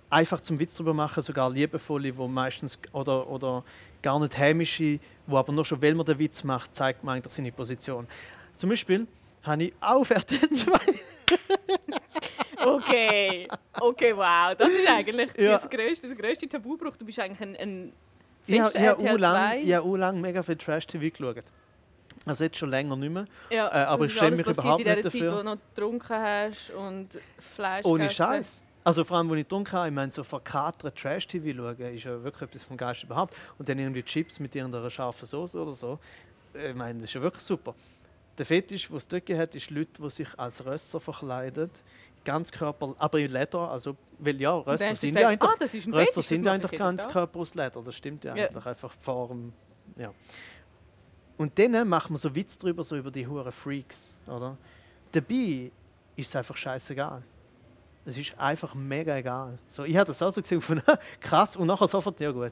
einfach 0.10 0.42
zum 0.42 0.60
Witz 0.60 0.76
darüber 0.76 0.94
machen, 0.94 1.22
sogar 1.22 1.50
liebevolle, 1.50 2.16
wo 2.18 2.28
meistens 2.28 2.80
oder, 2.94 3.28
oder 3.30 3.64
gar 4.02 4.20
nicht 4.20 4.38
hämische, 4.38 5.00
wo 5.28 5.38
aber 5.38 5.52
nur 5.54 5.64
schon, 5.66 5.82
weil 5.82 5.94
man 5.94 6.06
den 6.06 6.18
Witz 6.18 6.44
macht, 6.44 6.76
zeigt 6.76 7.04
man 7.04 7.16
eigentlich 7.18 7.34
seine 7.34 7.52
Position. 7.52 8.08
Zum 8.58 8.70
Beispiel 8.70 9.06
habe 9.44 9.66
ich 9.66 9.74
auch 9.80 10.02
auf 10.02 10.10
RTL 10.10 10.50
2 10.50 10.72
Okay, 12.76 13.48
okay, 13.80 14.16
wow. 14.16 14.56
Das 14.58 14.70
ist 14.70 14.88
eigentlich 14.90 15.32
Ja. 15.38 15.54
das 15.58 15.70
grösste, 15.70 16.08
der 16.08 16.16
grösste 16.18 16.48
Tabubruch. 16.48 16.96
Du 16.98 17.06
bist 17.06 17.20
eigentlich 17.20 17.42
ein, 17.42 17.56
ein 17.56 18.60
habe 18.62 18.74
RTL 18.76 19.14
auch 19.16 19.18
lang, 19.18 19.52
2. 19.52 19.62
ich 19.62 19.74
habe 19.74 19.88
auch 19.88 19.96
lang 19.96 20.22
mega 20.22 20.44
viel 20.44 20.56
Trash-TV 20.56 21.10
geschaut. 21.16 21.44
Also 22.26 22.44
jetzt 22.44 22.58
schon 22.58 22.70
länger 22.70 22.96
nicht 22.96 23.12
mehr. 23.12 23.26
Ja, 23.50 23.68
Äh, 23.68 23.86
aber 23.86 24.06
ich 24.06 24.14
schäme 24.18 24.36
mich 24.38 24.46
überhaupt 24.46 24.82
in 24.82 24.88
nicht 24.88 24.96
Zeit, 24.98 25.06
dafür. 25.06 25.32
wo 25.34 25.38
du 25.38 25.44
noch 25.44 25.58
getrunken 25.74 26.10
hast 26.18 26.72
und 26.72 27.08
Fleisch 27.56 27.86
Ohne. 27.86 28.10
Scheiß. 28.10 28.62
Also 28.84 29.04
vor 29.04 29.18
allem, 29.18 29.30
als 29.32 29.38
ich 29.40 29.44
getrunken 29.46 29.72
habe, 29.74 29.88
ich 29.90 29.94
meine, 29.94 30.12
so 30.12 30.24
verkatert 30.24 30.98
Trash-TV 30.98 31.56
schauen, 31.56 31.96
ist 31.96 32.04
ja 32.04 32.24
wirklich 32.24 32.50
etwas 32.50 32.64
vom 32.64 32.78
Geist 32.78 33.04
überhaupt. 33.04 33.36
Und 33.58 33.70
dann 33.70 33.78
irgendwie 33.80 34.04
Chips 34.04 34.40
mit 34.40 34.56
irgendeiner 34.56 34.90
scharfen 34.90 35.28
Soße 35.28 35.60
oder 35.62 35.74
so. 35.74 36.00
Ich 36.54 36.76
meine, 36.76 37.00
das 37.00 37.10
ist 37.10 37.14
ja 37.14 37.22
wirklich 37.22 37.44
super. 37.44 37.76
Der 38.38 38.46
Fetisch, 38.46 38.88
den 38.88 38.98
es 38.98 39.08
dort 39.08 39.30
hat, 39.30 39.54
ist 39.56 39.70
Leute, 39.70 40.02
die 40.02 40.10
sich 40.10 40.28
als 40.38 40.66
Rösser 40.66 41.00
verkleiden. 41.00 41.70
Ganz 42.30 42.52
Körper, 42.52 42.94
aber 43.00 43.20
in 43.20 43.32
Leder. 43.32 43.72
Also, 43.72 43.96
weil 44.20 44.40
ja, 44.40 44.62
du 44.62 44.78
sind 44.94 45.18
ja 45.18 45.30
eigentlich, 45.30 45.50
ah, 45.50 45.56
das 45.60 45.74
ist 45.74 45.88
ein 45.88 45.94
Fetisch, 45.96 46.26
sind 46.28 46.46
ja 46.46 46.52
mache 46.52 46.56
eigentlich 46.56 46.66
ich 46.66 46.72
jeden 46.74 46.84
ganz 46.84 47.04
Tag. 47.04 47.12
Körper 47.12 47.40
aus 47.40 47.56
Leder. 47.56 47.82
Das 47.84 47.96
stimmt 47.96 48.24
ja 48.24 48.36
Ja. 48.36 48.46
eigentlich. 48.48 48.66
Einfach 48.68 48.92
Form. 48.92 49.52
Ja. 49.98 50.14
Und 51.38 51.58
dann 51.58 51.88
macht 51.88 52.12
man 52.12 52.18
so 52.18 52.36
Witz 52.36 52.56
drüber, 52.60 52.84
so 52.84 52.96
über 52.98 53.10
die 53.10 53.26
hure 53.26 53.52
Freaks. 53.52 54.16
Oder? 54.28 54.56
Dabei 55.12 55.72
ist 56.16 56.28
es 56.30 56.36
einfach 56.36 56.56
scheißegal. 56.56 57.24
Es 58.06 58.16
ist 58.16 58.38
einfach 58.40 58.76
mega 58.76 59.16
egal. 59.18 59.58
So, 59.68 59.86
ich 59.86 59.98
habe 59.98 60.06
das 60.06 60.22
auch 60.22 60.32
so 60.32 60.40
gesehen, 60.42 60.62
von 60.70 60.84
krass 61.20 61.56
und 61.56 61.66
nachher 61.66 61.88
sofort, 61.88 62.20
ja 62.20 62.30
gut. 62.30 62.52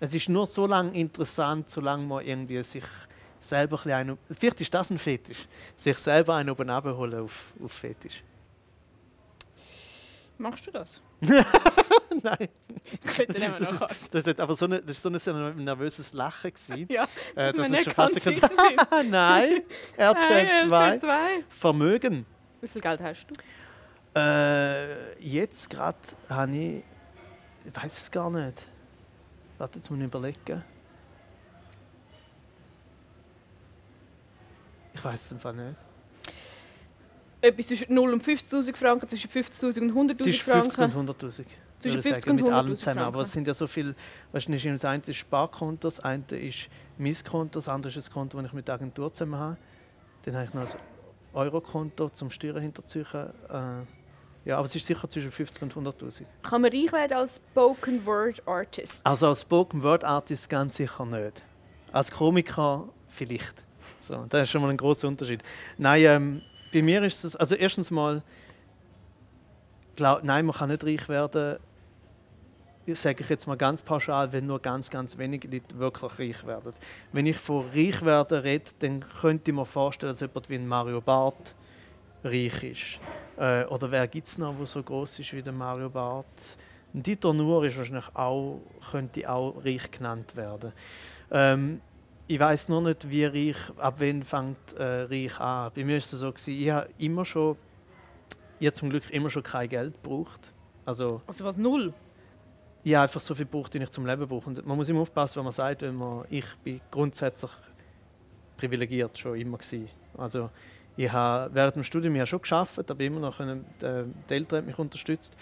Es 0.00 0.12
ist 0.12 0.28
nur 0.28 0.46
so 0.46 0.66
lange 0.66 0.92
interessant, 0.98 1.70
solange 1.70 2.04
man 2.04 2.26
irgendwie 2.26 2.62
sich 2.62 2.84
selber 3.42 3.80
ein 3.84 3.92
einen, 3.92 4.18
vielleicht 4.30 4.60
ist 4.60 4.72
das 4.72 4.90
ein 4.90 4.98
Fetisch, 4.98 5.46
sich 5.76 5.98
selber 5.98 6.36
einen 6.36 6.50
oben 6.50 6.70
abholen 6.70 7.20
auf, 7.20 7.52
auf 7.62 7.72
Fetisch. 7.72 8.22
Machst 10.38 10.66
du 10.66 10.70
das? 10.70 11.00
Nein, 12.22 12.48
das 13.58 13.72
ist, 13.72 13.86
das, 14.10 14.26
hat 14.26 14.40
aber 14.40 14.54
so 14.54 14.66
eine, 14.66 14.80
das 14.82 15.04
ist 15.04 15.24
so 15.24 15.32
ein 15.32 15.64
nervöses 15.64 16.12
Lachen. 16.12 16.52
Gewesen. 16.52 16.86
Ja, 16.90 17.04
Äh, 17.34 17.52
dass 17.52 17.56
man 17.56 17.70
das 17.70 17.80
ist 17.80 17.84
schon 17.84 17.94
fast 17.94 18.26
ein. 18.26 19.10
Nein, 19.10 19.62
RTL 19.96 20.46
Hey, 20.46 20.68
2. 20.68 20.84
RTL 20.94 21.00
2. 21.00 21.44
Vermögen. 21.48 22.26
Wie 22.60 22.68
viel 22.68 22.82
Geld 22.82 23.00
hast 23.00 23.26
du? 23.28 24.18
Äh, 24.18 25.18
jetzt 25.20 25.70
gerade 25.70 25.98
habe 26.28 26.52
ich. 26.56 26.82
Ich 27.64 27.82
weiß 27.82 28.02
es 28.02 28.10
gar 28.10 28.30
nicht. 28.30 28.66
Warte, 29.58 29.78
jetzt 29.78 29.90
muss 29.90 30.00
ich 30.00 30.06
überlegen. 30.06 30.64
Ich 34.94 35.04
weiß 35.04 35.24
es 35.26 35.32
einfach 35.32 35.52
nicht. 35.52 35.76
Etwas 37.40 37.66
zwischen 37.66 37.92
0 37.92 38.12
und 38.12 38.22
50'000 38.22 38.76
Franken, 38.76 39.08
zwischen 39.08 39.28
50'000 39.30 39.80
und 39.80 40.10
Es 40.10 40.16
100'000 40.20 40.26
ist 40.28 40.40
50 40.42 40.74
Franken. 40.74 40.98
und 40.98 41.10
100'000. 41.10 41.22
würde 41.22 41.44
Zwischen 41.80 41.98
ich 41.98 42.04
50 42.04 42.14
sagen, 42.24 42.30
und 42.30 42.36
mit 42.36 42.50
allem 42.52 42.72
100'000 42.72 42.76
zusammen. 42.76 42.98
Aber 43.00 43.04
Franken. 43.12 43.24
es 43.26 43.32
sind 43.32 43.46
ja 43.48 43.54
so 43.54 43.66
viele. 43.66 43.94
Weißt 44.30 44.48
du, 44.48 44.52
das 44.52 44.84
eine 44.84 45.02
ist 45.04 45.16
Sparkonto, 45.16 45.88
das 45.88 45.98
eine 46.00 46.24
ist 46.30 46.68
mein 46.98 47.16
Konto, 47.28 47.58
das 47.58 47.68
andere 47.68 47.92
ist 47.98 48.08
ein 48.08 48.12
Konto, 48.12 48.36
das 48.38 48.46
ich 48.46 48.52
mit 48.52 48.68
der 48.68 48.74
Agentur 48.76 49.12
zusammen 49.12 49.36
habe. 49.40 49.56
Dann 50.22 50.34
habe 50.36 50.44
ich 50.44 50.54
noch 50.54 50.62
ein 50.62 50.68
Eurokonto 51.34 52.10
zum 52.10 52.30
Steuern 52.30 52.62
hinterziehen. 52.62 53.06
Äh, 53.12 53.82
ja, 54.44 54.56
aber 54.58 54.66
es 54.66 54.76
ist 54.76 54.86
sicher 54.86 55.08
zwischen 55.08 55.32
50 55.32 55.62
und 55.62 55.74
100'000. 55.74 56.22
Kann 56.42 56.62
man 56.62 56.70
reich 56.70 56.92
werden 56.92 57.16
als 57.16 57.36
Spoken 57.36 58.06
Word 58.06 58.46
Artist? 58.46 59.04
Also 59.04 59.26
als 59.28 59.42
Spoken 59.42 59.82
Word 59.82 60.04
Artist 60.04 60.48
ganz 60.48 60.76
sicher 60.76 61.04
nicht. 61.06 61.42
Als 61.90 62.10
Komiker 62.10 62.88
vielleicht. 63.08 63.64
So, 64.00 64.26
das 64.28 64.42
ist 64.42 64.50
schon 64.50 64.62
mal 64.62 64.70
ein 64.70 64.76
großer 64.76 65.08
Unterschied. 65.08 65.42
Nein, 65.78 66.02
ähm, 66.02 66.42
bei 66.72 66.82
mir 66.82 67.02
ist 67.02 67.24
es, 67.24 67.36
also 67.36 67.54
erstens 67.54 67.90
mal, 67.90 68.22
glaub, 69.96 70.24
nein, 70.24 70.46
man 70.46 70.56
kann 70.56 70.70
nicht 70.70 70.84
reich 70.84 71.08
werden, 71.08 71.58
sage 72.88 73.22
ich 73.22 73.28
jetzt 73.28 73.46
mal 73.46 73.56
ganz 73.56 73.82
pauschal, 73.82 74.32
wenn 74.32 74.46
nur 74.46 74.58
ganz, 74.58 74.90
ganz 74.90 75.16
wenige 75.16 75.48
Leute 75.48 75.78
wirklich 75.78 76.18
reich 76.18 76.46
werden. 76.46 76.72
Wenn 77.12 77.26
ich 77.26 77.36
von 77.36 77.68
reich 77.70 78.02
werden 78.02 78.40
rede, 78.40 78.70
dann 78.80 79.04
könnte 79.20 79.50
ich 79.50 79.56
mir 79.56 79.66
vorstellen, 79.66 80.12
dass 80.12 80.20
jemand 80.20 80.48
wie 80.48 80.56
ein 80.56 80.66
Mario 80.66 81.00
Barth 81.00 81.54
reich 82.24 82.62
ist. 82.62 83.00
Äh, 83.38 83.64
oder 83.66 83.90
wer 83.90 84.06
gibt 84.08 84.26
es 84.26 84.38
noch, 84.38 84.56
der 84.56 84.66
so 84.66 84.82
groß 84.82 85.20
ist 85.20 85.32
wie 85.32 85.42
der 85.42 85.52
Mario 85.52 85.88
Barth? 85.90 86.56
Ein 86.94 87.02
Dieter 87.02 87.32
Nuhr 87.32 87.64
ist 87.64 87.78
wahrscheinlich 87.78 88.14
auch, 88.14 88.60
könnte 88.90 89.30
auch 89.30 89.64
reich 89.64 89.90
genannt 89.90 90.36
werden. 90.36 90.72
Ähm, 91.30 91.80
ich 92.32 92.40
weiß 92.40 92.70
nur 92.70 92.80
nicht, 92.80 93.10
wie 93.10 93.26
reich, 93.26 93.56
ab 93.76 93.96
wann 93.98 94.22
fängt 94.22 94.72
äh, 94.78 95.02
reich 95.02 95.38
an. 95.38 95.70
Bei 95.74 95.84
mir 95.84 95.98
ist 95.98 96.10
es 96.14 96.20
so, 96.20 96.32
gewesen, 96.32 96.54
ich 96.54 96.70
habe 96.70 96.88
immer 96.96 97.26
schon, 97.26 97.58
ich 98.58 98.66
habe 98.68 98.74
zum 98.74 98.88
Glück 98.88 99.10
immer 99.10 99.28
schon 99.28 99.42
kein 99.42 99.68
Geld 99.68 100.02
gebraucht. 100.02 100.40
Also, 100.86 101.20
Also 101.26 101.44
was? 101.44 101.58
Null? 101.58 101.92
ich 102.84 102.94
habe 102.94 103.02
einfach 103.02 103.20
so 103.20 103.34
viel 103.34 103.44
gebraucht, 103.44 103.74
wie 103.74 103.78
ich 103.82 103.90
zum 103.90 104.06
Leben 104.06 104.26
brauche. 104.26 104.48
Und 104.48 104.66
man 104.66 104.78
muss 104.78 104.88
immer 104.88 105.00
aufpassen, 105.00 105.36
wenn 105.36 105.44
man 105.44 105.52
sagt, 105.52 105.82
wenn 105.82 105.94
man, 105.94 106.24
ich 106.30 106.46
bin 106.64 106.80
grundsätzlich 106.90 107.50
privilegiert 108.56 109.18
schon 109.18 109.38
immer 109.38 109.58
gewesen. 109.58 109.90
Also 110.16 110.48
ich 110.96 111.12
habe 111.12 111.54
während 111.54 111.76
dem 111.76 111.84
Studium 111.84 112.16
ja 112.16 112.24
schon 112.24 112.40
geschafft, 112.40 112.90
aber 112.90 113.00
immer 113.04 113.20
noch 113.20 113.36
können, 113.36 113.66
äh, 113.82 114.04
die 114.28 114.34
Eltern 114.34 114.60
haben 114.60 114.66
mich 114.66 114.78
unterstützt. 114.78 115.36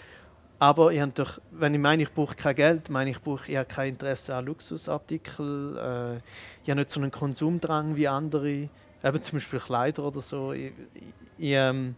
Aber 0.62 0.92
ich 0.92 1.02
durch, 1.14 1.40
wenn 1.52 1.72
ich 1.72 1.80
meine, 1.80 2.02
ich 2.02 2.12
brauche 2.12 2.36
kein 2.36 2.54
Geld, 2.54 2.90
meine 2.90 3.10
ich 3.10 3.20
brauche 3.20 3.50
ich 3.50 3.56
habe 3.56 3.66
kein 3.66 3.94
Interesse 3.94 4.34
an 4.34 4.44
Luxusartikeln. 4.44 5.76
Äh, 5.76 6.16
ich 6.62 6.68
habe 6.68 6.80
nicht 6.80 6.90
so 6.90 7.00
einen 7.00 7.10
Konsumdrang 7.10 7.96
wie 7.96 8.06
andere, 8.06 8.68
eben 9.02 9.22
zum 9.22 9.38
Beispiel 9.38 9.58
Kleider 9.58 10.04
oder 10.04 10.20
so. 10.20 10.52
Ich, 10.52 10.72
ich, 10.92 11.02
ich 11.38 11.52
ähm, 11.52 11.96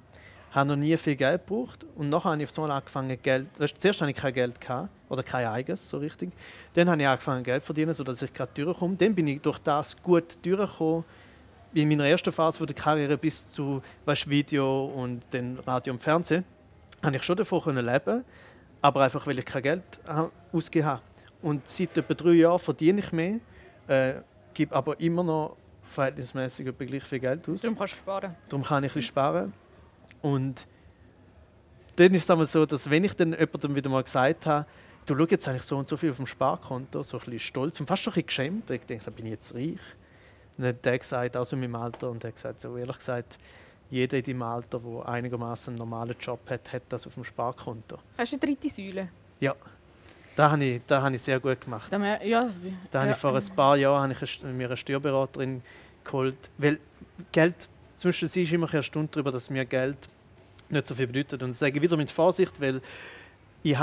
habe 0.53 0.69
noch 0.69 0.77
nie 0.77 0.97
viel 0.97 1.17
Geld 1.17 1.45
gebraucht 1.45 1.85
und 1.97 2.09
nachher 2.09 2.31
habe 2.31 2.43
ich 2.45 2.51
auf 2.51 2.57
einmal 2.57 2.79
angefangen 2.79 3.21
Geld. 3.21 3.49
Weißt, 3.59 3.81
zuerst 3.81 4.01
hatte 4.01 4.13
ich 4.13 4.17
kein 4.17 4.33
Geld 4.33 4.61
gehabt, 4.61 4.91
oder 5.09 5.25
kein 5.25 5.47
eigenes 5.47 5.91
so 5.91 5.99
richtig. 5.99 6.31
Dann 6.75 6.89
habe 6.89 7.03
ich 7.03 7.09
angefangen 7.09 7.43
Geld 7.43 7.63
zu 7.63 7.67
verdienen, 7.67 7.95
sodass 7.95 8.23
ich 8.23 8.33
gerade 8.33 8.53
durchkomme. 8.55 8.95
Dann 8.95 9.13
bin 9.13 9.27
ich 9.27 9.41
durch 9.41 9.59
das 9.59 10.01
gut 10.01 10.39
durchgekommen 10.41 11.05
in 11.75 11.89
meiner 11.89 12.07
ersten 12.07 12.31
Phase 12.31 12.65
der 12.65 12.77
Karriere 12.77 13.19
bis 13.19 13.51
zu 13.51 13.83
weißt, 14.05 14.31
Video 14.31 14.85
und 14.85 15.23
dann 15.33 15.59
Radio 15.67 15.95
und 15.95 16.01
Fernsehen. 16.01 16.45
Habe 17.03 17.17
ich 17.17 17.25
schon 17.25 17.37
davon 17.37 17.77
leben 17.77 18.25
aber 18.83 19.03
einfach, 19.03 19.27
weil 19.27 19.39
ich 19.39 19.45
kein 19.45 19.63
Geld 19.63 19.83
ausgegeben 20.53 20.87
habe. 20.87 21.03
Und 21.41 21.67
seit 21.67 21.97
etwa 21.97 22.15
drei 22.15 22.33
Jahren 22.33 22.59
verdiene 22.59 23.01
ich 23.01 23.13
mehr, 23.13 23.39
äh, 23.89 24.15
gebe 24.53 24.75
aber 24.75 24.99
immer 25.01 25.23
noch 25.25 25.57
verhältnismäßig 25.85 26.67
etwa 26.67 26.85
gleich 26.85 27.05
viel 27.05 27.21
Geld 27.21 27.49
aus. 27.49 27.63
Darum 27.63 27.79
kannst 27.79 27.95
du 27.95 27.99
sparen. 27.99 28.35
Darum 28.49 28.65
kann 28.65 28.85
ich 28.85 28.95
ein 28.95 29.03
sparen. 29.03 29.53
Und 30.21 30.67
dann 31.97 32.15
ist 32.15 32.25
es 32.25 32.31
einmal 32.31 32.47
so, 32.47 32.67
dass 32.67 32.89
wenn 32.89 33.05
ich 33.05 33.15
dann 33.15 33.33
jemandem 33.33 33.75
wieder 33.75 33.91
mal 33.91 34.03
gesagt 34.03 34.47
habe, 34.47 34.67
du 35.07 35.17
schau 35.17 35.27
jetzt 35.27 35.49
eigentlich 35.49 35.63
so 35.63 35.77
und 35.77 35.89
so 35.89 35.97
viel 35.97 36.11
auf 36.11 36.17
dem 36.17 36.27
Sparkonto, 36.27 37.03
so 37.03 37.19
ein 37.19 37.25
bisschen 37.25 37.41
stolz 37.41 37.81
und 37.81 37.87
fast 37.87 38.03
schon 38.03 38.13
ein 38.13 38.25
bisschen 38.25 38.27
geschämt, 38.27 38.71
ich 38.71 38.87
denke, 38.87 39.11
bin 39.11 39.27
ich 39.27 39.33
jetzt 39.33 39.55
reich? 39.55 39.81
Und 40.57 40.65
dann 40.65 40.69
hat 40.69 40.85
der 40.85 40.99
gesagt, 40.99 41.37
also 41.37 41.57
in 41.57 41.63
meinem 41.63 41.77
Alter, 41.77 42.11
und 42.11 42.25
er 42.25 42.29
hat 42.29 42.37
gesagt, 42.37 42.61
so 42.61 42.77
ehrlich 42.77 42.99
gesagt, 42.99 43.39
jeder 43.93 44.17
in 44.17 44.25
deinem 44.25 44.43
Alter, 44.43 44.81
der 44.81 45.07
einigermaßen 45.07 45.73
einen 45.73 45.79
normalen 45.79 46.17
Job 46.19 46.41
hat, 46.49 46.73
hat 46.73 46.83
das 46.89 47.07
auf 47.07 47.13
dem 47.13 47.25
Sparkonto. 47.25 47.99
Hast 48.17 48.33
du 48.33 48.37
eine 48.37 48.55
dritte 48.55 48.71
Säule? 48.71 49.09
Ja. 49.39 49.55
Da 50.35 50.51
habe 50.51 50.65
ich, 50.65 50.81
da 50.87 51.03
habe 51.03 51.15
ich 51.15 51.21
sehr 51.21 51.39
gut 51.39 51.61
gemacht. 51.61 51.93
Da, 51.93 52.23
ja, 52.23 52.49
da 52.91 53.03
habe 53.03 53.11
ich 53.11 53.19
vor 53.19 53.37
ein 53.37 53.47
paar 53.55 53.77
Jahren 53.77 54.15
habe 54.15 54.25
ich 54.25 54.43
mir 54.43 54.67
eine 54.67 54.79
Steuerberaterin 54.79 55.61
geholt. 56.05 56.39
Weil 56.57 56.79
Geld, 57.33 57.69
zum 57.95 58.09
Beispiel 58.09 58.29
sie 58.29 58.45
ist 58.45 58.53
immer 58.55 58.73
erstaunt 58.73 59.15
darüber, 59.15 59.31
dass 59.31 59.51
mir 59.51 59.67
Geld 59.67 60.09
nicht 60.71 60.89
so 60.89 60.95
viel 60.95 61.07
bedeutet. 61.07 61.43
Und 61.43 61.51
das 61.51 61.59
sage 61.59 61.77
ich 61.77 61.83
wieder 61.83 61.99
mit 61.99 62.11
Vorsicht, 62.11 62.59
weil 62.63 62.81
ich 63.63 63.77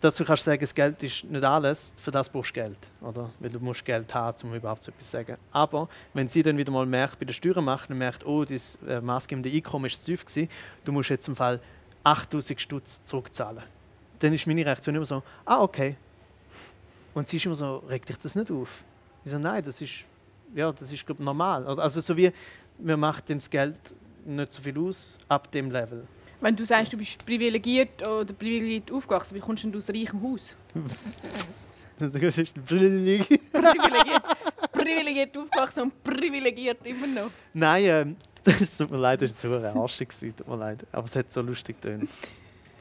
dazu 0.00 0.24
kannst 0.24 0.42
du 0.42 0.50
sagen, 0.50 0.60
das 0.60 0.74
Geld 0.74 1.02
ist 1.02 1.24
nicht 1.24 1.44
alles, 1.44 1.94
für 2.00 2.10
das 2.10 2.28
brauchst 2.28 2.50
du 2.50 2.54
Geld. 2.54 2.78
Oder? 3.00 3.30
Weil 3.38 3.50
du 3.50 3.60
musst 3.60 3.84
Geld 3.84 4.14
haben, 4.14 4.36
um 4.42 4.54
überhaupt 4.54 4.84
so 4.84 4.90
etwas 4.90 5.06
zu 5.06 5.12
sagen. 5.12 5.36
Aber 5.50 5.88
wenn 6.14 6.28
sie 6.28 6.42
dann 6.42 6.56
wieder 6.56 6.72
mal 6.72 6.86
merkt, 6.86 7.18
bei 7.18 7.24
der 7.24 7.32
Steuern 7.32 7.64
macht 7.64 7.90
und 7.90 7.98
merkt, 7.98 8.26
oh, 8.26 8.44
das 8.44 8.78
äh, 8.86 9.00
maßgebende 9.00 9.50
Einkommen 9.50 9.86
ist 9.86 10.00
zu 10.00 10.06
tief 10.12 10.24
gewesen, 10.24 10.48
du 10.84 10.92
musst 10.92 11.10
jetzt 11.10 11.28
im 11.28 11.36
Fall 11.36 11.60
8000 12.04 12.60
Stutz 12.60 13.04
zurückzahlen. 13.04 13.62
Dann 14.18 14.32
ist 14.32 14.46
meine 14.46 14.64
Reaktion 14.64 14.94
immer 14.94 15.04
so, 15.04 15.22
ah, 15.44 15.60
okay. 15.60 15.96
Und 17.14 17.28
sie 17.28 17.36
ist 17.36 17.46
immer 17.46 17.54
so, 17.54 17.78
regt 17.88 18.08
dich 18.08 18.18
das 18.18 18.34
nicht 18.34 18.50
auf? 18.50 18.84
Ich 19.24 19.30
so, 19.30 19.38
nein, 19.38 19.62
das 19.62 19.80
ist, 19.80 20.04
ja, 20.54 20.72
das 20.72 20.92
ist 20.92 21.04
glaube 21.06 21.22
normal. 21.22 21.66
Also 21.78 22.00
so 22.00 22.16
wie, 22.16 22.32
man 22.78 22.98
macht 22.98 23.30
das 23.30 23.48
Geld 23.48 23.78
nicht 24.24 24.52
so 24.52 24.62
viel 24.62 24.78
aus 24.78 25.18
ab 25.28 25.50
dem 25.50 25.70
Level. 25.70 26.06
Wenn 26.42 26.56
du 26.56 26.66
sagst, 26.66 26.92
du 26.92 26.96
bist 26.96 27.24
privilegiert 27.24 28.06
oder 28.06 28.34
privilegiert 28.34 28.90
aufgewachsen, 28.90 29.36
wie 29.36 29.40
kommst 29.40 29.62
du 29.62 29.78
aus 29.78 29.88
reichem 29.88 30.20
Haus? 30.20 30.52
das 32.00 32.36
ist 32.36 32.66
privilegiert. 32.66 33.40
privilegiert 34.72 35.38
aufgewachsen 35.38 35.82
und 35.82 36.02
privilegiert 36.02 36.84
immer 36.84 37.06
noch. 37.06 37.30
Nein, 37.54 37.84
ähm, 37.84 38.16
das 38.42 38.76
tut 38.76 38.90
mir 38.90 38.98
leid, 38.98 39.22
das 39.22 39.32
war 39.44 39.60
so 39.60 39.66
eine 39.66 39.80
Arschig, 39.80 40.08
tut 40.36 40.48
mir 40.48 40.56
leid. 40.56 40.84
Aber 40.90 41.04
es 41.04 41.14
hat 41.14 41.32
so 41.32 41.42
lustig 41.42 41.80
getan. 41.80 42.08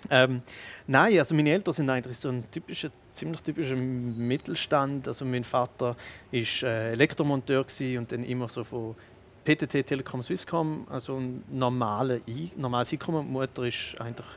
Ähm, 0.09 0.41
nein, 0.87 1.19
also 1.19 1.35
meine 1.35 1.51
Eltern 1.51 1.75
sind 1.75 1.87
eigentlich 1.87 2.17
so 2.17 2.29
ein 2.29 2.43
typischer, 2.49 2.89
ziemlich 3.11 3.41
typischer 3.41 3.75
Mittelstand. 3.75 5.07
Also 5.07 5.23
mein 5.23 5.43
Vater 5.43 5.95
war 6.31 6.63
äh, 6.63 6.91
Elektromonteur 6.93 7.63
und 7.99 8.11
dann 8.11 8.23
immer 8.23 8.49
so 8.49 8.63
von 8.63 8.95
PTT 9.43 9.85
Telekom 9.85 10.23
Swisscom, 10.23 10.87
also 10.89 11.17
ein 11.17 11.43
normale 11.49 12.21
I 12.27 12.51
normales 12.55 12.91
Einkommen. 12.91 13.25
Die 13.25 13.31
Mutter 13.31 13.63
war 13.63 14.05
eigentlich 14.05 14.27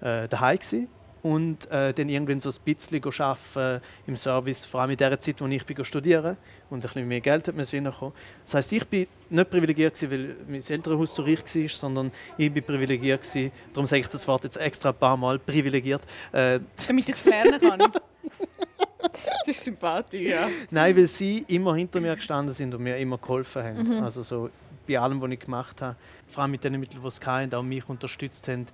äh, 0.00 0.28
daheim 0.28 0.58
gewesen. 0.58 0.88
und 1.22 1.68
äh, 1.72 1.92
dann 1.92 2.08
irgendwann 2.08 2.38
so 2.38 2.50
ein 2.50 2.54
bisschen 2.64 3.02
arbeiten 3.20 3.82
im 4.06 4.16
Service, 4.16 4.64
vor 4.64 4.82
allem 4.82 4.92
in 4.92 4.96
der 4.96 5.18
Zeit, 5.18 5.42
als 5.42 5.50
ich 5.50 5.66
bin 5.66 5.84
studieren 5.84 6.36
und 6.70 6.78
ein 6.78 6.80
bisschen 6.82 7.08
mehr 7.08 7.20
Geld 7.20 7.48
hat 7.48 7.56
mir 7.56 7.66
reinkommen. 7.66 8.14
Das 8.44 8.54
heißt, 8.54 8.72
ich 8.72 8.86
bin 8.86 9.08
nicht 9.28 9.50
privilegiert 9.50 9.94
gewesen, 9.94 10.10
weil 10.12 10.36
mein 10.48 10.62
Elternhaus 10.62 11.14
so 11.14 11.22
reich 11.22 11.40
war, 11.42 11.68
sondern 11.68 12.12
ich 12.38 12.52
bin 12.52 12.62
privilegiert 12.62 13.22
gewesen. 13.22 13.50
Darum 13.72 13.86
sage 13.86 14.02
ich 14.02 14.08
das 14.08 14.26
Wort 14.28 14.44
jetzt 14.44 14.56
extra 14.56 14.90
ein 14.90 14.94
paar 14.94 15.16
Mal 15.16 15.40
privilegiert. 15.40 16.02
Äh, 16.30 16.60
Damit 16.86 17.08
ich 17.08 17.16
es 17.16 17.24
lernen 17.24 17.60
kann. 17.60 17.80
das 19.46 19.56
ist 19.56 19.64
sympathisch, 19.64 20.28
ja. 20.28 20.48
Nein, 20.70 20.96
weil 20.96 21.06
sie 21.06 21.44
immer 21.48 21.74
hinter 21.74 22.00
mir 22.00 22.14
gestanden 22.14 22.54
sind 22.54 22.74
und 22.74 22.82
mir 22.82 22.96
immer 22.96 23.18
geholfen 23.18 23.62
haben. 23.62 23.96
Mhm. 23.96 24.02
Also 24.02 24.22
so 24.22 24.50
bei 24.86 24.98
allem, 24.98 25.20
was 25.20 25.30
ich 25.30 25.40
gemacht 25.40 25.82
habe. 25.82 25.96
Vor 26.28 26.42
allem 26.42 26.52
mit 26.52 26.64
den 26.64 26.78
Mitteln, 26.78 27.02
die 27.02 27.10
sie 27.10 27.26
hatten, 27.26 27.54
auch 27.54 27.62
mich 27.62 27.88
unterstützt 27.88 28.46
haben. 28.48 28.66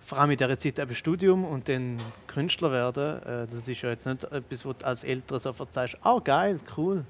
Vor 0.00 0.18
allem 0.18 0.30
in 0.30 0.36
dieser 0.36 0.58
Zeit 0.58 0.78
eben 0.78 0.94
Studium 0.94 1.44
und 1.44 1.68
dann 1.68 1.98
Künstler 2.26 2.70
werden. 2.70 3.22
Äh, 3.22 3.46
das 3.52 3.66
ist 3.66 3.82
ja 3.82 3.90
jetzt 3.90 4.06
nicht 4.06 4.24
etwas, 4.24 4.64
was 4.64 4.78
du 4.78 4.86
als 4.86 5.04
Eltern 5.04 5.40
so 5.40 5.52
verzeihst. 5.52 5.96
Oh, 6.04 6.20
geil, 6.20 6.60
cool. 6.76 7.04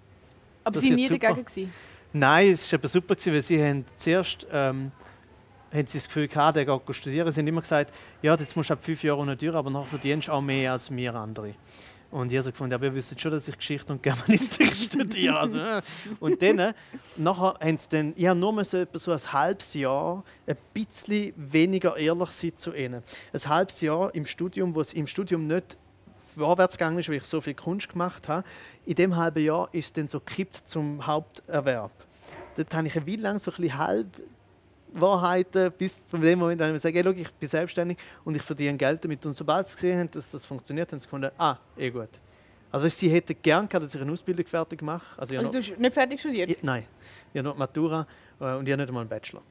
Aber 0.64 0.74
das 0.74 0.82
sie 0.82 0.90
waren 0.90 0.96
nie 0.96 1.06
super. 1.06 1.18
dagegen? 1.18 1.44
Gewesen. 1.44 1.72
Nein, 2.12 2.52
es 2.52 2.72
war 2.72 2.88
super, 2.88 3.14
weil 3.14 3.42
sie 3.42 3.62
haben 3.62 3.84
zuerst 3.98 4.46
ähm, 4.50 4.90
haben 5.72 5.86
sie 5.86 5.98
das 5.98 6.06
Gefühl 6.06 6.28
gehabt, 6.28 6.56
der 6.56 6.64
geht 6.64 6.96
studieren. 6.96 7.30
Sie 7.30 7.40
haben 7.40 7.46
immer 7.46 7.60
gesagt, 7.60 7.92
ja, 8.22 8.34
jetzt 8.34 8.56
musst 8.56 8.70
du 8.70 8.74
ab 8.74 8.82
fünf 8.82 9.02
Jahre 9.02 9.20
ohne 9.20 9.36
Tür, 9.36 9.54
aber 9.54 9.70
nachher 9.70 9.86
verdienst 9.86 10.28
du 10.28 10.32
auch 10.32 10.40
mehr 10.40 10.72
als 10.72 10.90
wir 10.90 11.14
andere. 11.14 11.54
Und 12.16 12.32
ich 12.32 12.38
habe 12.38 12.44
so 12.44 12.50
gefunden, 12.50 12.72
aber 12.72 12.86
ihr 12.86 12.94
wisst 12.94 13.20
schon, 13.20 13.30
dass 13.30 13.46
ich 13.46 13.58
Geschichte 13.58 13.92
und 13.92 14.02
Germanistik 14.02 14.74
studiere. 14.74 15.38
Also, 15.38 15.58
und 16.18 16.40
dann, 16.40 16.58
äh, 16.58 16.74
nachher 17.18 17.58
haben 17.60 17.76
sie 17.76 17.88
dann, 17.90 18.14
ich 18.16 18.32
nur 18.32 18.64
so, 18.64 18.78
etwa 18.78 18.98
so 18.98 19.12
ein 19.12 19.32
halbes 19.34 19.74
Jahr 19.74 20.24
ein 20.46 20.56
bisschen 20.72 21.34
weniger 21.36 21.94
ehrlich 21.98 22.30
sein 22.30 22.52
zu 22.56 22.74
ihnen. 22.74 23.02
Ein 23.34 23.48
halbes 23.50 23.82
Jahr 23.82 24.14
im 24.14 24.24
Studium, 24.24 24.74
wo 24.74 24.80
es 24.80 24.94
im 24.94 25.06
Studium 25.06 25.46
nicht 25.46 25.76
vorwärts 26.34 26.78
gegangen 26.78 26.98
ist, 26.98 27.10
weil 27.10 27.16
ich 27.16 27.24
so 27.24 27.42
viel 27.42 27.52
Kunst 27.52 27.90
gemacht 27.90 28.28
habe. 28.28 28.46
In 28.86 28.94
dem 28.94 29.14
halben 29.16 29.44
Jahr 29.44 29.68
ist 29.72 29.84
es 29.84 29.92
dann 29.92 30.08
so 30.08 30.18
gekippt 30.18 30.66
zum 30.66 31.06
Haupterwerb. 31.06 31.92
Dort 32.56 32.74
habe 32.74 32.86
ich 32.86 32.96
Weile 32.96 33.20
lang 33.20 33.38
so 33.38 33.50
ein 33.50 33.56
bisschen 33.58 33.76
halb 33.76 34.22
Wahrheiten 35.00 35.72
bis 35.72 36.06
zu 36.06 36.18
dem 36.18 36.38
Moment, 36.38 36.60
wo 36.60 36.64
ich 36.64 36.80
sage, 36.80 37.02
hey, 37.02 37.12
ich 37.12 37.30
bin 37.32 37.48
selbstständig 37.48 37.98
und 38.24 38.36
ich 38.36 38.42
verdiene 38.42 38.76
Geld 38.76 39.04
damit. 39.04 39.24
Und 39.26 39.36
sobald 39.36 39.68
sie 39.68 39.74
gesehen 39.74 40.00
haben, 40.00 40.10
dass 40.10 40.30
das 40.30 40.44
funktioniert, 40.44 40.90
haben 40.90 40.98
sie 40.98 41.06
gefunden, 41.06 41.30
ah, 41.38 41.56
eh 41.76 41.90
gut. 41.90 42.08
Also 42.70 42.88
sie 42.88 43.08
hätten 43.08 43.36
gern 43.40 43.68
gehabt, 43.68 43.86
dass 43.86 43.94
ich 43.94 44.00
eine 44.00 44.12
Ausbildung 44.12 44.46
fertig 44.46 44.82
mache. 44.82 45.06
Also, 45.18 45.36
also 45.36 45.50
du 45.50 45.58
hast 45.58 45.78
nicht 45.78 45.94
fertig 45.94 46.20
studiert? 46.20 46.50
Ich, 46.50 46.62
nein, 46.62 46.84
ich 47.32 47.38
habe 47.38 47.48
noch 47.48 47.56
Matura 47.56 48.06
äh, 48.40 48.54
und 48.54 48.66
ich 48.66 48.72
habe 48.72 48.82
nicht 48.82 48.88
einmal 48.88 49.02
einen 49.02 49.08
Bachelor. 49.08 49.42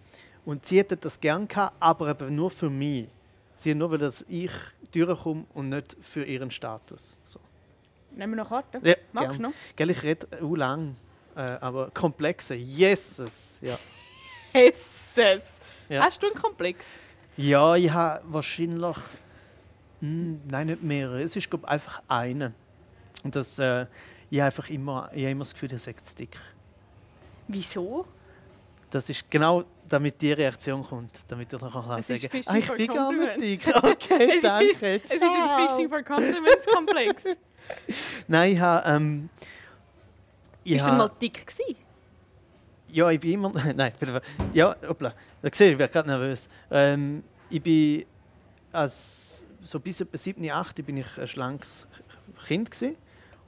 Und 0.45 0.65
sie 0.65 0.77
hätten 0.77 0.99
das 0.99 1.19
gern 1.19 1.47
gehabt, 1.47 1.75
aber 1.79 2.09
eben 2.09 2.35
nur 2.35 2.51
für 2.51 2.69
mich. 2.69 3.07
Sie 3.55 3.71
haben 3.71 3.79
nur, 3.79 3.89
weil 3.89 3.97
dass 3.97 4.23
ich 4.27 4.51
durchkomme 4.91 5.45
und 5.53 5.69
nicht 5.69 5.95
für 6.01 6.23
ihren 6.23 6.51
Status. 6.51 7.17
So. 7.23 7.39
Nehmen 8.11 8.33
wir 8.33 8.43
noch 8.43 8.49
Karten? 8.49 8.85
Ja, 8.85 8.95
Magst 9.11 9.39
du 9.39 9.43
noch? 9.43 9.53
Gell, 9.75 9.89
ich 9.89 10.03
rede 10.03 10.27
uh, 10.41 10.55
lang, 10.55 10.95
äh, 11.35 11.39
aber 11.39 11.89
komplexe. 11.91 12.55
Yeses! 12.55 13.59
Ja. 13.61 13.77
yes! 14.53 14.94
Jesus! 15.15 15.43
Ja. 15.89 16.03
Hast 16.03 16.21
du 16.21 16.27
einen 16.27 16.35
Komplex? 16.35 16.97
Ja, 17.37 17.75
ich 17.75 17.91
habe 17.91 18.21
wahrscheinlich. 18.25 18.97
Mh, 20.01 20.01
hm, 20.01 20.41
nein, 20.49 20.67
nicht 20.67 20.83
mehrere. 20.83 21.21
Es 21.21 21.35
ist, 21.35 21.49
glaube 21.49 21.67
einfach 21.67 22.01
eine. 22.07 22.53
Und 23.23 23.35
das, 23.35 23.59
äh, 23.59 23.85
ich 24.29 24.39
habe 24.39 24.45
einfach 24.47 24.69
immer, 24.69 25.09
ich 25.13 25.21
habe 25.21 25.31
immer 25.31 25.43
das 25.43 25.53
Gefühl, 25.53 25.71
ihr 25.71 25.79
seid 25.79 26.03
zu 26.05 26.15
dick. 26.15 26.37
Wieso? 27.47 28.05
Das 28.89 29.09
ist 29.09 29.29
genau, 29.29 29.63
damit 29.87 30.21
die 30.21 30.31
Reaktion 30.31 30.83
kommt, 30.83 31.11
damit 31.27 31.51
ihr 31.51 31.59
nachher 31.59 32.01
sagen 32.01 32.29
kann, 32.29 32.41
ah, 32.45 32.57
ich 32.57 32.71
bin 32.71 32.87
gar 32.87 33.11
nicht 33.11 33.37
dick. 33.41 33.75
Okay, 33.83 34.39
danke. 34.41 35.01
es 35.03 35.11
ist 35.11 35.21
ein 35.21 35.67
Fishing 35.67 35.89
for 35.89 36.03
Compliments 36.03 36.65
Komplex. 36.71 37.23
Nein, 38.27 38.53
ich 38.53 38.59
habe... 38.59 38.89
Ähm, 38.89 39.29
ich 40.63 40.73
Bist 40.73 40.87
du 40.87 40.91
mal 40.93 41.11
dick 41.21 41.45
gewesen? 41.45 41.84
Ja, 42.95 43.11
ich 43.11 43.19
bin 43.19 43.33
immer. 43.33 43.51
Nein, 43.75 43.91
ja, 44.53 44.75
hoppla. 44.87 45.13
Da 45.41 45.49
sehe 45.51 45.73
ich, 45.73 45.77
werde 45.77 45.91
gerade 45.91 46.07
nervös. 46.07 46.47
Ähm, 46.71 47.23
ich 47.49 47.61
bin 47.61 48.05
als 48.71 49.45
so 49.61 49.79
bis 49.79 49.99
etwa 49.99 50.17
7, 50.17 50.49
8 50.49 50.85
bin 50.85 50.97
ich 50.97 51.17
ein 51.17 51.27
schlankes 51.27 51.87
Kind 52.47 52.71
gewesen. 52.71 52.95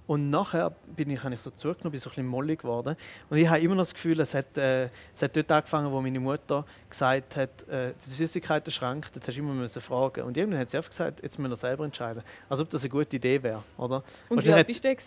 Und 0.05 0.29
nachher 0.29 0.73
bin 0.95 1.09
ich, 1.09 1.21
habe 1.21 1.33
ich 1.33 1.41
so 1.41 1.49
zugenommen, 1.49 1.91
bin 1.91 1.99
so 1.99 2.09
ein 2.09 2.11
bisschen 2.11 2.27
mollig 2.27 2.61
geworden. 2.61 2.95
Und 3.29 3.37
ich 3.37 3.47
habe 3.49 3.59
immer 3.59 3.75
noch 3.75 3.83
das 3.83 3.93
Gefühl, 3.93 4.19
es 4.21 4.33
hat, 4.33 4.57
äh, 4.57 4.89
es 5.13 5.21
hat 5.21 5.35
dort 5.35 5.51
angefangen, 5.51 5.91
wo 5.91 6.01
meine 6.01 6.19
Mutter 6.19 6.65
gesagt 6.89 7.35
hat, 7.35 7.63
äh, 7.63 7.91
der 7.91 7.95
Süßigkeiten-Schrank, 7.99 9.11
das 9.13 9.27
hast 9.27 9.37
du 9.37 9.41
immer 9.41 9.53
müssen 9.53 9.81
fragen. 9.81 10.23
Und 10.23 10.37
irgendwann 10.37 10.61
hat 10.61 10.71
sie 10.71 10.77
einfach 10.77 10.89
gesagt, 10.89 11.23
jetzt 11.23 11.37
müssen 11.39 11.51
wir 11.51 11.57
selber 11.57 11.83
entscheiden. 11.83 12.23
Als 12.47 12.59
ob 12.59 12.69
das 12.69 12.83
eine 12.83 12.89
gute 12.89 13.15
Idee 13.17 13.43
wäre, 13.43 13.63
oder? 13.77 14.03
Und 14.29 14.45
wie 14.45 14.51
alt 14.51 14.67
bist 14.67 14.83
du? 14.83 14.97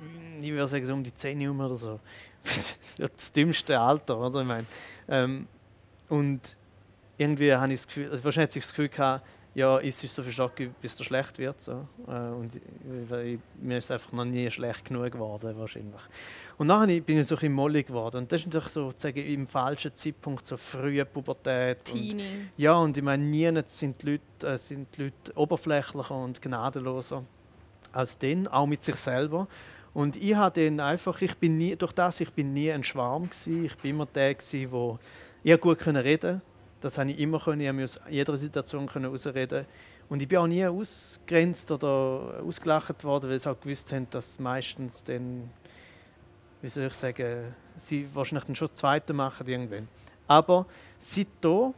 Gewesen? 0.00 0.42
Ich 0.42 0.50
würde 0.50 0.66
sagen, 0.66 0.84
so 0.84 0.92
um 0.92 1.04
die 1.04 1.14
10 1.14 1.40
Jahre 1.40 1.54
oder 1.54 1.76
so. 1.76 2.00
das 2.98 3.32
dümmste 3.32 3.78
Alter, 3.78 4.18
oder? 4.18 4.40
Ich 4.40 4.46
meine, 4.46 4.66
ähm, 5.08 5.46
und 6.08 6.56
irgendwie 7.18 7.54
habe 7.54 7.72
ich 7.72 7.80
das 7.80 7.86
Gefühl, 7.86 8.10
also 8.10 8.24
wahrscheinlich 8.24 8.50
hat 8.50 8.56
ich 8.56 8.62
das 8.62 8.70
Gefühl 8.70 8.88
gehabt, 8.88 9.24
ja, 9.54 9.80
es 9.80 10.02
ist 10.02 10.14
so 10.14 10.22
viel 10.22 10.32
Schocke, 10.32 10.70
bis 10.80 10.98
es 10.98 11.04
schlecht 11.04 11.38
wird. 11.38 11.60
So. 11.60 11.86
Äh, 12.06 12.12
und 12.12 12.54
ich, 12.54 13.38
mir 13.60 13.78
ist 13.78 13.84
es 13.84 13.90
einfach 13.90 14.12
noch 14.12 14.24
nie 14.24 14.50
schlecht 14.50 14.84
genug 14.84 15.10
geworden, 15.10 15.58
wahrscheinlich. 15.58 16.00
Und 16.56 16.68
dann 16.68 16.88
bin 17.02 17.18
ich 17.18 17.26
so 17.26 17.36
ein 17.36 17.52
mollig 17.52 17.88
geworden. 17.88 18.18
Und 18.18 18.32
das 18.32 18.40
ist 18.40 18.46
natürlich 18.46 18.68
so, 18.68 18.92
sagen, 18.96 19.18
im 19.18 19.48
falschen 19.48 19.94
Zeitpunkt, 19.94 20.46
so 20.46 20.56
frühe 20.56 21.04
Pubertät. 21.04 21.84
Teenie. 21.84 22.12
Und, 22.12 22.50
ja, 22.56 22.74
und 22.74 22.96
ich 22.96 23.02
meine, 23.02 23.24
nie 23.24 23.50
sind 23.66 24.00
die, 24.02 24.12
Leute, 24.12 24.46
äh, 24.46 24.56
sind 24.56 24.86
die 24.96 25.04
Leute 25.04 25.36
oberflächlicher 25.36 26.14
und 26.14 26.40
gnadenloser 26.40 27.24
als 27.92 28.18
dann, 28.18 28.46
auch 28.46 28.66
mit 28.66 28.84
sich 28.84 28.96
selber. 28.96 29.48
Und 29.92 30.16
ich 30.16 30.34
habe 30.34 30.64
dann 30.64 30.80
einfach, 30.80 31.20
ich 31.20 31.36
bin 31.36 31.56
nie, 31.56 31.74
durch 31.76 31.92
das, 31.92 32.20
ich 32.20 32.32
bin 32.32 32.52
nie 32.52 32.70
ein 32.70 32.84
Schwarm 32.84 33.24
gewesen. 33.24 33.64
Ich 33.64 33.76
bin 33.76 33.90
immer 33.92 34.06
der 34.06 34.34
gewesen, 34.34 34.70
wo 34.70 34.98
ich 35.42 35.60
gut 35.60 35.84
reden 35.86 36.02
konnte 36.04 36.42
das 36.80 36.96
habe 36.96 37.10
ich 37.10 37.18
immer 37.18 37.38
können. 37.38 37.60
Ich 37.60 37.68
habe 37.68 37.84
aus 37.84 38.00
jeder 38.08 38.36
Situation 38.36 38.86
können 38.86 39.12
ausreden. 39.12 39.66
Und 40.08 40.22
ich 40.22 40.28
bin 40.28 40.38
auch 40.38 40.46
nie 40.46 40.64
ausgrenzt 40.66 41.70
oder 41.70 42.42
ausgelacht 42.44 43.04
worden, 43.04 43.30
weil 43.30 43.38
sie 43.38 43.50
auch 43.50 43.60
gewusst 43.60 43.92
haben, 43.92 44.08
dass 44.10 44.38
meistens 44.38 45.04
dann, 45.04 45.50
wie 46.62 46.68
soll 46.68 46.84
ich 46.84 46.94
sagen, 46.94 47.54
sie 47.76 48.08
wahrscheinlich 48.12 48.44
dann 48.44 48.56
schon 48.56 48.68
das 48.68 48.76
Zweite 48.76 49.12
machen 49.12 49.46
irgendwann. 49.46 49.88
Aber 50.26 50.66
seitdem 50.98 51.74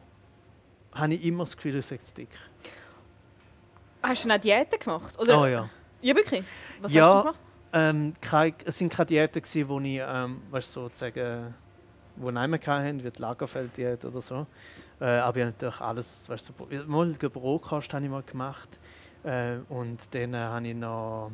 habe 0.93 1.15
ich 1.15 1.25
immer 1.25 1.45
das 1.45 1.57
Gefühl, 1.57 1.77
ich 1.77 1.87
sei 1.87 1.99
zu 1.99 2.15
dick. 2.15 2.31
Hast 4.03 4.25
du 4.25 4.31
eine 4.31 4.41
Diäten 4.41 4.79
gemacht? 4.79 5.19
Oder? 5.19 5.41
Oh 5.41 5.47
ja. 5.47 5.69
Ja, 6.01 6.17
wirklich? 6.17 6.45
Was 6.81 6.93
ja, 6.93 7.07
hast 7.07 7.15
du 7.15 7.23
gemacht? 7.23 7.39
Ähm, 7.73 8.13
keine, 8.21 8.55
es 8.65 8.81
waren 8.81 8.89
keine 8.91 9.07
Diäten, 9.07 9.69
wo 9.69 9.81
ich, 9.81 10.01
ähm, 10.05 10.43
weißt, 10.51 10.73
sozusagen, 10.73 11.55
wo 12.17 12.31
niemand 12.31 12.67
hatten, 12.67 13.03
wie 13.03 13.11
die 13.11 13.23
Lagerfelddiät 13.23 14.05
oder 14.05 14.21
so. 14.21 14.47
Äh, 15.01 15.05
aber 15.05 15.39
ich 15.39 15.43
habe 15.43 15.53
natürlich 15.53 15.81
alles, 15.81 16.29
weißt 16.29 16.51
du, 16.51 16.53
so, 16.71 16.87
mal 16.87 17.07
Bürokost 17.13 17.93
habe 17.95 18.05
ich 18.05 18.11
mal 18.11 18.23
gemacht 18.23 18.69
äh, 19.25 19.57
und 19.69 20.15
dann 20.15 20.35
äh, 20.35 20.37
habe 20.37 20.69
ich 20.69 20.75
noch 20.77 21.33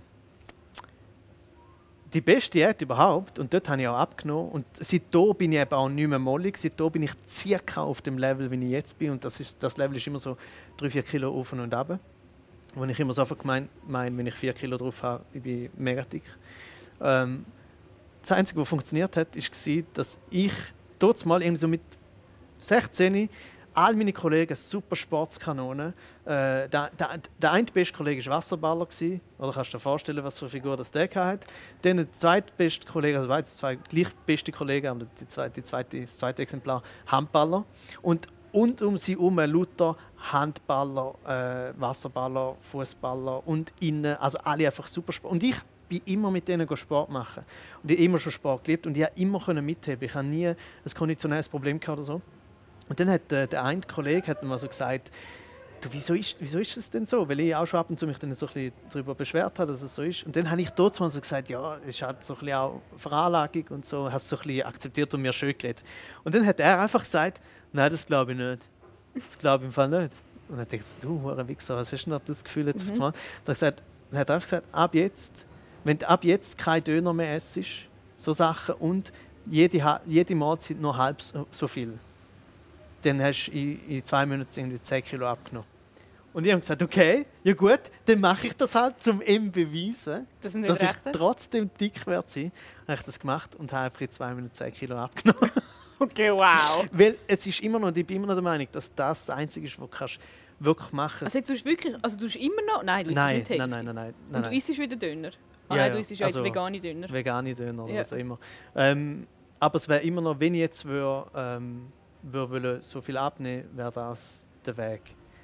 die 2.13 2.21
beste 2.21 2.53
Diät 2.53 2.81
überhaupt 2.81 3.39
und 3.39 3.53
dort 3.53 3.69
habe 3.69 3.83
ich 3.83 3.89
auch 3.89 3.99
abgenommen 3.99 4.51
und 4.51 4.65
seitdem 4.81 5.35
bin 5.35 5.53
ich 5.53 5.59
eben 5.59 5.75
auch 5.75 5.89
nicht 5.89 6.09
mehr 6.09 6.19
mollig, 6.19 6.57
seitdem 6.57 6.91
bin 6.91 7.03
ich 7.03 7.13
circa 7.29 7.83
auf 7.83 8.01
dem 8.01 8.17
Level, 8.17 8.51
wie 8.51 8.65
ich 8.65 8.71
jetzt 8.71 8.99
bin 8.99 9.11
und 9.11 9.25
das, 9.25 9.41
ist, 9.41 9.63
das 9.63 9.77
Level 9.77 9.97
ist 9.97 10.07
immer 10.07 10.19
so 10.19 10.37
3-4 10.81 11.03
Kilo 11.03 11.39
auf 11.39 11.53
und 11.53 11.75
ab. 11.75 11.99
Wo 12.75 12.85
ich 12.85 13.01
immer 13.01 13.13
so 13.13 13.23
einfach 13.23 13.39
gemeint, 13.39 13.71
mein, 13.87 14.17
wenn 14.17 14.27
ich 14.27 14.35
4 14.35 14.53
Kilo 14.53 14.77
drauf 14.77 15.03
habe, 15.03 15.25
ich 15.33 15.43
bin 15.43 15.71
mega 15.77 16.03
dick. 16.03 16.25
Ähm, 17.01 17.45
das 18.21 18.33
Einzige, 18.33 18.61
was 18.61 18.69
funktioniert 18.69 19.17
hat, 19.17 19.35
war, 19.37 19.83
dass 19.95 20.19
ich 20.31 20.53
dort 20.99 21.25
mal 21.25 21.43
irgendwie 21.43 21.61
so 21.61 21.69
mit 21.69 21.81
16 22.59 23.29
all 23.79 23.95
meine 23.95 24.13
Kollegen 24.13 24.57
super 24.57 24.97
Sportskanonen. 24.97 25.95
Äh, 26.25 26.69
der, 26.69 26.91
der, 26.99 27.21
der 27.41 27.53
eine 27.53 27.65
beste 27.67 27.97
Kollege 27.97 28.25
war 28.27 28.39
Wasserballer. 28.39 28.87
Gewesen, 28.87 29.21
oder 29.39 29.53
kannst 29.53 29.73
du 29.73 29.77
dir 29.77 29.81
vorstellen, 29.81 30.25
was 30.25 30.37
für 30.37 30.47
eine 30.47 30.51
Figur 30.51 30.77
das 30.77 30.91
der 30.91 31.09
hat. 31.15 31.45
Dann 31.83 31.99
der 31.99 32.13
zweitbeste 32.13 32.87
Kollege, 32.87 33.19
also 33.19 33.43
zwei 33.43 33.77
gleich 33.77 34.13
beste 34.27 34.51
Kollegen, 34.51 34.89
aber 34.89 35.07
die 35.21 35.29
zweite, 35.29 35.61
die 35.61 35.63
zweite, 35.63 36.01
das 36.01 36.19
zweite 36.19 36.43
Exemplar 36.43 36.83
Handballer. 37.07 37.65
Und, 38.03 38.27
und 38.51 38.83
um 38.83 38.99
sie 38.99 39.13
herum 39.13 39.39
Luther 39.39 39.97
Handballer, 40.19 41.15
äh, 41.27 41.81
Wasserballer, 41.81 42.57
Fußballer 42.61 43.47
und 43.47 43.73
innen, 43.81 44.17
also 44.17 44.39
alle 44.39 44.67
einfach 44.67 44.87
super 44.87 45.13
Sport. 45.13 45.33
Und 45.33 45.43
ich 45.43 45.57
bin 45.89 46.01
immer 46.05 46.31
mit 46.31 46.49
denen 46.49 46.69
Sport 46.77 47.11
machen. 47.11 47.45
Und 47.83 47.91
ich 47.91 47.97
habe 47.97 48.05
immer 48.05 48.19
schon 48.19 48.33
Sport 48.33 48.65
geliebt 48.65 48.87
und 48.87 48.97
ich 48.97 49.05
habe 49.05 49.13
immer 49.17 49.63
mitheben. 49.63 50.05
Ich 50.05 50.15
habe 50.15 50.27
nie 50.27 50.49
ein 50.49 50.57
konditionelles 50.95 51.49
Problem 51.49 51.81
gehabt 51.81 51.99
oder 51.99 52.05
so. 52.05 52.21
Und 52.89 53.01
dann 53.01 53.11
hat 53.11 53.31
äh, 53.33 53.47
der 53.47 53.65
eine 53.65 53.81
Kollege 53.83 54.27
hat 54.27 54.43
mir 54.43 54.59
so 54.59 54.67
gesagt, 54.67 55.11
du, 55.81 55.89
wieso 55.93 56.15
ist, 56.15 56.37
wieso 56.41 56.59
ist 56.59 56.77
das 56.77 56.91
denn 56.91 57.07
so? 57.07 57.29
Weil 57.29 57.41
ich 57.41 57.55
auch 57.55 57.67
schon 57.67 57.81
ab 57.81 57.91
und 57.91 57.99
zu 57.99 58.07
mich 58.07 58.19
dann 58.19 58.35
so 58.35 58.47
ein 58.47 58.53
bisschen 58.53 58.73
darüber 58.91 59.15
beschwert 59.15 59.59
habe, 59.59 59.73
dass 59.73 59.83
es 59.83 59.95
so 59.95 60.03
ist. 60.03 60.25
Und 60.25 60.35
dann 60.37 60.51
habe 60.51 60.61
ich 60.61 60.71
dort 60.71 60.95
so 60.95 61.09
gesagt, 61.09 61.49
ja, 61.51 61.77
es 61.79 61.89
ist 61.89 62.03
halt 62.03 62.25
so 62.25 62.35
ein 62.35 62.41
bisschen 62.41 62.55
auch 62.55 62.81
Veranlagung 62.97 63.65
und 63.71 63.87
so, 63.87 64.11
hast 64.11 64.29
so 64.29 64.37
ein 64.37 64.43
bisschen 64.43 64.67
akzeptiert 64.67 65.13
und 65.15 65.23
mir 65.23 65.33
schön 65.33 65.57
geredet. 65.57 65.83
Und 66.25 66.35
dann 66.35 66.47
hat 66.47 66.61
er 66.61 66.81
einfach 66.81 67.01
gesagt, 67.01 67.41
nein, 67.73 67.91
das 67.91 68.07
glaube 68.07 68.33
ich 68.33 68.39
nicht. 68.39 68.63
Das 69.25 69.39
glaube 69.39 69.65
ich 69.65 69.69
im 69.69 69.73
Fall 69.73 69.89
nicht. 69.89 70.13
Und 70.49 70.57
dann 70.57 70.59
dachte 70.59 70.77
ich, 70.77 70.83
du, 71.01 71.23
Hure 71.23 71.47
Wichser, 71.47 71.77
was 71.77 71.93
hast 71.93 72.07
du 72.07 72.11
denn 72.11 72.21
das 72.27 72.43
Gefühl 72.43 72.67
jetzt? 72.69 72.87
Mhm. 72.87 72.99
Dann, 72.99 73.13
gesagt, 73.45 73.83
dann 74.11 74.21
hat 74.21 74.29
er 74.31 74.35
einfach 74.37 74.49
gesagt, 74.49 74.67
ab 74.73 74.95
jetzt, 74.95 75.45
wenn 75.85 75.99
du 75.99 76.09
ab 76.09 76.25
jetzt 76.25 76.57
kein 76.57 76.83
Döner 76.83 77.13
mehr 77.13 77.37
isst, 77.37 77.59
so 78.17 78.33
Sachen, 78.33 78.75
und 78.77 79.13
jede, 79.47 80.01
jede 80.07 80.35
Mahlzeit 80.35 80.81
nur 80.81 80.97
halb 80.97 81.23
so 81.51 81.69
viel 81.69 81.99
dann 83.03 83.23
hast 83.23 83.47
du 83.47 83.53
in, 83.53 83.89
in 83.89 84.05
zwei 84.05 84.27
Monaten 84.27 84.51
irgendwie 84.59 84.81
10 84.81 85.05
Kilo 85.05 85.27
abgenommen. 85.27 85.69
Und 86.33 86.45
ich 86.45 86.53
habe 86.53 86.61
gesagt, 86.61 86.83
okay, 86.83 87.27
ja 87.43 87.55
gut, 87.55 87.81
dann 88.05 88.21
mache 88.21 88.47
ich 88.49 88.57
das 88.57 88.75
halt, 88.75 88.95
um 89.09 89.23
ihm 89.23 89.51
beweisen, 89.51 90.27
das 90.41 90.53
dass 90.53 90.83
ich 90.83 91.13
trotzdem 91.13 91.71
dick 91.81 92.07
werde 92.07 92.29
sein. 92.29 92.53
Dann 92.87 92.95
habe 92.95 93.01
ich 93.01 93.07
das 93.07 93.19
gemacht 93.19 93.57
und 93.57 93.73
habe 93.73 93.87
einfach 93.87 94.01
in 94.01 94.11
zwei 94.11 94.35
Minuten 94.35 94.55
10 94.55 94.73
Kilo 94.73 94.97
abgenommen. 94.97 95.51
Okay, 95.99 96.31
wow. 96.31 96.87
Weil 96.93 97.19
es 97.27 97.47
ist 97.47 97.61
immer 97.61 97.79
noch, 97.79 97.95
ich 97.95 98.07
bin 98.07 98.17
immer 98.17 98.27
noch 98.29 98.35
der 98.35 98.43
Meinung, 98.43 98.69
dass 98.71 98.95
das 98.95 99.27
das 99.27 99.37
Einzige 99.37 99.67
ist, 99.67 99.81
was 99.81 99.91
du 99.91 100.65
wirklich 100.65 100.93
machen 100.93 101.19
kannst. 101.21 101.37
Also 101.37 101.53
jetzt 101.53 101.65
wirklich, 101.65 101.97
also 102.03 102.17
du 102.17 102.27
immer 102.39 102.63
noch, 102.63 102.83
nein, 102.83 103.05
du 103.05 103.13
nein, 103.13 103.39
nicht 103.39 103.51
nein, 103.51 103.71
nein, 103.71 103.85
nein, 103.85 103.95
nein, 103.95 104.15
nein. 104.31 104.45
Und 104.45 104.51
du 104.51 104.57
isst 104.57 104.69
wieder 104.69 104.97
Döner? 104.97 105.31
Ah, 105.69 105.77
ja, 105.77 105.83
nein, 105.83 105.93
du 105.93 105.99
isst 105.99 106.11
ja 106.11 106.27
also, 106.27 106.39
jetzt 106.39 106.49
vegane 106.49 106.81
Döner. 106.81 107.09
Vegane 107.11 107.55
Döner 107.55 107.85
oder 107.85 107.93
ja. 107.93 108.01
was 108.01 108.13
auch 108.13 108.17
immer. 108.17 108.39
Ähm, 108.75 109.27
aber 109.61 109.77
es 109.77 109.89
wäre 109.89 110.03
immer 110.03 110.21
noch, 110.21 110.39
wenn 110.39 110.55
ich 110.55 110.61
jetzt 110.61 110.85
würde, 110.85 111.31
ähm, 111.35 111.93
würde 112.23 112.81
so 112.81 113.01
viel 113.01 113.17
abnehmen, 113.17 113.69
wäre 113.75 113.91
das 113.91 114.49
der 114.65 114.77
Weg. 114.77 115.03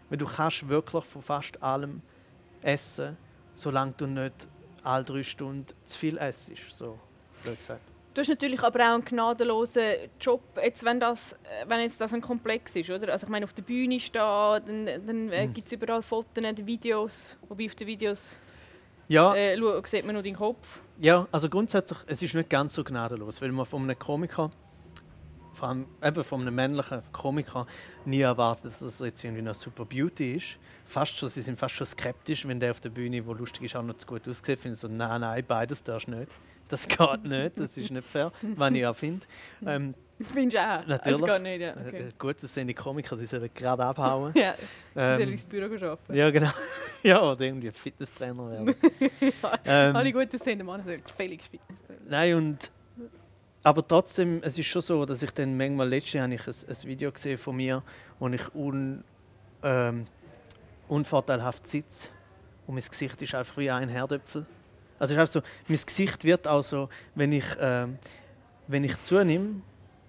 Weil 0.09 0.19
du 0.19 0.27
kannst 0.27 0.69
wirklich 0.69 1.05
von 1.05 1.23
fast 1.23 1.63
allem 1.63 2.01
essen, 2.63 3.17
solange 3.53 3.93
du 3.97 4.07
nicht 4.07 4.49
alle 4.83 5.05
drei 5.05 5.23
Stunden 5.23 5.67
zu 5.85 5.99
viel 5.99 6.17
isst. 6.17 6.53
So, 6.71 6.99
gesagt. 7.45 7.94
Du 8.15 8.21
hast 8.21 8.29
natürlich 8.29 8.63
aber 8.63 8.79
auch 8.79 8.95
einen 8.95 9.05
gnadenlosen 9.05 9.83
Job, 10.21 10.41
jetzt, 10.63 10.85
wenn, 10.85 11.01
das, 11.01 11.35
wenn 11.67 11.81
jetzt 11.81 12.01
das 12.01 12.13
ein 12.15 12.21
Komplex 12.21 12.77
ist. 12.77 12.89
Oder? 12.89 13.11
Also 13.13 13.27
ich 13.27 13.31
meine, 13.31 13.45
auf 13.45 13.53
der 13.53 13.63
Bühne 13.63 13.99
stehen, 13.99 14.21
dann, 14.21 14.87
dann 14.87 15.33
äh, 15.33 15.47
hm. 15.47 15.53
gibt 15.53 15.67
es 15.67 15.73
überall 15.73 16.01
Fotos, 16.01 16.45
Videos, 16.65 17.37
wobei 17.49 17.67
auf 17.67 17.75
den 17.75 17.89
Videos 17.89 18.37
ja. 19.09 19.35
äh, 19.35 19.59
sieht 19.87 20.07
man 20.07 20.15
nur 20.15 20.23
deinen 20.23 20.37
Kopf. 20.37 20.81
Ja, 21.01 21.27
also 21.33 21.49
grundsätzlich, 21.49 21.99
es 22.07 22.23
ist 22.23 22.35
nicht 22.35 22.49
ganz 22.49 22.75
so 22.75 22.85
gnadenlos, 22.85 23.43
weil 23.43 23.51
man 23.51 23.67
von 23.67 23.83
einem 23.83 23.99
Komiker 23.99 24.53
vor 25.53 25.69
allem 25.69 25.87
eben 26.03 26.25
von 26.25 26.41
einem 26.41 26.55
männlichen 26.55 27.03
Komiker 27.13 27.67
nie 28.05 28.21
erwartet, 28.21 28.67
dass 28.67 28.83
es 28.83 28.99
jetzt 28.99 29.25
irgendwie 29.25 29.43
eine 29.43 29.55
super 29.55 29.85
Beauty 29.85 30.35
ist. 30.35 30.59
Fast 30.85 31.17
schon, 31.17 31.29
sie 31.29 31.43
sind 31.43 31.59
fast 31.59 31.75
schon 31.75 31.87
skeptisch, 31.87 32.47
wenn 32.47 32.61
der 32.61 32.73
auf 32.73 32.81
der 32.81 32.91
Bühne, 32.91 33.25
wo 33.27 33.33
lustig 33.33 33.63
ist, 33.63 33.77
auch 33.77 33.83
noch 33.83 33.97
zu 33.97 34.07
gut 34.07 34.29
aussieht. 34.29 34.61
Finden 34.61 34.77
so, 34.77 34.89
nein, 34.89 35.21
nein, 35.21 35.45
beides 35.47 35.83
darfst 35.83 36.09
du 36.09 36.13
nicht. 36.13 36.31
Das 36.69 36.89
geht 36.89 37.25
nicht, 37.25 37.59
das 37.59 37.77
ist 37.77 37.91
nicht 37.91 38.07
fair, 38.07 38.33
was 38.57 38.73
ich 38.73 38.87
auch 38.87 38.97
finde. 38.97 39.27
Ähm, 39.67 39.95
Findest 40.21 40.57
du 40.57 40.61
auch? 40.61 40.87
Natürlich. 40.87 41.21
Es 41.21 41.27
geht 41.27 41.43
nicht, 41.43 41.61
ja. 41.61 41.73
Okay. 41.73 42.03
Äh, 42.03 42.09
gut, 42.19 42.37
das 42.41 42.55
sind 42.55 42.69
die 42.69 42.75
Komiker, 42.75 43.17
die 43.17 43.27
sollen 43.27 43.51
gerade 43.53 43.85
abhauen. 43.85 44.33
ja, 44.37 44.55
ähm, 44.95 45.19
die 45.19 45.33
ins 45.33 45.45
Büro 45.45 45.65
arbeiten. 45.65 46.15
Ja, 46.15 46.31
genau. 46.31 46.51
ja, 47.03 47.23
oder 47.23 47.41
irgendwie 47.41 47.71
Fitnesstrainer 47.71 48.51
werden. 48.51 48.75
ja, 49.21 49.59
ähm, 49.65 49.97
alle 49.97 50.13
gut 50.13 50.33
aussehenden 50.33 50.67
Männer 50.67 50.85
sind 50.85 51.11
völlig 51.11 51.43
Fitnesstrainer. 51.43 52.01
Nein, 52.09 52.35
und 52.35 52.71
aber 53.65 53.87
trotzdem, 53.87 54.41
es 54.43 54.59
ist 54.59 54.67
schon 54.67 54.83
so, 54.83 55.05
dass 55.05 55.23
ich 55.23 55.31
dann 55.31 55.57
manchmal 55.57 55.89
letztes 55.89 56.13
Jahr 56.13 56.27
ein, 56.27 56.33
ein 56.33 56.77
Video 56.85 57.11
gesehen 57.11 57.39
von 57.39 57.57
mir, 57.57 57.83
wo 58.19 58.29
ich 58.29 58.55
un, 58.55 59.03
ähm, 59.63 60.05
unvorteilhaft 60.87 61.69
sitze 61.69 62.09
und 62.67 62.75
mein 62.75 62.85
Gesicht 62.85 63.21
ist 63.21 63.35
einfach 63.35 63.57
wie 63.57 63.71
ein 63.71 63.89
Herdöpfel. 63.89 64.47
Also 64.99 65.15
ist 65.15 65.33
so, 65.33 65.41
mein 65.69 65.79
Gesicht 65.85 66.25
wird 66.25 66.47
auch 66.47 66.63
so, 66.63 66.89
wenn 67.15 67.33
ich, 67.33 67.45
ähm, 67.61 67.99
wenn 68.69 68.85
ich 68.85 69.01
zunehme, 69.03 69.63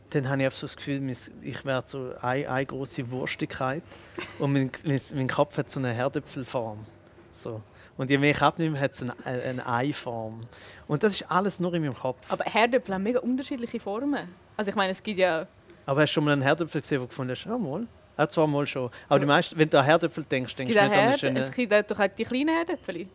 dann 0.10 0.30
habe 0.30 0.44
ich 0.44 0.54
so 0.54 0.68
das 0.68 0.76
Gefühl, 0.76 1.02
ich 1.42 1.66
werde 1.66 1.88
so 1.88 2.14
eine, 2.22 2.50
eine 2.50 2.66
große 2.66 3.10
Wurstigkeit 3.12 3.84
und 4.40 4.54
mein, 4.54 4.72
mein, 5.14 5.28
Kopf 5.28 5.58
hat 5.58 5.70
so 5.70 5.80
eine 5.80 5.92
Herdöpfelform. 5.92 6.86
So. 7.32 7.62
Und 7.98 8.10
je 8.10 8.18
mehr 8.18 8.32
ich 8.32 8.42
abnehme, 8.42 8.80
hat 8.80 8.94
es 8.94 9.02
eine, 9.02 9.16
eine 9.26 9.66
Eiform. 9.66 10.42
Und 10.88 11.04
das 11.04 11.14
ist 11.14 11.32
alles 11.32 11.60
nur 11.60 11.74
in 11.74 11.82
meinem 11.82 11.96
Kopf. 11.96 12.32
Aber 12.32 12.44
Herdöpfel 12.44 12.94
haben 12.94 13.04
mega 13.04 13.20
unterschiedliche 13.20 13.80
Formen. 13.80 14.28
Also 14.56 14.70
ich 14.70 14.76
meine, 14.76 14.92
es 14.92 15.02
gibt 15.02 15.18
ja... 15.18 15.48
Aber 15.86 16.02
hast 16.02 16.12
du 16.12 16.14
schon 16.16 16.26
mal 16.26 16.32
einen 16.32 16.42
Herdöpfel 16.42 16.82
gesehen, 16.82 17.00
wo 17.00 17.04
du 17.04 17.10
gefunden 17.10 17.32
hast? 17.32 17.46
Ja, 17.46 17.58
mal. 17.58 17.88
Ja, 18.18 18.30
zwar 18.30 18.48
mal 18.48 18.66
schon. 18.66 18.90
Aber 19.10 19.20
die 19.20 19.26
meisten, 19.26 19.58
wenn 19.58 19.70
du 19.70 19.80
an 19.80 19.86
Herdöpfel 19.86 20.24
denkst, 20.24 20.56
denkst 20.56 20.74
du 20.74 20.82
nicht 20.82 20.94
an 20.94 21.32
eine. 21.32 21.40
Es 21.40 21.52
gibt 21.52 21.92
doch 21.92 22.00
auch 22.00 22.08
die 22.08 22.24
kleinen 22.24 22.56
Herdöpfel. 22.56 23.08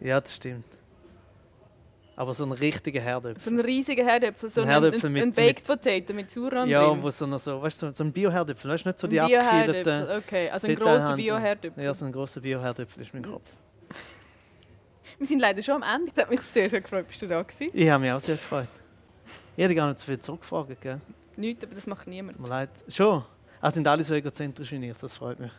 Ja, 0.00 0.20
das 0.20 0.34
stimmt. 0.36 0.64
Aber 2.18 2.32
so 2.32 2.44
ein 2.44 2.52
richtiger 2.52 3.00
Herdöpfel. 3.02 3.40
So 3.40 3.50
ein 3.50 3.60
riesiger 3.60 4.02
Herdöpfel, 4.04 4.48
so 4.48 4.62
Ein 4.62 4.68
Herdöpfel 4.68 5.10
ein, 5.10 5.12
mit- 5.12 5.22
ein 5.22 5.32
Baked 5.32 5.66
Potato 5.66 6.14
mit 6.14 6.30
Sauerrahm 6.30 6.66
Ja, 6.68 6.88
drin. 6.88 7.02
wo 7.02 7.10
so, 7.10 7.26
noch 7.26 7.38
so, 7.38 7.60
weißt 7.60 7.78
so, 7.78 7.92
so 7.92 8.04
ein 8.04 8.12
Bio-Herdöpfel, 8.12 8.70
weißt 8.70 8.84
du, 8.86 8.88
nicht 8.88 8.98
so 8.98 9.06
die 9.06 9.20
ein. 9.20 9.26
Bio-Herdöpfel, 9.28 10.16
okay. 10.24 10.48
Also 10.50 10.66
ein 10.66 10.76
grosser 10.76 11.02
haben- 11.02 11.16
Bio-Herdöpfel. 11.16 11.84
Ja, 11.84 11.92
so 11.92 12.06
ein 12.06 12.12
grosser 12.12 12.40
Bio-Herdöpfel 12.40 13.02
ist 13.02 13.12
mein 13.12 13.22
Kopf. 13.22 13.50
Wir 15.18 15.26
sind 15.26 15.40
leider 15.40 15.62
schon 15.62 15.82
am 15.82 15.94
Ende. 16.00 16.10
Das 16.14 16.24
hat 16.24 16.30
mich 16.30 16.40
sehr, 16.42 16.70
sehr 16.70 16.80
gefreut. 16.80 17.06
Bist 17.06 17.20
du 17.20 17.26
da 17.26 17.42
gewesen? 17.42 17.66
Ich 17.74 17.88
habe 17.90 18.02
mich 18.02 18.12
auch 18.12 18.20
sehr 18.20 18.36
gefreut. 18.36 18.68
Ich 19.54 19.64
hätte 19.64 19.74
gar 19.74 19.88
nicht 19.88 19.98
so 19.98 20.06
viel 20.06 20.18
zurückgefragt, 20.18 20.80
gell? 20.80 21.00
Nichts, 21.36 21.64
aber 21.64 21.74
das 21.74 21.86
macht 21.86 22.06
niemand. 22.06 22.36
Tut 22.36 22.42
mir 22.44 22.48
leid. 22.48 22.70
Schon? 22.88 23.24
Ah, 23.60 23.70
sind 23.70 23.86
alle 23.86 24.02
so 24.04 24.14
egozentrisch 24.14 24.70
wie 24.72 24.88
ich, 24.90 24.96
das 24.96 25.14
freut 25.18 25.38
mich. 25.38 25.52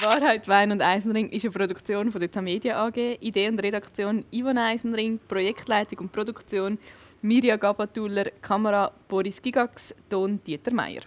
Wahrheit, 0.00 0.48
Wein 0.48 0.72
und 0.72 0.82
Eisenring 0.82 1.28
ist 1.30 1.44
eine 1.44 1.52
Produktion 1.52 2.10
von 2.10 2.18
der 2.20 2.30
Tamedia 2.30 2.84
AG. 2.84 2.96
Idee 3.20 3.48
und 3.48 3.62
Redaktion 3.62 4.24
Ivan 4.32 4.58
Eisenring, 4.58 5.20
Projektleitung 5.28 5.98
und 6.00 6.12
Produktion 6.12 6.78
Mirja 7.22 7.56
Gabatuller, 7.56 8.24
Kamera 8.42 8.90
Boris 9.06 9.40
Gigax, 9.40 9.94
Ton 10.10 10.40
Dieter 10.44 10.72
Meier. 10.72 11.02